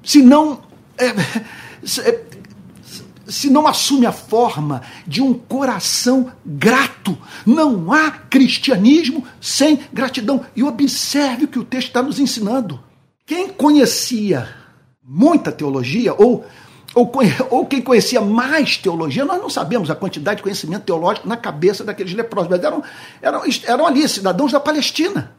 se 0.03 0.23
não, 0.23 0.61
é, 0.97 1.09
é, 1.09 2.25
se 3.27 3.51
não 3.51 3.67
assume 3.67 4.07
a 4.07 4.13
forma 4.13 4.83
de 5.07 5.21
um 5.21 5.35
coração 5.35 6.31
grato, 6.45 7.17
não 7.45 7.93
há 7.93 8.11
cristianismo 8.11 9.25
sem 9.41 9.81
gratidão. 9.93 10.45
E 10.55 10.63
observe 10.63 11.45
o 11.45 11.49
que 11.49 11.59
o 11.59 11.65
texto 11.65 11.89
está 11.89 12.03
nos 12.03 12.19
ensinando. 12.19 12.83
Quem 13.27 13.49
conhecia 13.49 14.49
muita 15.03 15.53
teologia, 15.53 16.15
ou 16.15 16.45
ou, 16.95 17.11
ou 17.51 17.67
quem 17.67 17.83
conhecia 17.83 18.21
mais 18.21 18.77
teologia, 18.77 19.25
nós 19.25 19.41
não 19.41 19.51
sabemos 19.51 19.91
a 19.91 19.97
quantidade 19.97 20.37
de 20.37 20.43
conhecimento 20.45 20.85
teológico 20.85 21.29
na 21.29 21.37
cabeça 21.37 21.83
daqueles 21.83 22.15
leprosos, 22.15 22.49
mas 22.49 22.63
eram, 22.63 22.83
eram, 23.21 23.43
eram 23.65 23.87
ali 23.87 24.09
cidadãos 24.09 24.53
da 24.53 24.61
Palestina. 24.61 25.35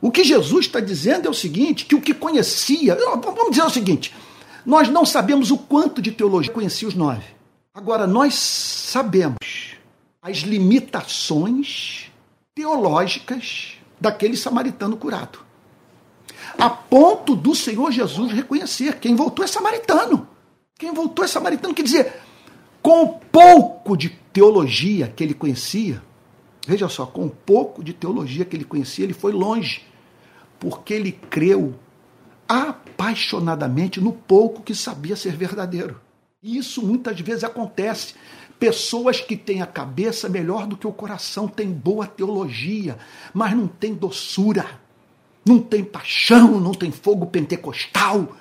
O 0.00 0.10
que 0.10 0.22
Jesus 0.22 0.66
está 0.66 0.78
dizendo 0.78 1.26
é 1.26 1.30
o 1.30 1.34
seguinte: 1.34 1.86
que 1.86 1.94
o 1.94 2.00
que 2.00 2.12
conhecia, 2.12 2.96
vamos 3.22 3.50
dizer 3.50 3.62
o 3.62 3.70
seguinte, 3.70 4.14
nós 4.64 4.88
não 4.88 5.06
sabemos 5.06 5.50
o 5.50 5.56
quanto 5.56 6.02
de 6.02 6.12
teologia 6.12 6.52
conhecia 6.52 6.86
os 6.86 6.94
nove. 6.94 7.24
Agora, 7.74 8.06
nós 8.06 8.34
sabemos 8.34 9.76
as 10.20 10.38
limitações 10.38 12.10
teológicas 12.54 13.78
daquele 13.98 14.36
samaritano 14.36 14.96
curado. 14.96 15.38
A 16.58 16.68
ponto 16.68 17.34
do 17.34 17.54
Senhor 17.54 17.90
Jesus 17.90 18.32
reconhecer: 18.32 18.98
quem 18.98 19.16
voltou 19.16 19.44
é 19.44 19.48
samaritano. 19.48 20.35
Quem 20.78 20.92
voltou 20.92 21.24
é 21.24 21.28
samaritano. 21.28 21.74
Quer 21.74 21.82
dizer, 21.82 22.14
com 22.82 23.02
o 23.02 23.08
pouco 23.18 23.96
de 23.96 24.10
teologia 24.10 25.08
que 25.08 25.24
ele 25.24 25.34
conhecia, 25.34 26.02
Veja 26.66 26.88
só, 26.88 27.06
com 27.06 27.26
um 27.26 27.28
pouco 27.28 27.82
de 27.82 27.92
teologia 27.92 28.44
que 28.44 28.56
ele 28.56 28.64
conhecia, 28.64 29.04
ele 29.04 29.14
foi 29.14 29.30
longe, 29.30 29.82
porque 30.58 30.92
ele 30.92 31.12
creu 31.12 31.76
apaixonadamente 32.48 34.00
no 34.00 34.12
pouco 34.12 34.62
que 34.62 34.74
sabia 34.74 35.14
ser 35.14 35.36
verdadeiro. 35.36 36.00
E 36.42 36.58
isso 36.58 36.84
muitas 36.84 37.20
vezes 37.20 37.44
acontece. 37.44 38.14
Pessoas 38.58 39.20
que 39.20 39.36
têm 39.36 39.62
a 39.62 39.66
cabeça 39.66 40.28
melhor 40.28 40.66
do 40.66 40.76
que 40.76 40.88
o 40.88 40.92
coração, 40.92 41.46
têm 41.46 41.70
boa 41.70 42.04
teologia, 42.04 42.98
mas 43.32 43.54
não 43.54 43.68
têm 43.68 43.94
doçura, 43.94 44.80
não 45.46 45.60
tem 45.60 45.84
paixão, 45.84 46.58
não 46.58 46.72
tem 46.72 46.90
fogo 46.90 47.26
pentecostal, 47.26 48.36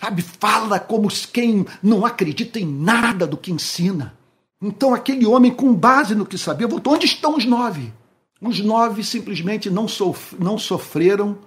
sabe? 0.00 0.22
Fala 0.22 0.78
como 0.78 1.08
quem 1.32 1.66
não 1.82 2.04
acredita 2.04 2.58
em 2.58 2.66
nada 2.66 3.26
do 3.26 3.36
que 3.36 3.52
ensina. 3.52 4.14
Então 4.60 4.94
aquele 4.94 5.26
homem, 5.26 5.52
com 5.52 5.74
base 5.74 6.14
no 6.14 6.26
que 6.26 6.38
sabia, 6.38 6.66
voltou. 6.66 6.94
Onde 6.94 7.06
estão 7.06 7.36
os 7.36 7.44
nove? 7.44 7.92
Os 8.40 8.60
nove 8.60 9.02
simplesmente 9.02 9.70
não, 9.70 9.88
sof 9.88 10.36
não 10.38 10.58
sofreram 10.58 11.38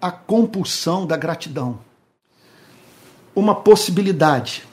a 0.00 0.10
compulsão 0.10 1.06
da 1.06 1.16
gratidão. 1.16 1.78
Uma 3.34 3.54
possibilidade. 3.54 4.64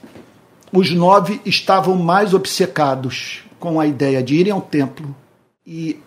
Os 0.71 0.91
nove 0.91 1.41
estavam 1.45 1.95
mais 1.95 2.33
obcecados 2.33 3.43
com 3.59 3.79
a 3.79 3.85
ideia 3.85 4.21
de 4.23 4.35
irem 4.35 4.51
ao 4.51 4.61
templo 4.61 5.15
e 5.65 5.99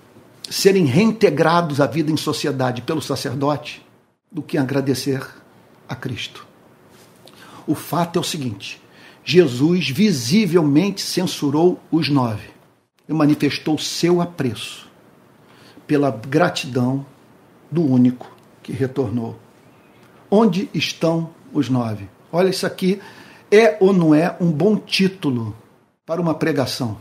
serem 0.50 0.84
reintegrados 0.84 1.80
à 1.80 1.86
vida 1.86 2.10
em 2.10 2.16
sociedade 2.16 2.82
pelo 2.82 3.02
sacerdote 3.02 3.84
do 4.30 4.42
que 4.42 4.58
agradecer 4.58 5.26
a 5.88 5.94
Cristo. 5.94 6.46
O 7.66 7.74
fato 7.74 8.18
é 8.18 8.20
o 8.20 8.24
seguinte: 8.24 8.80
Jesus 9.24 9.88
visivelmente 9.88 11.00
censurou 11.00 11.80
os 11.90 12.08
nove 12.08 12.48
e 13.08 13.12
manifestou 13.12 13.78
seu 13.78 14.20
apreço 14.20 14.88
pela 15.86 16.10
gratidão 16.10 17.04
do 17.70 17.82
único 17.82 18.30
que 18.62 18.72
retornou. 18.72 19.38
Onde 20.30 20.68
estão 20.74 21.30
os 21.52 21.68
nove? 21.68 22.08
Olha, 22.32 22.48
isso 22.48 22.66
aqui 22.66 23.00
é 23.50 23.76
ou 23.80 23.92
não 23.92 24.14
é 24.14 24.36
um 24.40 24.50
bom 24.50 24.76
título 24.76 25.56
para 26.04 26.20
uma 26.20 26.34
pregação? 26.34 26.98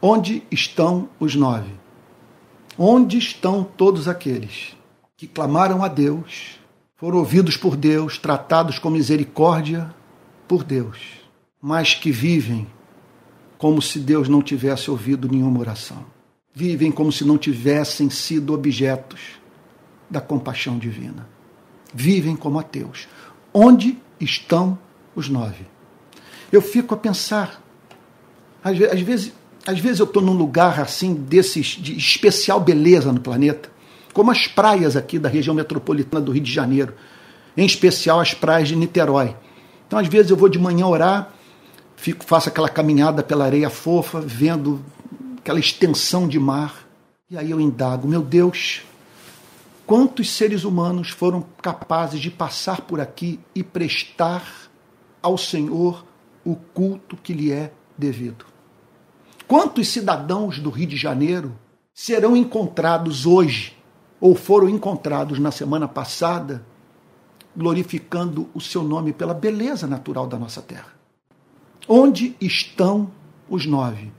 Onde 0.00 0.42
estão 0.50 1.08
os 1.18 1.34
nove? 1.34 1.72
Onde 2.76 3.18
estão 3.18 3.64
todos 3.64 4.06
aqueles 4.06 4.76
que 5.16 5.26
clamaram 5.26 5.82
a 5.82 5.88
Deus, 5.88 6.57
foram 6.98 7.18
ouvidos 7.18 7.56
por 7.56 7.76
Deus, 7.76 8.18
tratados 8.18 8.78
com 8.78 8.90
misericórdia 8.90 9.94
por 10.46 10.62
Deus? 10.62 11.18
mas 11.60 11.94
que 11.94 12.10
vivem 12.10 12.66
como 13.56 13.82
se 13.82 13.98
Deus 13.98 14.28
não 14.28 14.40
tivesse 14.40 14.90
ouvido 14.90 15.28
nenhuma 15.28 15.58
oração. 15.58 16.04
Vivem 16.54 16.90
como 16.90 17.10
se 17.10 17.24
não 17.24 17.36
tivessem 17.36 18.08
sido 18.08 18.54
objetos 18.54 19.20
da 20.08 20.20
compaixão 20.20 20.78
divina. 20.78 21.28
Vivem 21.92 22.36
como 22.36 22.58
ateus. 22.58 23.08
Onde 23.52 23.98
estão 24.20 24.78
os 25.14 25.28
nove? 25.28 25.66
Eu 26.52 26.62
fico 26.62 26.94
a 26.94 26.96
pensar, 26.96 27.62
às 28.62 28.78
vezes, 29.00 29.32
às 29.66 29.78
vezes 29.78 29.98
eu 29.98 30.06
estou 30.06 30.22
num 30.22 30.32
lugar 30.32 30.80
assim 30.80 31.14
desses 31.14 31.66
de 31.66 31.96
especial 31.96 32.60
beleza 32.60 33.12
no 33.12 33.20
planeta, 33.20 33.70
como 34.18 34.32
as 34.32 34.48
praias 34.48 34.96
aqui 34.96 35.16
da 35.16 35.28
região 35.28 35.54
metropolitana 35.54 36.24
do 36.24 36.32
Rio 36.32 36.42
de 36.42 36.52
Janeiro, 36.52 36.92
em 37.56 37.64
especial 37.64 38.18
as 38.18 38.34
praias 38.34 38.66
de 38.66 38.74
Niterói. 38.74 39.36
Então, 39.86 39.96
às 39.96 40.08
vezes 40.08 40.32
eu 40.32 40.36
vou 40.36 40.48
de 40.48 40.58
manhã 40.58 40.88
orar 40.88 41.32
fico, 41.94 42.24
faço 42.24 42.48
aquela 42.48 42.68
caminhada 42.68 43.22
pela 43.22 43.44
areia 43.44 43.70
fofa, 43.70 44.20
vendo 44.20 44.84
aquela 45.38 45.60
extensão 45.60 46.26
de 46.26 46.36
mar. 46.36 46.84
E 47.30 47.38
aí 47.38 47.52
eu 47.52 47.60
indago, 47.60 48.08
meu 48.08 48.20
Deus, 48.20 48.82
quantos 49.86 50.28
seres 50.32 50.64
humanos 50.64 51.10
foram 51.10 51.46
capazes 51.62 52.18
de 52.18 52.28
passar 52.28 52.80
por 52.80 53.00
aqui 53.00 53.38
e 53.54 53.62
prestar 53.62 54.44
ao 55.22 55.38
Senhor 55.38 56.04
o 56.44 56.56
culto 56.56 57.16
que 57.16 57.32
lhe 57.32 57.52
é 57.52 57.70
devido? 57.96 58.44
Quantos 59.46 59.86
cidadãos 59.86 60.58
do 60.58 60.70
Rio 60.70 60.88
de 60.88 60.96
Janeiro 60.96 61.56
serão 61.94 62.36
encontrados 62.36 63.24
hoje, 63.24 63.77
ou 64.20 64.34
foram 64.34 64.68
encontrados 64.68 65.38
na 65.38 65.50
semana 65.50 65.86
passada, 65.86 66.64
glorificando 67.56 68.48
o 68.54 68.60
seu 68.60 68.82
nome 68.82 69.12
pela 69.12 69.34
beleza 69.34 69.86
natural 69.86 70.26
da 70.26 70.38
nossa 70.38 70.60
terra? 70.60 70.92
Onde 71.88 72.36
estão 72.40 73.10
os 73.48 73.64
nove? 73.64 74.12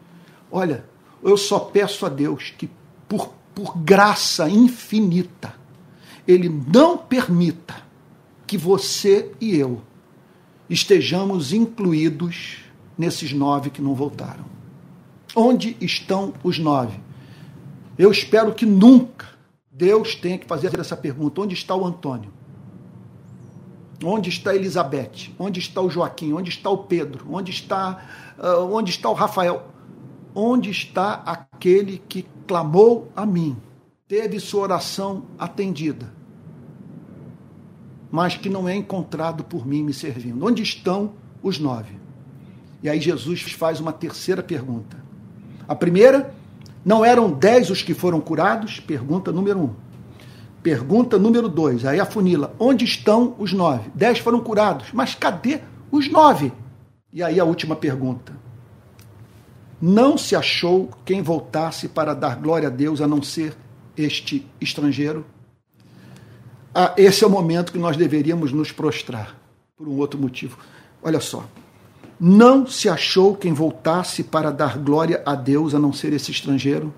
Olha, 0.52 0.86
eu 1.22 1.38
só 1.38 1.60
peço 1.60 2.06
a 2.06 2.10
Deus 2.10 2.54
que, 2.58 2.70
por, 3.08 3.34
por 3.54 3.78
graça 3.78 4.50
infinita, 4.50 5.54
Ele 6.28 6.50
não 6.50 6.97
permita 6.97 7.76
que 8.47 8.58
você 8.58 9.32
e 9.39 9.56
eu 9.56 9.82
estejamos 10.70 11.54
incluídos 11.54 12.60
nesses 12.97 13.34
nove 13.34 13.70
que 13.70 13.82
não 13.82 13.93
voltaram. 13.93 14.45
Onde 15.36 15.76
estão 15.80 16.34
os 16.43 16.58
nove? 16.58 17.00
Eu 17.97 18.12
espero 18.12 18.54
que 18.54 18.66
nunca 18.66 19.28
Deus 19.80 20.14
tenha 20.14 20.38
que 20.38 20.46
fazer 20.46 20.78
essa 20.78 20.98
pergunta: 20.98 21.40
onde 21.40 21.54
está 21.54 21.74
o 21.74 21.86
Antônio? 21.86 22.34
Onde 24.04 24.30
está 24.30 24.54
Elizabeth? 24.54 25.32
Onde 25.40 25.62
está 25.62 25.82
o 25.82 25.90
Joaquim? 25.90 26.34
Onde 26.34 26.50
está 26.50 26.70
o 26.70 26.80
Pedro? 26.80 27.26
Onde 27.32 27.52
está, 27.52 28.04
uh, 28.38 28.74
onde 28.74 28.92
está 28.92 29.10
o 29.10 29.14
Rafael? 29.14 29.68
Onde 30.36 30.70
está 30.70 31.14
aquele 31.26 32.02
que 32.10 32.26
clamou 32.46 33.10
a 33.16 33.26
mim, 33.26 33.56
teve 34.06 34.38
sua 34.40 34.64
oração 34.64 35.24
atendida, 35.38 36.14
mas 38.12 38.36
que 38.36 38.50
não 38.50 38.68
é 38.68 38.76
encontrado 38.76 39.46
por 39.46 39.66
mim 39.66 39.82
me 39.82 39.94
servindo? 39.94 40.46
Onde 40.46 40.62
estão 40.62 41.14
os 41.42 41.58
nove? 41.58 41.98
E 42.84 42.90
aí 42.90 43.00
Jesus 43.00 43.44
faz 43.54 43.80
uma 43.80 43.94
terceira 43.94 44.44
pergunta. 44.44 44.98
A 45.68 45.76
primeira, 45.76 46.34
não 46.84 47.04
eram 47.04 47.32
dez 47.32 47.70
os 47.70 47.82
que 47.82 47.94
foram 47.94 48.22
curados? 48.22 48.80
Pergunta 48.80 49.32
número 49.32 49.60
um. 49.60 49.70
Pergunta 50.62 51.18
número 51.18 51.48
dois, 51.48 51.86
aí 51.86 52.00
a 52.00 52.06
funila. 52.06 52.54
Onde 52.60 52.84
estão 52.84 53.36
os 53.40 53.54
nove? 53.54 53.90
Dez 53.96 54.20
foram 54.20 54.42
curados, 54.42 54.88
mas 54.94 55.16
cadê 55.16 55.62
os 55.92 56.10
nove? 56.10 56.52
E 57.12 57.24
aí 57.24 57.40
a 57.40 57.46
última 57.46 57.76
pergunta. 57.76 58.34
Não 59.82 60.18
se 60.18 60.36
achou 60.36 60.90
quem 61.06 61.22
voltasse 61.22 61.88
para 61.88 62.14
dar 62.14 62.36
glória 62.36 62.68
a 62.68 62.72
Deus 62.72 63.00
a 63.00 63.08
não 63.08 63.22
ser 63.22 63.56
este 63.96 64.46
estrangeiro? 64.60 65.26
Ah, 66.76 66.94
esse 66.98 67.24
é 67.24 67.28
o 67.28 67.30
momento 67.30 67.72
que 67.72 67.80
nós 67.80 67.98
deveríamos 67.98 68.52
nos 68.52 68.72
prostrar, 68.72 69.36
por 69.78 69.88
um 69.88 69.98
outro 69.98 70.20
motivo. 70.20 70.58
Olha 71.02 71.20
só. 71.20 71.46
Não 72.20 72.68
se 72.68 72.90
achou 72.90 73.36
quem 73.36 73.54
voltasse 73.54 74.24
para 74.24 74.52
dar 74.52 74.78
glória 74.78 75.22
a 75.26 75.36
Deus 75.36 75.74
a 75.74 75.80
não 75.80 75.94
ser 75.94 76.14
esse 76.14 76.32
estrangeiro? 76.32 76.94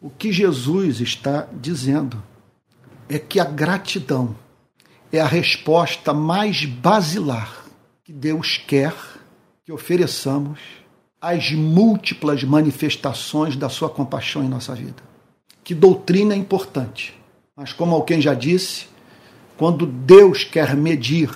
O 0.00 0.10
que 0.10 0.30
Jesus 0.30 1.00
está 1.00 1.48
dizendo? 1.52 2.22
é 3.08 3.18
que 3.18 3.38
a 3.38 3.44
gratidão 3.44 4.34
é 5.12 5.20
a 5.20 5.26
resposta 5.26 6.12
mais 6.12 6.64
basilar 6.64 7.64
que 8.04 8.12
Deus 8.12 8.58
quer 8.58 8.94
que 9.64 9.72
ofereçamos 9.72 10.60
às 11.20 11.52
múltiplas 11.52 12.44
manifestações 12.44 13.56
da 13.56 13.68
sua 13.68 13.88
compaixão 13.88 14.44
em 14.44 14.48
nossa 14.48 14.74
vida. 14.74 15.02
Que 15.64 15.74
doutrina 15.74 16.34
é 16.34 16.36
importante, 16.36 17.16
mas 17.56 17.72
como 17.72 17.94
alguém 17.94 18.20
já 18.20 18.34
disse, 18.34 18.86
quando 19.56 19.86
Deus 19.86 20.44
quer 20.44 20.76
medir 20.76 21.30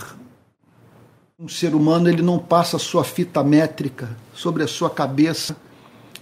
um 1.41 1.49
ser 1.49 1.75
humano, 1.75 2.09
ele 2.09 2.21
não 2.21 2.39
passa 2.39 2.79
sua 2.79 3.03
fita 3.03 3.43
métrica 3.43 4.15
sobre 4.35 4.63
a 4.63 4.69
sua 4.69 4.91
cabeça 4.91 5.57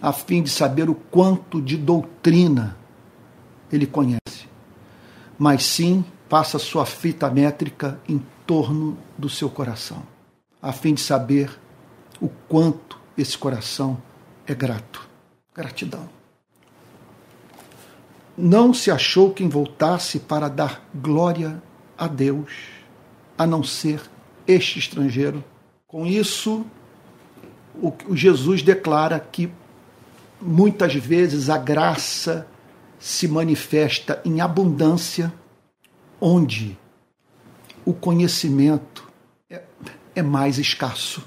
a 0.01 0.13
fim 0.13 0.41
de 0.43 0.49
saber 0.49 0.89
o 0.89 0.95
quanto 0.95 1.61
de 1.61 1.77
doutrina 1.77 2.77
ele 3.71 3.85
conhece 3.85 4.19
mas 5.39 5.65
sim 5.65 6.05
passa 6.29 6.59
sua 6.59 6.85
fita 6.85 7.31
métrica 7.31 8.01
em 8.09 8.21
torno 8.45 8.99
do 9.17 9.31
seu 9.31 9.49
coração, 9.49 10.03
a 10.61 10.73
fim 10.73 10.95
de 10.95 11.01
saber 11.01 11.59
o 12.21 12.29
quanto 12.29 12.99
esse 13.17 13.39
coração 13.39 14.03
é 14.47 14.55
grato. 14.55 15.09
Gratidão. 15.55 16.09
Não 18.37 18.75
se 18.75 18.91
achou 18.91 19.33
quem 19.33 19.49
voltasse 19.49 20.19
para 20.19 20.49
dar 20.49 20.83
glória 20.95 21.63
a 21.97 22.07
Deus, 22.07 22.53
a 23.37 23.47
não 23.47 23.63
ser 23.63 24.01
este 24.49 24.79
estrangeiro. 24.79 25.45
Com 25.87 26.07
isso, 26.07 26.67
o 27.81 28.17
Jesus 28.17 28.63
declara 28.63 29.21
que 29.21 29.51
muitas 30.41 30.95
vezes 30.95 31.51
a 31.51 31.59
graça 31.59 32.47
se 32.99 33.29
manifesta 33.29 34.21
em 34.25 34.41
abundância, 34.41 35.33
onde 36.21 36.77
o 37.85 37.93
conhecimento 37.93 39.09
é, 39.49 39.63
é 40.15 40.23
mais 40.23 40.59
escasso. 40.59 41.23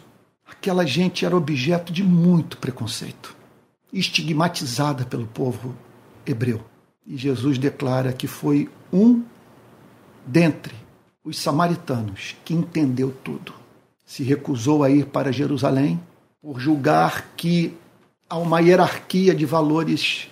Aquela 0.45 0.85
gente 0.85 1.25
era 1.25 1.35
objeto 1.35 1.93
de 1.93 2.03
muito 2.03 2.57
preconceito, 2.57 3.35
estigmatizada 3.93 5.05
pelo 5.05 5.27
povo 5.27 5.75
hebreu. 6.25 6.63
E 7.05 7.17
Jesus 7.17 7.57
declara 7.57 8.13
que 8.13 8.27
foi 8.27 8.69
um 8.91 9.23
dentre 10.25 10.80
os 11.23 11.37
samaritanos 11.37 12.35
que 12.43 12.53
entendeu 12.53 13.13
tudo. 13.23 13.53
Se 14.05 14.23
recusou 14.23 14.83
a 14.83 14.89
ir 14.89 15.05
para 15.05 15.31
Jerusalém 15.31 16.01
por 16.41 16.59
julgar 16.59 17.33
que 17.37 17.77
há 18.29 18.37
uma 18.37 18.59
hierarquia 18.59 19.35
de 19.35 19.45
valores 19.45 20.27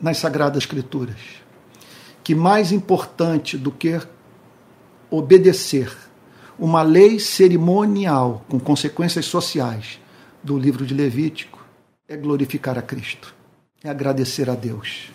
nas 0.00 0.18
Sagradas 0.18 0.64
Escrituras, 0.64 1.16
que 2.22 2.34
mais 2.34 2.72
importante 2.72 3.56
do 3.56 3.70
que 3.70 4.00
obedecer 5.10 5.96
uma 6.58 6.82
lei 6.82 7.18
cerimonial 7.18 8.44
com 8.48 8.60
consequências 8.60 9.24
sociais 9.26 9.98
do 10.42 10.58
livro 10.58 10.84
de 10.84 10.94
Levítico 10.94 11.64
é 12.06 12.16
glorificar 12.16 12.78
a 12.78 12.82
Cristo, 12.82 13.34
é 13.82 13.88
agradecer 13.88 14.50
a 14.50 14.54
Deus. 14.54 15.10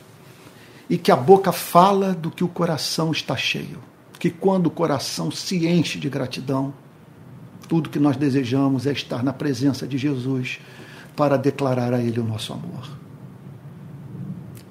E 0.90 0.98
que 0.98 1.12
a 1.12 1.16
boca 1.16 1.52
fala 1.52 2.14
do 2.14 2.32
que 2.32 2.44
o 2.44 2.48
coração 2.48 3.12
está 3.12 3.38
cheio. 3.38 3.80
Que 4.20 4.30
quando 4.30 4.68
o 4.68 4.72
coração 4.72 5.32
se 5.32 5.66
enche 5.66 5.98
de 5.98 6.10
gratidão, 6.10 6.74
tudo 7.68 7.90
que 7.90 8.00
nós 8.00 8.18
desejamos 8.18 8.86
é 8.86 8.92
estar 8.92 9.24
na 9.24 9.34
presença 9.34 9.88
de 9.88 9.98
Jesus 9.98 10.60
para 11.16 11.38
declarar 11.38 11.94
a 11.94 12.02
Ele 12.02 12.20
o 12.20 12.24
nosso 12.24 12.54
amor. 12.54 13.00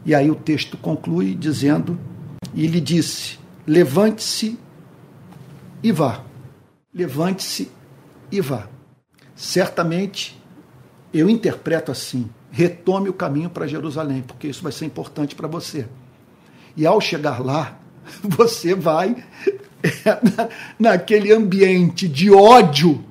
E 0.05 0.15
aí 0.15 0.31
o 0.31 0.35
texto 0.35 0.77
conclui 0.77 1.35
dizendo: 1.35 1.99
E 2.55 2.67
lhe 2.67 2.81
disse: 2.81 3.39
Levante-se 3.67 4.59
e 5.83 5.93
vá. 5.93 6.23
Levante-se 6.93 7.71
e 8.33 8.41
vá. 8.41 8.69
Certamente 9.35 10.41
eu 11.13 11.29
interpreto 11.29 11.93
assim: 11.93 12.29
retome 12.51 13.09
o 13.09 13.13
caminho 13.13 13.51
para 13.51 13.67
Jerusalém, 13.67 14.23
porque 14.23 14.49
isso 14.49 14.63
vai 14.63 14.73
ser 14.73 14.87
importante 14.87 15.35
para 15.35 15.49
você. 15.49 15.87
E 16.77 16.87
ao 16.87 17.01
chegar 17.01 17.45
lá, 17.45 17.79
você 18.23 18.75
vai 18.75 19.17
naquele 20.79 21.33
ambiente 21.33 22.09
de 22.09 22.31
ódio 22.31 23.05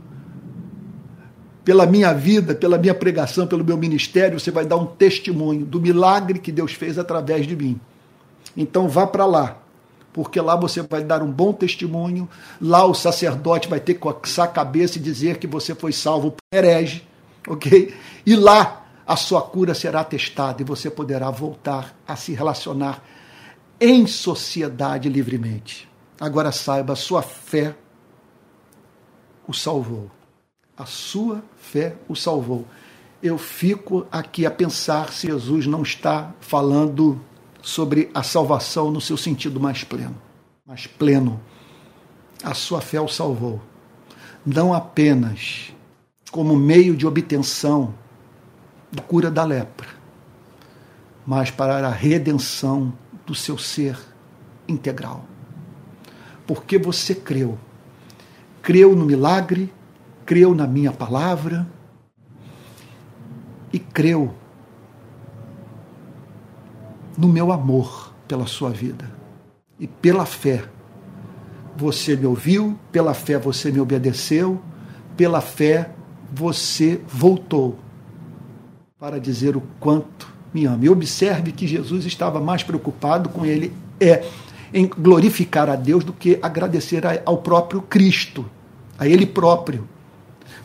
pela 1.63 1.85
minha 1.85 2.13
vida, 2.13 2.55
pela 2.55 2.77
minha 2.77 2.95
pregação, 2.95 3.45
pelo 3.45 3.63
meu 3.63 3.75
ministério, 3.75 4.39
você 4.39 4.49
vai 4.49 4.65
dar 4.65 4.77
um 4.77 4.85
testemunho 4.85 5.65
do 5.65 5.81
milagre 5.81 6.39
que 6.39 6.49
Deus 6.49 6.71
fez 6.71 6.97
através 6.97 7.45
de 7.45 7.57
mim. 7.57 7.77
Então 8.55 8.87
vá 8.87 9.05
para 9.05 9.25
lá, 9.25 9.57
porque 10.13 10.39
lá 10.39 10.55
você 10.55 10.81
vai 10.81 11.03
dar 11.03 11.21
um 11.21 11.29
bom 11.29 11.51
testemunho, 11.51 12.27
lá 12.61 12.85
o 12.85 12.93
sacerdote 12.93 13.67
vai 13.67 13.81
ter 13.81 13.95
que 13.95 13.99
coçar 13.99 14.45
a 14.45 14.49
cabeça 14.49 14.97
e 14.97 15.01
dizer 15.01 15.39
que 15.39 15.45
você 15.45 15.75
foi 15.75 15.91
salvo 15.91 16.31
por 16.31 16.57
herege, 16.57 17.05
ok? 17.45 17.93
E 18.25 18.35
lá 18.35 18.85
a 19.05 19.17
sua 19.17 19.41
cura 19.41 19.73
será 19.73 20.05
testada 20.05 20.61
e 20.61 20.65
você 20.65 20.89
poderá 20.89 21.29
voltar 21.29 21.93
a 22.07 22.15
se 22.15 22.33
relacionar 22.33 23.03
em 23.79 24.07
sociedade 24.07 25.09
livremente. 25.09 25.87
Agora 26.19 26.51
saiba, 26.51 26.93
a 26.93 26.95
sua 26.95 27.21
fé 27.21 27.75
o 29.47 29.53
salvou. 29.53 30.09
A 30.75 30.85
sua 30.85 31.43
fé 31.55 31.95
o 32.07 32.15
salvou. 32.15 32.65
Eu 33.21 33.37
fico 33.37 34.05
aqui 34.11 34.45
a 34.45 34.51
pensar 34.51 35.11
se 35.11 35.27
Jesus 35.27 35.65
não 35.65 35.81
está 35.81 36.33
falando 36.39 37.19
sobre 37.61 38.09
a 38.13 38.21
salvação 38.23 38.91
no 38.91 39.01
seu 39.01 39.17
sentido 39.17 39.59
mais 39.59 39.83
pleno. 39.83 40.15
Mais 40.65 40.85
pleno. 40.85 41.39
A 42.43 42.53
sua 42.53 42.81
fé 42.81 42.99
o 43.01 43.07
salvou. 43.07 43.61
Não 44.45 44.73
apenas 44.73 45.73
como 46.31 46.55
meio 46.55 46.95
de 46.95 47.07
obtenção 47.07 47.93
da 48.91 49.01
cura 49.01 49.29
da 49.29 49.43
lepra, 49.43 49.87
mas 51.25 51.51
para 51.51 51.87
a 51.87 51.91
redenção 51.91 52.93
do 53.27 53.35
seu 53.35 53.57
ser 53.57 53.99
integral. 54.67 55.25
Porque 56.47 56.77
você 56.77 57.13
creu. 57.13 57.59
Creu 58.61 58.95
no 58.95 59.05
milagre, 59.05 59.71
creu 60.25 60.55
na 60.55 60.65
minha 60.65 60.91
palavra 60.91 61.67
e 63.71 63.77
creu 63.77 64.33
no 67.17 67.27
meu 67.27 67.51
amor 67.51 68.13
pela 68.27 68.47
sua 68.47 68.69
vida. 68.69 69.11
E 69.77 69.87
pela 69.87 70.25
fé 70.25 70.63
você 71.75 72.15
me 72.15 72.25
ouviu, 72.25 72.79
pela 72.91 73.13
fé 73.13 73.37
você 73.37 73.71
me 73.71 73.79
obedeceu, 73.79 74.61
pela 75.15 75.41
fé 75.41 75.91
você 76.31 77.01
voltou 77.07 77.77
para 78.99 79.19
dizer 79.19 79.55
o 79.55 79.61
quanto 79.79 80.36
me. 80.65 80.85
E 80.85 80.89
observe 80.89 81.51
que 81.51 81.67
Jesus 81.67 82.05
estava 82.05 82.39
mais 82.39 82.63
preocupado 82.63 83.29
com 83.29 83.45
ele 83.45 83.73
é 83.99 84.23
em 84.73 84.87
glorificar 84.87 85.69
a 85.69 85.75
Deus 85.75 86.03
do 86.03 86.13
que 86.13 86.39
agradecer 86.41 87.03
ao 87.25 87.37
próprio 87.37 87.81
Cristo, 87.81 88.45
a 88.97 89.07
ele 89.07 89.25
próprio. 89.25 89.87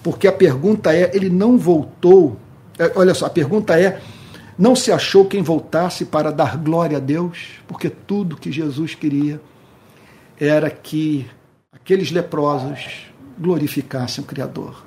Porque 0.03 0.26
a 0.26 0.32
pergunta 0.32 0.95
é, 0.95 1.11
ele 1.14 1.30
não 1.30 1.57
voltou. 1.57 2.36
É, 2.78 2.93
olha 2.97 3.14
só, 3.14 3.26
a 3.26 3.30
pergunta 3.30 3.78
é, 3.78 4.01
não 4.59 4.74
se 4.74 4.90
achou 4.90 5.26
quem 5.26 5.43
voltasse 5.43 6.05
para 6.05 6.32
dar 6.32 6.57
glória 6.57 6.97
a 6.97 7.01
Deus? 7.01 7.61
Porque 7.66 7.88
tudo 7.88 8.36
que 8.36 8.51
Jesus 8.51 8.95
queria 8.95 9.40
era 10.38 10.68
que 10.68 11.28
aqueles 11.72 12.11
leprosos 12.11 13.07
glorificassem 13.38 14.24
o 14.24 14.26
Criador, 14.26 14.84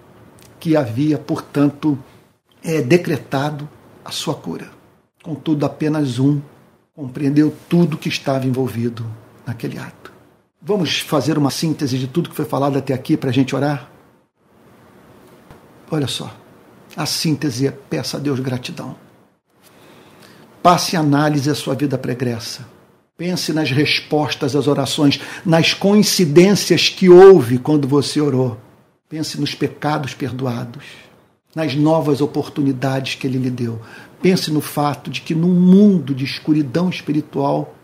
que 0.59 0.75
havia, 0.75 1.17
portanto, 1.17 1.97
é, 2.63 2.81
decretado 2.81 3.67
a 4.03 4.11
sua 4.11 4.35
cura. 4.35 4.74
Contudo, 5.25 5.65
apenas 5.65 6.19
um 6.19 6.39
compreendeu 6.95 7.51
tudo 7.67 7.97
que 7.97 8.07
estava 8.07 8.45
envolvido 8.45 9.03
naquele 9.43 9.79
ato. 9.79 10.13
Vamos 10.61 10.99
fazer 10.99 11.35
uma 11.35 11.49
síntese 11.49 11.97
de 11.97 12.05
tudo 12.07 12.29
que 12.29 12.35
foi 12.35 12.45
falado 12.45 12.77
até 12.77 12.93
aqui 12.93 13.17
para 13.17 13.31
a 13.31 13.33
gente 13.33 13.55
orar? 13.55 13.89
Olha 15.89 16.05
só, 16.05 16.31
a 16.95 17.07
síntese 17.07 17.65
é 17.65 17.71
peça 17.71 18.17
a 18.17 18.19
Deus 18.19 18.39
gratidão. 18.39 18.95
Passe 20.61 20.95
análise 20.95 21.49
a 21.49 21.55
sua 21.55 21.73
vida 21.73 21.97
pregressa. 21.97 22.63
Pense 23.17 23.51
nas 23.51 23.71
respostas 23.71 24.55
às 24.55 24.67
orações, 24.67 25.19
nas 25.43 25.73
coincidências 25.73 26.87
que 26.87 27.09
houve 27.09 27.57
quando 27.57 27.87
você 27.87 28.21
orou. 28.21 28.59
Pense 29.09 29.41
nos 29.41 29.55
pecados 29.55 30.13
perdoados 30.13 30.83
nas 31.55 31.73
novas 31.73 32.19
oportunidades 32.19 33.15
que 33.15 33.25
ele 33.25 33.37
lhe 33.37 33.49
deu. 33.49 33.81
Pense 34.25 34.49
no 34.51 34.59
fato 34.59 35.11
de 35.11 35.21
que 35.21 35.35
num 35.35 35.53
mundo 35.53 36.15
de 36.15 36.25
escuridão 36.25 36.89
espiritual 36.89 37.75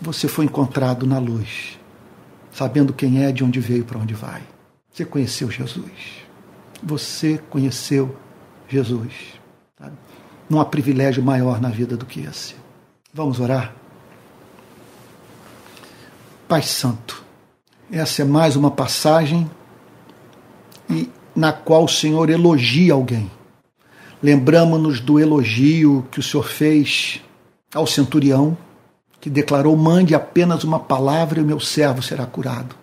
você 0.00 0.26
foi 0.26 0.44
encontrado 0.44 1.06
na 1.06 1.20
luz, 1.20 1.78
sabendo 2.50 2.92
quem 2.92 3.22
é, 3.22 3.30
de 3.30 3.44
onde 3.44 3.60
veio, 3.60 3.84
para 3.84 3.96
onde 3.96 4.12
vai. 4.12 4.42
Você 4.92 5.04
conheceu 5.04 5.48
Jesus. 5.48 6.24
Você 6.82 7.38
conheceu 7.48 8.16
Jesus. 8.68 9.12
Sabe? 9.78 9.92
Não 10.50 10.60
há 10.60 10.64
privilégio 10.64 11.22
maior 11.22 11.60
na 11.60 11.68
vida 11.68 11.96
do 11.96 12.04
que 12.04 12.22
esse. 12.22 12.56
Vamos 13.14 13.38
orar? 13.38 13.72
Pai 16.48 16.62
Santo, 16.62 17.22
essa 17.92 18.22
é 18.22 18.24
mais 18.24 18.56
uma 18.56 18.72
passagem 18.72 19.48
na 21.36 21.52
qual 21.52 21.84
o 21.84 21.88
Senhor 21.88 22.30
elogia 22.30 22.94
alguém. 22.94 23.30
Lembramos-nos 24.26 24.98
do 24.98 25.20
elogio 25.20 26.04
que 26.10 26.18
o 26.18 26.22
Senhor 26.22 26.42
fez 26.42 27.22
ao 27.72 27.86
centurião, 27.86 28.58
que 29.20 29.30
declarou: 29.30 29.76
Mande 29.76 30.16
apenas 30.16 30.64
uma 30.64 30.80
palavra 30.80 31.38
e 31.38 31.44
o 31.44 31.46
meu 31.46 31.60
servo 31.60 32.02
será 32.02 32.26
curado. 32.26 32.74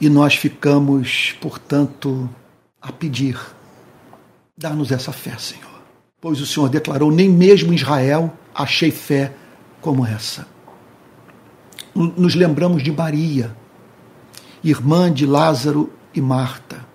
E 0.00 0.08
nós 0.08 0.36
ficamos, 0.36 1.34
portanto, 1.40 2.30
a 2.80 2.92
pedir: 2.92 3.36
dá-nos 4.56 4.92
essa 4.92 5.10
fé, 5.10 5.36
Senhor. 5.36 5.82
Pois 6.20 6.40
o 6.40 6.46
Senhor 6.46 6.68
declarou: 6.68 7.10
Nem 7.10 7.28
mesmo 7.28 7.72
em 7.72 7.74
Israel 7.74 8.32
achei 8.54 8.92
fé 8.92 9.32
como 9.80 10.06
essa. 10.06 10.46
Nos 11.92 12.36
lembramos 12.36 12.84
de 12.84 12.92
Maria, 12.92 13.52
irmã 14.62 15.12
de 15.12 15.26
Lázaro 15.26 15.92
e 16.14 16.20
Marta 16.20 16.86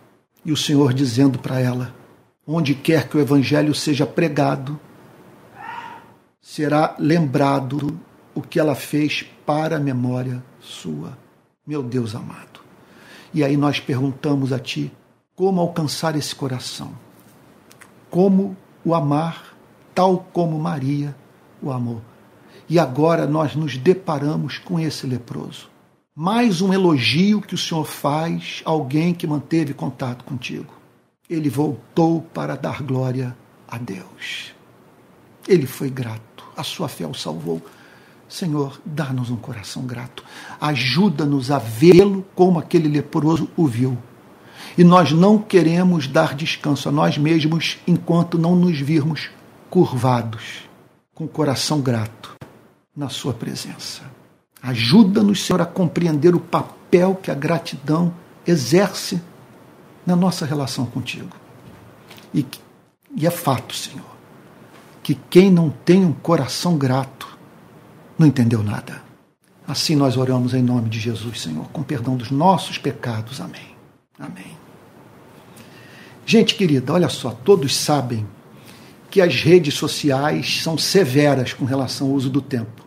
e 0.45 0.53
o 0.53 0.57
Senhor 0.57 0.93
dizendo 0.93 1.37
para 1.37 1.59
ela: 1.59 1.99
onde 2.53 2.75
quer 2.75 3.07
que 3.07 3.17
o 3.17 3.19
Evangelho 3.19 3.73
seja 3.73 4.05
pregado, 4.05 4.79
será 6.41 6.95
lembrado 6.99 7.99
o 8.33 8.41
que 8.41 8.59
ela 8.59 8.75
fez 8.75 9.23
para 9.45 9.77
a 9.77 9.79
memória 9.79 10.43
sua. 10.59 11.17
Meu 11.65 11.81
Deus 11.81 12.15
amado. 12.15 12.61
E 13.33 13.43
aí 13.43 13.55
nós 13.55 13.79
perguntamos 13.79 14.51
a 14.51 14.59
Ti 14.59 14.91
como 15.35 15.61
alcançar 15.61 16.15
esse 16.15 16.35
coração, 16.35 16.93
como 18.09 18.57
o 18.83 18.93
amar, 18.93 19.55
tal 19.95 20.25
como 20.33 20.59
Maria 20.59 21.15
o 21.61 21.71
amou. 21.71 22.01
E 22.67 22.77
agora 22.79 23.25
nós 23.25 23.55
nos 23.55 23.77
deparamos 23.77 24.57
com 24.57 24.79
esse 24.79 25.05
leproso 25.07 25.71
mais 26.13 26.61
um 26.61 26.73
elogio 26.73 27.41
que 27.41 27.55
o 27.55 27.57
Senhor 27.57 27.85
faz 27.85 28.61
a 28.65 28.69
alguém 28.69 29.13
que 29.13 29.25
manteve 29.25 29.73
contato 29.73 30.25
contigo. 30.25 30.80
Ele 31.31 31.49
voltou 31.49 32.21
para 32.33 32.57
dar 32.57 32.83
glória 32.83 33.37
a 33.65 33.77
Deus. 33.77 34.53
Ele 35.47 35.65
foi 35.65 35.89
grato. 35.89 36.43
a 36.57 36.63
sua 36.63 36.89
fé 36.89 37.07
o 37.07 37.13
salvou. 37.13 37.61
Senhor, 38.27 38.81
dá-nos 38.85 39.29
um 39.29 39.37
coração 39.37 39.83
grato. 39.83 40.25
Ajuda-nos 40.59 41.49
a 41.49 41.57
vê-lo 41.57 42.25
como 42.35 42.59
aquele 42.59 42.89
leproso 42.89 43.49
o 43.55 43.65
viu. 43.65 43.97
E 44.77 44.83
nós 44.83 45.13
não 45.13 45.37
queremos 45.37 46.05
dar 46.05 46.35
descanso 46.35 46.89
a 46.89 46.91
nós 46.91 47.17
mesmos 47.17 47.77
enquanto 47.87 48.37
não 48.37 48.53
nos 48.53 48.77
virmos 48.77 49.29
curvados, 49.69 50.69
com 51.15 51.23
o 51.23 51.29
coração 51.29 51.79
grato 51.79 52.35
na 52.95 53.07
Sua 53.07 53.33
presença. 53.33 54.01
Ajuda-nos, 54.61 55.45
Senhor, 55.45 55.61
a 55.61 55.65
compreender 55.65 56.35
o 56.35 56.41
papel 56.41 57.15
que 57.15 57.31
a 57.31 57.35
gratidão 57.35 58.13
exerce 58.45 59.21
na 60.11 60.15
nossa 60.17 60.45
relação 60.45 60.85
contigo. 60.85 61.35
E, 62.33 62.45
e 63.15 63.25
é 63.25 63.31
fato, 63.31 63.73
Senhor, 63.73 64.05
que 65.01 65.15
quem 65.15 65.49
não 65.49 65.69
tem 65.69 66.03
um 66.03 66.11
coração 66.11 66.77
grato 66.77 67.37
não 68.19 68.27
entendeu 68.27 68.61
nada. 68.61 69.01
Assim 69.65 69.95
nós 69.95 70.17
oramos 70.17 70.53
em 70.53 70.61
nome 70.61 70.89
de 70.89 70.99
Jesus, 70.99 71.41
Senhor, 71.41 71.65
com 71.69 71.81
perdão 71.81 72.17
dos 72.17 72.29
nossos 72.29 72.77
pecados. 72.77 73.39
Amém. 73.39 73.75
Amém. 74.19 74.57
Gente 76.25 76.55
querida, 76.55 76.91
olha 76.91 77.07
só, 77.07 77.31
todos 77.31 77.75
sabem 77.75 78.27
que 79.09 79.21
as 79.21 79.35
redes 79.35 79.73
sociais 79.75 80.61
são 80.61 80.77
severas 80.77 81.53
com 81.53 81.63
relação 81.63 82.07
ao 82.07 82.13
uso 82.13 82.29
do 82.29 82.41
tempo. 82.41 82.85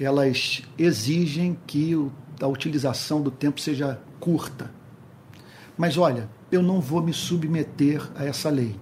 Elas 0.00 0.62
exigem 0.76 1.56
que 1.64 1.94
a 2.40 2.46
utilização 2.46 3.22
do 3.22 3.30
tempo 3.30 3.60
seja 3.60 4.00
curta. 4.18 4.70
Mas 5.78 5.96
olha, 5.96 6.28
eu 6.50 6.62
não 6.62 6.80
vou 6.80 7.02
me 7.02 7.12
submeter 7.12 8.02
a 8.14 8.24
essa 8.24 8.48
lei. 8.48 8.76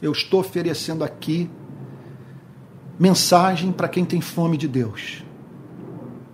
Eu 0.00 0.12
estou 0.12 0.40
oferecendo 0.40 1.02
aqui 1.02 1.50
mensagem 2.98 3.72
para 3.72 3.88
quem 3.88 4.04
tem 4.04 4.20
fome 4.20 4.56
de 4.56 4.68
Deus. 4.68 5.24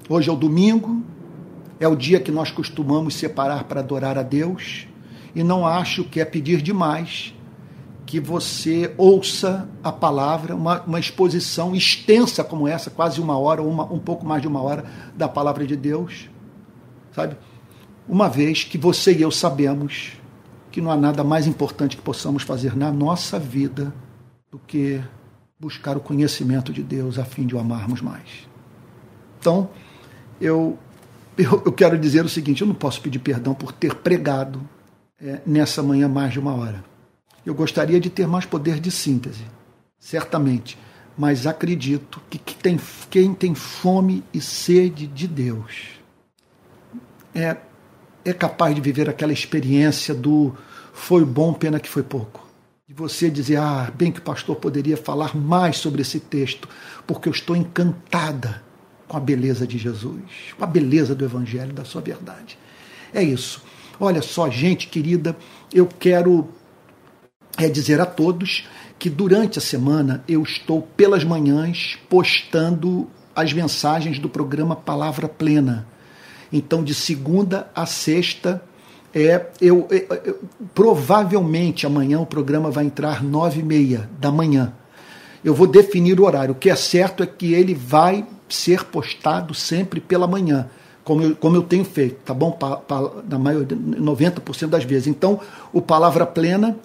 Hoje 0.08 0.28
é 0.28 0.32
o 0.32 0.36
domingo, 0.36 1.02
é 1.80 1.88
o 1.88 1.96
dia 1.96 2.20
que 2.20 2.30
nós 2.30 2.50
costumamos 2.50 3.14
separar 3.14 3.64
para 3.64 3.80
adorar 3.80 4.18
a 4.18 4.22
Deus, 4.22 4.86
e 5.34 5.42
não 5.42 5.66
acho 5.66 6.04
que 6.04 6.20
é 6.20 6.24
pedir 6.24 6.60
demais 6.62 7.34
que 8.06 8.20
você 8.20 8.94
ouça 8.98 9.68
a 9.82 9.90
palavra, 9.90 10.54
uma, 10.54 10.82
uma 10.82 11.00
exposição 11.00 11.74
extensa 11.74 12.44
como 12.44 12.68
essa, 12.68 12.90
quase 12.90 13.20
uma 13.20 13.36
hora, 13.38 13.62
uma, 13.62 13.84
um 13.84 13.98
pouco 13.98 14.26
mais 14.26 14.42
de 14.42 14.48
uma 14.48 14.60
hora, 14.60 14.84
da 15.16 15.26
palavra 15.26 15.66
de 15.66 15.74
Deus, 15.74 16.28
sabe? 17.12 17.36
Uma 18.06 18.28
vez 18.28 18.62
que 18.62 18.76
você 18.76 19.14
e 19.14 19.22
eu 19.22 19.30
sabemos 19.30 20.12
que 20.74 20.80
não 20.80 20.90
há 20.90 20.96
nada 20.96 21.22
mais 21.22 21.46
importante 21.46 21.96
que 21.96 22.02
possamos 22.02 22.42
fazer 22.42 22.76
na 22.76 22.90
nossa 22.90 23.38
vida 23.38 23.94
do 24.50 24.58
que 24.58 25.00
buscar 25.56 25.96
o 25.96 26.00
conhecimento 26.00 26.72
de 26.72 26.82
Deus 26.82 27.16
a 27.16 27.24
fim 27.24 27.46
de 27.46 27.54
o 27.54 27.60
amarmos 27.60 28.00
mais. 28.00 28.48
Então, 29.38 29.70
eu, 30.40 30.76
eu, 31.38 31.62
eu 31.64 31.70
quero 31.70 31.96
dizer 31.96 32.24
o 32.24 32.28
seguinte: 32.28 32.62
eu 32.62 32.66
não 32.66 32.74
posso 32.74 33.00
pedir 33.00 33.20
perdão 33.20 33.54
por 33.54 33.70
ter 33.70 33.94
pregado 33.94 34.68
é, 35.22 35.40
nessa 35.46 35.80
manhã 35.80 36.08
mais 36.08 36.32
de 36.32 36.40
uma 36.40 36.52
hora. 36.56 36.84
Eu 37.46 37.54
gostaria 37.54 38.00
de 38.00 38.10
ter 38.10 38.26
mais 38.26 38.44
poder 38.44 38.80
de 38.80 38.90
síntese, 38.90 39.44
certamente, 39.96 40.76
mas 41.16 41.46
acredito 41.46 42.20
que 42.28 42.36
quem 42.36 42.56
tem, 42.56 42.80
quem 43.08 43.32
tem 43.32 43.54
fome 43.54 44.24
e 44.34 44.40
sede 44.40 45.06
de 45.06 45.28
Deus 45.28 46.00
é, 47.32 47.56
é 48.24 48.32
capaz 48.32 48.74
de 48.74 48.80
viver 48.80 49.08
aquela 49.08 49.32
experiência 49.32 50.14
do 50.14 50.54
foi 50.92 51.24
bom, 51.24 51.52
pena 51.52 51.80
que 51.80 51.88
foi 51.88 52.02
pouco 52.02 52.44
de 52.86 52.92
você 52.92 53.30
dizer, 53.30 53.56
ah, 53.56 53.90
bem 53.94 54.12
que 54.12 54.18
o 54.18 54.22
pastor 54.22 54.56
poderia 54.56 54.94
falar 54.94 55.34
mais 55.34 55.78
sobre 55.78 56.02
esse 56.02 56.20
texto, 56.20 56.68
porque 57.06 57.30
eu 57.30 57.32
estou 57.32 57.56
encantada 57.56 58.62
com 59.08 59.16
a 59.16 59.20
beleza 59.20 59.66
de 59.66 59.78
Jesus, 59.78 60.20
com 60.58 60.64
a 60.64 60.66
beleza 60.66 61.14
do 61.14 61.24
Evangelho, 61.24 61.72
da 61.72 61.82
sua 61.82 62.02
verdade. 62.02 62.58
É 63.12 63.22
isso. 63.22 63.62
Olha 63.98 64.20
só, 64.20 64.50
gente 64.50 64.88
querida, 64.88 65.34
eu 65.72 65.86
quero 65.86 66.46
é, 67.56 67.70
dizer 67.70 68.02
a 68.02 68.06
todos 68.06 68.68
que 68.98 69.08
durante 69.08 69.58
a 69.58 69.62
semana 69.62 70.22
eu 70.28 70.42
estou 70.42 70.82
pelas 70.82 71.24
manhãs 71.24 71.98
postando 72.10 73.08
as 73.34 73.50
mensagens 73.54 74.18
do 74.18 74.28
programa 74.28 74.76
Palavra 74.76 75.26
Plena. 75.26 75.86
Então, 76.56 76.84
de 76.84 76.94
segunda 76.94 77.68
a 77.74 77.84
sexta, 77.84 78.62
é, 79.12 79.46
eu, 79.60 79.88
eu, 79.90 80.06
eu, 80.24 80.40
provavelmente 80.72 81.84
amanhã 81.84 82.20
o 82.20 82.26
programa 82.26 82.70
vai 82.70 82.84
entrar 82.84 83.24
nove 83.24 83.58
e 83.58 83.62
meia 83.64 84.08
da 84.20 84.30
manhã. 84.30 84.72
Eu 85.44 85.52
vou 85.52 85.66
definir 85.66 86.20
o 86.20 86.24
horário. 86.24 86.52
O 86.52 86.54
que 86.54 86.70
é 86.70 86.76
certo 86.76 87.24
é 87.24 87.26
que 87.26 87.52
ele 87.52 87.74
vai 87.74 88.24
ser 88.48 88.84
postado 88.84 89.52
sempre 89.52 90.00
pela 90.00 90.28
manhã, 90.28 90.68
como 91.02 91.22
eu, 91.22 91.34
como 91.34 91.56
eu 91.56 91.62
tenho 91.64 91.84
feito, 91.84 92.18
tá 92.24 92.32
bom? 92.32 92.52
Pa, 92.52 92.76
pa, 92.76 93.10
na 93.28 93.36
maioria, 93.36 93.76
90% 93.76 94.68
das 94.68 94.84
vezes. 94.84 95.08
Então, 95.08 95.40
o 95.72 95.82
Palavra 95.82 96.24
Plena 96.24 96.76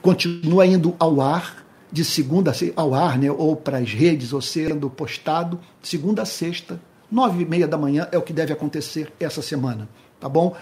continua 0.00 0.64
indo 0.64 0.94
ao 1.00 1.20
ar 1.20 1.64
de 1.90 2.04
segunda 2.04 2.52
a 2.52 2.80
ao 2.80 2.94
ar, 2.94 3.18
né, 3.18 3.28
ou 3.28 3.56
para 3.56 3.78
as 3.78 3.92
redes, 3.92 4.32
ou 4.32 4.40
sendo 4.40 4.88
postado 4.88 5.58
segunda 5.82 6.22
a 6.22 6.24
sexta, 6.24 6.80
nove 7.10 7.42
e 7.42 7.46
meia 7.46 7.66
da 7.66 7.76
manhã 7.76 8.08
é 8.12 8.18
o 8.18 8.22
que 8.22 8.32
deve 8.32 8.52
acontecer 8.52 9.12
essa 9.18 9.42
semana, 9.42 9.88
tá 10.18 10.28
bom? 10.28 10.56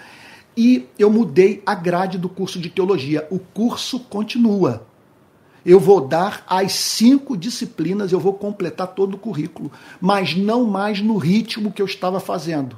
e 0.59 0.89
eu 0.99 1.09
mudei 1.09 1.63
a 1.65 1.73
grade 1.73 2.19
do 2.19 2.29
curso 2.29 2.59
de 2.59 2.69
teologia. 2.69 3.29
O 3.31 3.39
curso 3.39 4.01
continua. 4.01 4.85
Eu 5.65 5.79
vou 5.79 6.01
dar 6.01 6.45
as 6.49 6.73
cinco 6.73 7.37
disciplinas, 7.37 8.11
eu 8.11 8.19
vou 8.19 8.33
completar 8.33 8.89
todo 8.89 9.15
o 9.15 9.19
currículo, 9.19 9.71
mas 10.01 10.35
não 10.35 10.65
mais 10.65 11.01
no 11.01 11.17
ritmo 11.17 11.71
que 11.71 11.81
eu 11.81 11.87
estava 11.87 12.19
fazendo, 12.19 12.75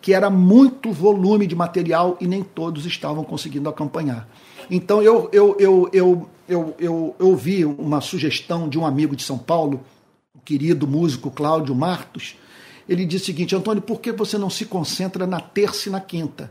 que 0.00 0.12
era 0.12 0.28
muito 0.28 0.90
volume 0.90 1.46
de 1.46 1.54
material 1.54 2.16
e 2.20 2.26
nem 2.26 2.42
todos 2.42 2.84
estavam 2.84 3.22
conseguindo 3.22 3.68
acompanhar. 3.68 4.28
Então 4.68 5.00
eu, 5.00 5.28
eu, 5.32 5.56
eu, 5.60 5.88
eu, 5.92 6.30
eu, 6.48 6.74
eu, 6.80 7.14
eu 7.16 7.26
ouvi 7.28 7.64
uma 7.64 8.00
sugestão 8.00 8.68
de 8.68 8.76
um 8.76 8.84
amigo 8.84 9.14
de 9.14 9.22
São 9.22 9.38
Paulo, 9.38 9.80
o 10.34 10.40
querido 10.40 10.84
músico 10.84 11.30
Cláudio 11.30 11.76
Martos. 11.76 12.34
Ele 12.88 13.04
disse 13.04 13.24
o 13.24 13.26
seguinte: 13.26 13.56
Antônio, 13.56 13.82
por 13.82 14.00
que 14.00 14.12
você 14.12 14.36
não 14.38 14.50
se 14.50 14.64
concentra 14.64 15.26
na 15.26 15.40
terça 15.40 15.88
e 15.88 15.92
na 15.92 16.00
quinta? 16.00 16.50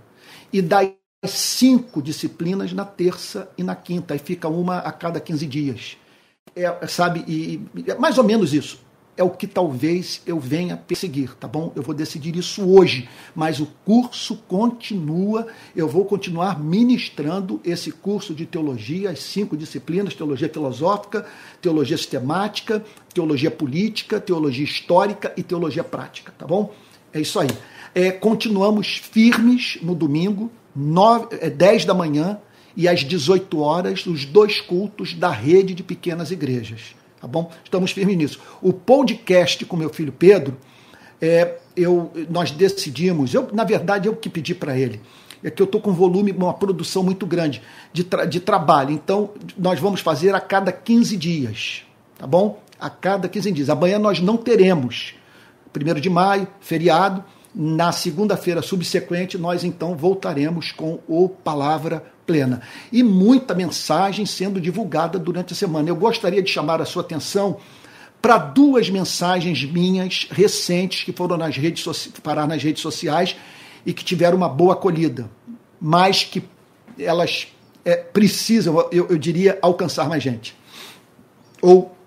e 0.51 0.61
das 0.61 0.91
cinco 1.25 2.01
disciplinas 2.01 2.73
na 2.73 2.85
terça 2.85 3.49
e 3.57 3.63
na 3.63 3.75
quinta, 3.75 4.15
e 4.15 4.19
fica 4.19 4.47
uma 4.47 4.79
a 4.79 4.91
cada 4.91 5.19
15 5.19 5.45
dias. 5.45 5.97
É, 6.55 6.87
sabe, 6.87 7.23
e, 7.27 7.61
e, 7.75 7.91
é 7.91 7.95
mais 7.95 8.17
ou 8.17 8.23
menos 8.23 8.53
isso. 8.53 8.79
É 9.19 9.23
o 9.23 9.29
que 9.29 9.45
talvez 9.45 10.21
eu 10.25 10.39
venha 10.39 10.77
perseguir, 10.77 11.35
tá 11.35 11.47
bom? 11.47 11.71
Eu 11.75 11.83
vou 11.83 11.93
decidir 11.93 12.35
isso 12.35 12.67
hoje, 12.67 13.09
mas 13.35 13.59
o 13.59 13.67
curso 13.85 14.37
continua, 14.47 15.47
eu 15.75 15.87
vou 15.87 16.05
continuar 16.05 16.59
ministrando 16.59 17.59
esse 17.65 17.91
curso 17.91 18.33
de 18.33 18.45
teologia, 18.45 19.09
as 19.09 19.19
cinco 19.19 19.57
disciplinas: 19.57 20.15
teologia 20.15 20.49
filosófica, 20.49 21.25
teologia 21.61 21.97
sistemática, 21.97 22.83
teologia 23.13 23.51
política, 23.51 24.19
teologia 24.19 24.63
histórica 24.63 25.33
e 25.35 25.43
teologia 25.43 25.83
prática, 25.83 26.33
tá 26.37 26.47
bom? 26.47 26.73
É 27.13 27.19
isso 27.19 27.39
aí 27.39 27.49
é, 27.93 28.11
continuamos 28.11 28.97
firmes 28.97 29.77
no 29.81 29.95
domingo, 29.95 30.51
9, 30.75 31.37
é, 31.41 31.49
10 31.49 31.85
da 31.85 31.93
manhã 31.93 32.39
e 32.75 32.87
às 32.87 33.01
18 33.01 33.59
horas, 33.59 34.05
os 34.05 34.25
dois 34.25 34.61
cultos 34.61 35.13
da 35.13 35.29
rede 35.29 35.73
de 35.73 35.83
pequenas 35.83 36.31
igrejas. 36.31 36.95
Tá 37.19 37.27
bom? 37.27 37.51
Estamos 37.63 37.91
firmes 37.91 38.17
nisso. 38.17 38.39
O 38.61 38.71
podcast 38.71 39.65
com 39.65 39.75
meu 39.75 39.89
filho 39.89 40.11
Pedro, 40.11 40.57
é, 41.21 41.57
eu, 41.75 42.11
nós 42.29 42.51
decidimos, 42.51 43.33
eu, 43.33 43.49
na 43.53 43.63
verdade, 43.63 44.07
eu 44.07 44.15
que 44.15 44.29
pedi 44.29 44.55
para 44.55 44.77
ele, 44.77 45.01
é 45.43 45.49
que 45.49 45.61
eu 45.61 45.65
estou 45.65 45.81
com 45.81 45.91
um 45.91 45.93
volume, 45.93 46.31
uma 46.31 46.53
produção 46.53 47.03
muito 47.03 47.25
grande 47.25 47.61
de, 47.93 48.03
tra 48.03 48.25
de 48.25 48.39
trabalho. 48.39 48.91
Então, 48.91 49.31
nós 49.57 49.79
vamos 49.79 50.01
fazer 50.01 50.33
a 50.35 50.39
cada 50.39 50.71
15 50.71 51.15
dias, 51.17 51.83
tá 52.17 52.27
bom? 52.27 52.61
A 52.79 52.89
cada 52.89 53.27
15 53.27 53.51
dias. 53.51 53.69
Amanhã 53.69 53.99
nós 53.99 54.19
não 54.19 54.37
teremos. 54.37 55.13
1 55.75 55.99
de 55.99 56.09
maio, 56.09 56.47
feriado, 56.59 57.23
na 57.53 57.91
segunda-feira 57.91 58.61
subsequente, 58.61 59.37
nós 59.37 59.63
então 59.63 59.95
voltaremos 59.95 60.71
com 60.71 60.99
o 61.07 61.29
Palavra 61.29 62.03
Plena. 62.29 62.61
E 62.91 63.01
muita 63.01 63.55
mensagem 63.55 64.23
sendo 64.23 64.61
divulgada 64.61 65.17
durante 65.17 65.53
a 65.53 65.55
semana. 65.55 65.89
Eu 65.89 65.95
gostaria 65.95 66.43
de 66.43 66.51
chamar 66.51 66.79
a 66.79 66.85
sua 66.85 67.01
atenção 67.01 67.57
para 68.21 68.37
duas 68.37 68.87
mensagens 68.87 69.63
minhas 69.63 70.27
recentes 70.29 71.03
que 71.03 71.11
foram 71.11 71.37
nas 71.37 71.57
redes 71.57 71.83
parar 72.21 72.47
nas 72.47 72.61
redes 72.61 72.83
sociais 72.83 73.35
e 73.83 73.91
que 73.93 74.05
tiveram 74.05 74.37
uma 74.37 74.47
boa 74.47 74.73
acolhida, 74.73 75.27
mas 75.81 76.23
que 76.23 76.43
elas 76.99 77.47
é, 77.83 77.95
precisam, 77.95 78.77
eu, 78.91 79.07
eu 79.09 79.17
diria, 79.17 79.57
alcançar 79.59 80.07
mais 80.07 80.21
gente. 80.21 80.55
Ou 81.63 81.97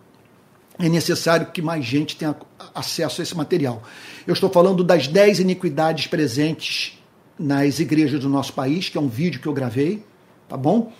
é 0.78 0.88
necessário 0.88 1.46
que 1.46 1.60
mais 1.60 1.84
gente 1.84 2.14
tenha 2.14 2.36
acesso 2.72 3.20
a 3.20 3.24
esse 3.24 3.36
material. 3.36 3.82
Eu 4.24 4.34
estou 4.34 4.48
falando 4.48 4.84
das 4.84 5.08
10 5.08 5.40
iniquidades 5.40 6.06
presentes 6.06 6.96
nas 7.36 7.80
igrejas 7.80 8.20
do 8.20 8.28
nosso 8.28 8.52
país, 8.52 8.88
que 8.88 8.96
é 8.96 9.00
um 9.00 9.08
vídeo 9.08 9.40
que 9.40 9.48
eu 9.48 9.52
gravei, 9.52 10.04
tá 10.52 10.56
bom? 10.58 10.92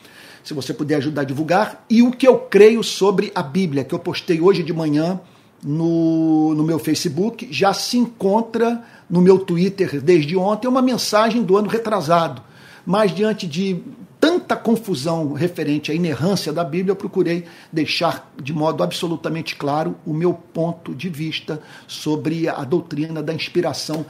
Se 0.43 0.55
você 0.55 0.73
puder 0.73 0.97
ajudar 0.97 1.23
a 1.23 1.25
divulgar. 1.25 1.85
E 1.89 2.03
o 2.03 2.11
que 2.11 2.27
eu 2.27 2.39
creio 2.39 2.83
sobre 2.83 3.31
a 3.35 3.43
Bíblia, 3.43 3.85
que 3.85 3.95
eu 3.95 3.99
postei 3.99 4.41
hoje 4.41 4.63
de 4.63 4.73
manhã 4.73 5.21
no, 5.63 6.55
no 6.55 6.65
meu 6.65 6.79
Facebook, 6.79 7.47
já 7.51 7.75
se 7.75 7.99
encontra 7.99 8.83
no 9.09 9.21
meu 9.21 9.39
Twitter 9.39 10.01
desde 10.01 10.37
ontem 10.37 10.67
uma 10.67 10.81
mensagem 10.81 11.43
do 11.43 11.57
ano 11.57 11.69
retrasado. 11.69 12.43
Mas 12.85 13.15
diante 13.15 13.47
de 13.47 13.83
tanta 14.19 14.57
confusão 14.57 15.35
referente 15.35 15.93
à 15.93 15.95
inerrância 15.95 16.53
da 16.53 16.65
Bíblia, 16.65 16.93
eu 16.93 16.97
procurei 16.97 17.45
deixar 17.71 18.33
de 18.43 18.55
modo 18.55 18.83
absolutamente 18.83 19.55
claro 19.55 19.97
o 20.07 20.15
meu 20.15 20.33
ponto 20.33 20.95
de 20.95 21.11
vista 21.11 21.61
sobre 21.87 22.49
a 22.49 22.65
doutrina 22.65 23.23
da 23.23 23.35
inspiração 23.35 24.07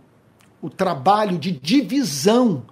o 0.63 0.71
trabalho 0.71 1.37
de 1.37 1.53
divisão 1.53 2.63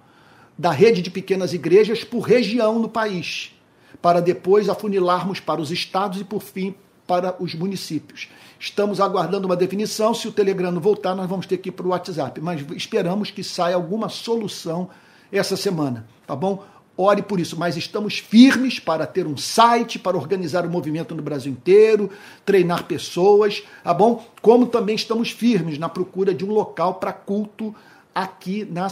da 0.57 0.71
rede 0.71 1.03
de 1.03 1.11
pequenas 1.11 1.53
igrejas 1.53 2.03
por 2.03 2.21
região 2.21 2.79
no 2.79 2.89
país, 2.89 3.55
para 4.01 4.19
depois 4.19 4.67
afunilarmos 4.67 5.39
para 5.39 5.61
os 5.61 5.69
estados 5.69 6.19
e, 6.19 6.23
por 6.23 6.41
fim, 6.41 6.73
para 7.05 7.35
os 7.39 7.53
municípios. 7.53 8.29
Estamos 8.59 8.99
aguardando 8.99 9.45
uma 9.45 9.55
definição. 9.55 10.11
Se 10.15 10.27
o 10.27 10.31
Telegram 10.31 10.71
não 10.71 10.81
voltar, 10.81 11.13
nós 11.13 11.29
vamos 11.29 11.45
ter 11.45 11.57
que 11.57 11.69
ir 11.69 11.73
para 11.73 11.85
o 11.85 11.89
WhatsApp. 11.89 12.41
Mas 12.41 12.65
esperamos 12.75 13.29
que 13.29 13.43
saia 13.43 13.75
alguma 13.75 14.09
solução 14.09 14.89
essa 15.31 15.57
semana, 15.57 16.07
tá 16.25 16.35
bom? 16.35 16.63
Ore 16.97 17.21
por 17.23 17.39
isso, 17.39 17.57
mas 17.57 17.75
estamos 17.75 18.19
firmes 18.19 18.79
para 18.79 19.05
ter 19.05 19.25
um 19.25 19.35
site, 19.35 19.97
para 19.97 20.17
organizar 20.17 20.65
o 20.65 20.69
movimento 20.69 21.15
no 21.15 21.21
Brasil 21.21 21.51
inteiro, 21.51 22.09
treinar 22.45 22.83
pessoas, 22.85 23.63
tá 23.83 23.93
bom? 23.93 24.25
Como 24.41 24.67
também 24.67 24.95
estamos 24.95 25.31
firmes 25.31 25.77
na 25.77 25.89
procura 25.89 26.33
de 26.33 26.45
um 26.45 26.51
local 26.51 26.95
para 26.95 27.11
culto 27.11 27.75
aqui 28.13 28.65
na, 28.65 28.87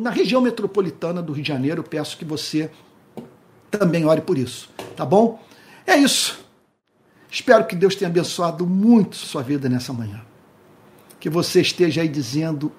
na 0.00 0.10
região 0.10 0.40
metropolitana 0.40 1.20
do 1.20 1.32
Rio 1.32 1.42
de 1.42 1.48
Janeiro. 1.48 1.82
Peço 1.82 2.16
que 2.16 2.24
você 2.24 2.70
também 3.70 4.04
ore 4.04 4.20
por 4.20 4.38
isso, 4.38 4.70
tá 4.96 5.04
bom? 5.04 5.40
É 5.84 5.96
isso. 5.96 6.40
Espero 7.28 7.66
que 7.66 7.74
Deus 7.74 7.96
tenha 7.96 8.08
abençoado 8.10 8.66
muito 8.66 9.16
sua 9.16 9.42
vida 9.42 9.68
nessa 9.68 9.92
manhã. 9.92 10.20
Que 11.18 11.28
você 11.28 11.60
esteja 11.60 12.02
aí 12.02 12.08
dizendo: 12.08 12.70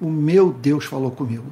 O 0.00 0.08
meu 0.08 0.52
Deus 0.52 0.84
falou 0.84 1.10
comigo 1.10 1.50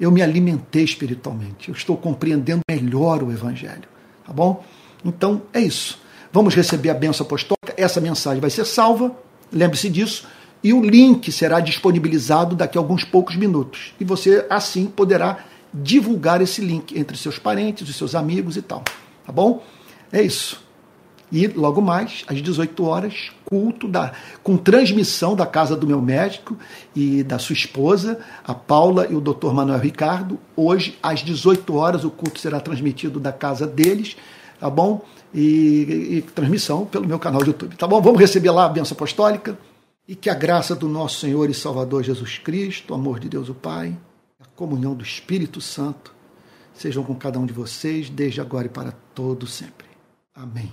eu 0.00 0.10
me 0.10 0.22
alimentei 0.22 0.84
espiritualmente. 0.84 1.68
Eu 1.68 1.74
estou 1.74 1.96
compreendendo 1.96 2.60
melhor 2.70 3.22
o 3.22 3.32
Evangelho. 3.32 3.88
Tá 4.26 4.32
bom? 4.32 4.64
Então 5.04 5.42
é 5.52 5.60
isso. 5.60 5.98
Vamos 6.32 6.54
receber 6.54 6.90
a 6.90 6.94
benção 6.94 7.24
apostólica. 7.24 7.74
Essa 7.76 8.00
mensagem 8.00 8.40
vai 8.40 8.50
ser 8.50 8.64
salva, 8.64 9.16
lembre-se 9.52 9.88
disso, 9.88 10.26
e 10.62 10.72
o 10.72 10.82
link 10.82 11.30
será 11.32 11.60
disponibilizado 11.60 12.54
daqui 12.54 12.76
a 12.76 12.80
alguns 12.80 13.04
poucos 13.04 13.36
minutos. 13.36 13.94
E 13.98 14.04
você, 14.04 14.44
assim, 14.50 14.86
poderá 14.86 15.44
divulgar 15.72 16.40
esse 16.42 16.60
link 16.60 16.98
entre 16.98 17.16
seus 17.16 17.38
parentes, 17.38 17.88
os 17.88 17.96
seus 17.96 18.14
amigos 18.14 18.56
e 18.56 18.62
tal. 18.62 18.82
Tá 19.24 19.32
bom? 19.32 19.62
É 20.12 20.22
isso. 20.22 20.67
E 21.30 21.46
logo 21.46 21.80
mais, 21.82 22.24
às 22.26 22.40
18 22.40 22.84
horas, 22.84 23.30
culto 23.44 23.86
da, 23.86 24.12
com 24.42 24.56
transmissão 24.56 25.36
da 25.36 25.44
casa 25.44 25.76
do 25.76 25.86
meu 25.86 26.00
médico 26.00 26.56
e 26.96 27.22
da 27.22 27.38
sua 27.38 27.52
esposa, 27.52 28.18
a 28.44 28.54
Paula 28.54 29.06
e 29.10 29.14
o 29.14 29.20
Dr. 29.20 29.52
Manuel 29.52 29.78
Ricardo. 29.78 30.38
Hoje, 30.56 30.98
às 31.02 31.20
18 31.20 31.74
horas, 31.74 32.04
o 32.04 32.10
culto 32.10 32.38
será 32.38 32.60
transmitido 32.60 33.20
da 33.20 33.32
casa 33.32 33.66
deles, 33.66 34.16
tá 34.58 34.70
bom? 34.70 35.04
E, 35.34 36.16
e 36.18 36.22
transmissão 36.34 36.86
pelo 36.86 37.06
meu 37.06 37.18
canal 37.18 37.40
do 37.40 37.48
YouTube, 37.48 37.76
tá 37.76 37.86
bom? 37.86 38.00
Vamos 38.00 38.18
receber 38.18 38.50
lá 38.50 38.64
a 38.64 38.68
benção 38.68 38.94
apostólica 38.94 39.58
e 40.06 40.16
que 40.16 40.30
a 40.30 40.34
graça 40.34 40.74
do 40.74 40.88
nosso 40.88 41.20
Senhor 41.20 41.50
e 41.50 41.54
Salvador 41.54 42.02
Jesus 42.02 42.38
Cristo, 42.38 42.92
o 42.92 42.94
amor 42.94 43.20
de 43.20 43.28
Deus 43.28 43.50
o 43.50 43.54
Pai, 43.54 43.94
a 44.40 44.46
comunhão 44.56 44.94
do 44.94 45.04
Espírito 45.04 45.60
Santo 45.60 46.16
sejam 46.72 47.02
com 47.02 47.14
cada 47.14 47.38
um 47.38 47.44
de 47.44 47.52
vocês, 47.52 48.08
desde 48.08 48.40
agora 48.40 48.66
e 48.66 48.70
para 48.70 48.92
todo 49.14 49.46
sempre. 49.46 49.86
Amém. 50.34 50.72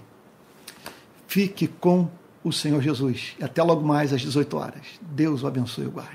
Fique 1.27 1.67
com 1.67 2.09
o 2.43 2.51
Senhor 2.51 2.81
Jesus. 2.81 3.35
E 3.39 3.43
até 3.43 3.63
logo 3.63 3.85
mais 3.85 4.13
às 4.13 4.21
18 4.21 4.57
horas. 4.57 4.85
Deus 5.01 5.43
o 5.43 5.47
abençoe 5.47 5.85
e 5.85 5.87
o 5.87 5.91
guarde. 5.91 6.13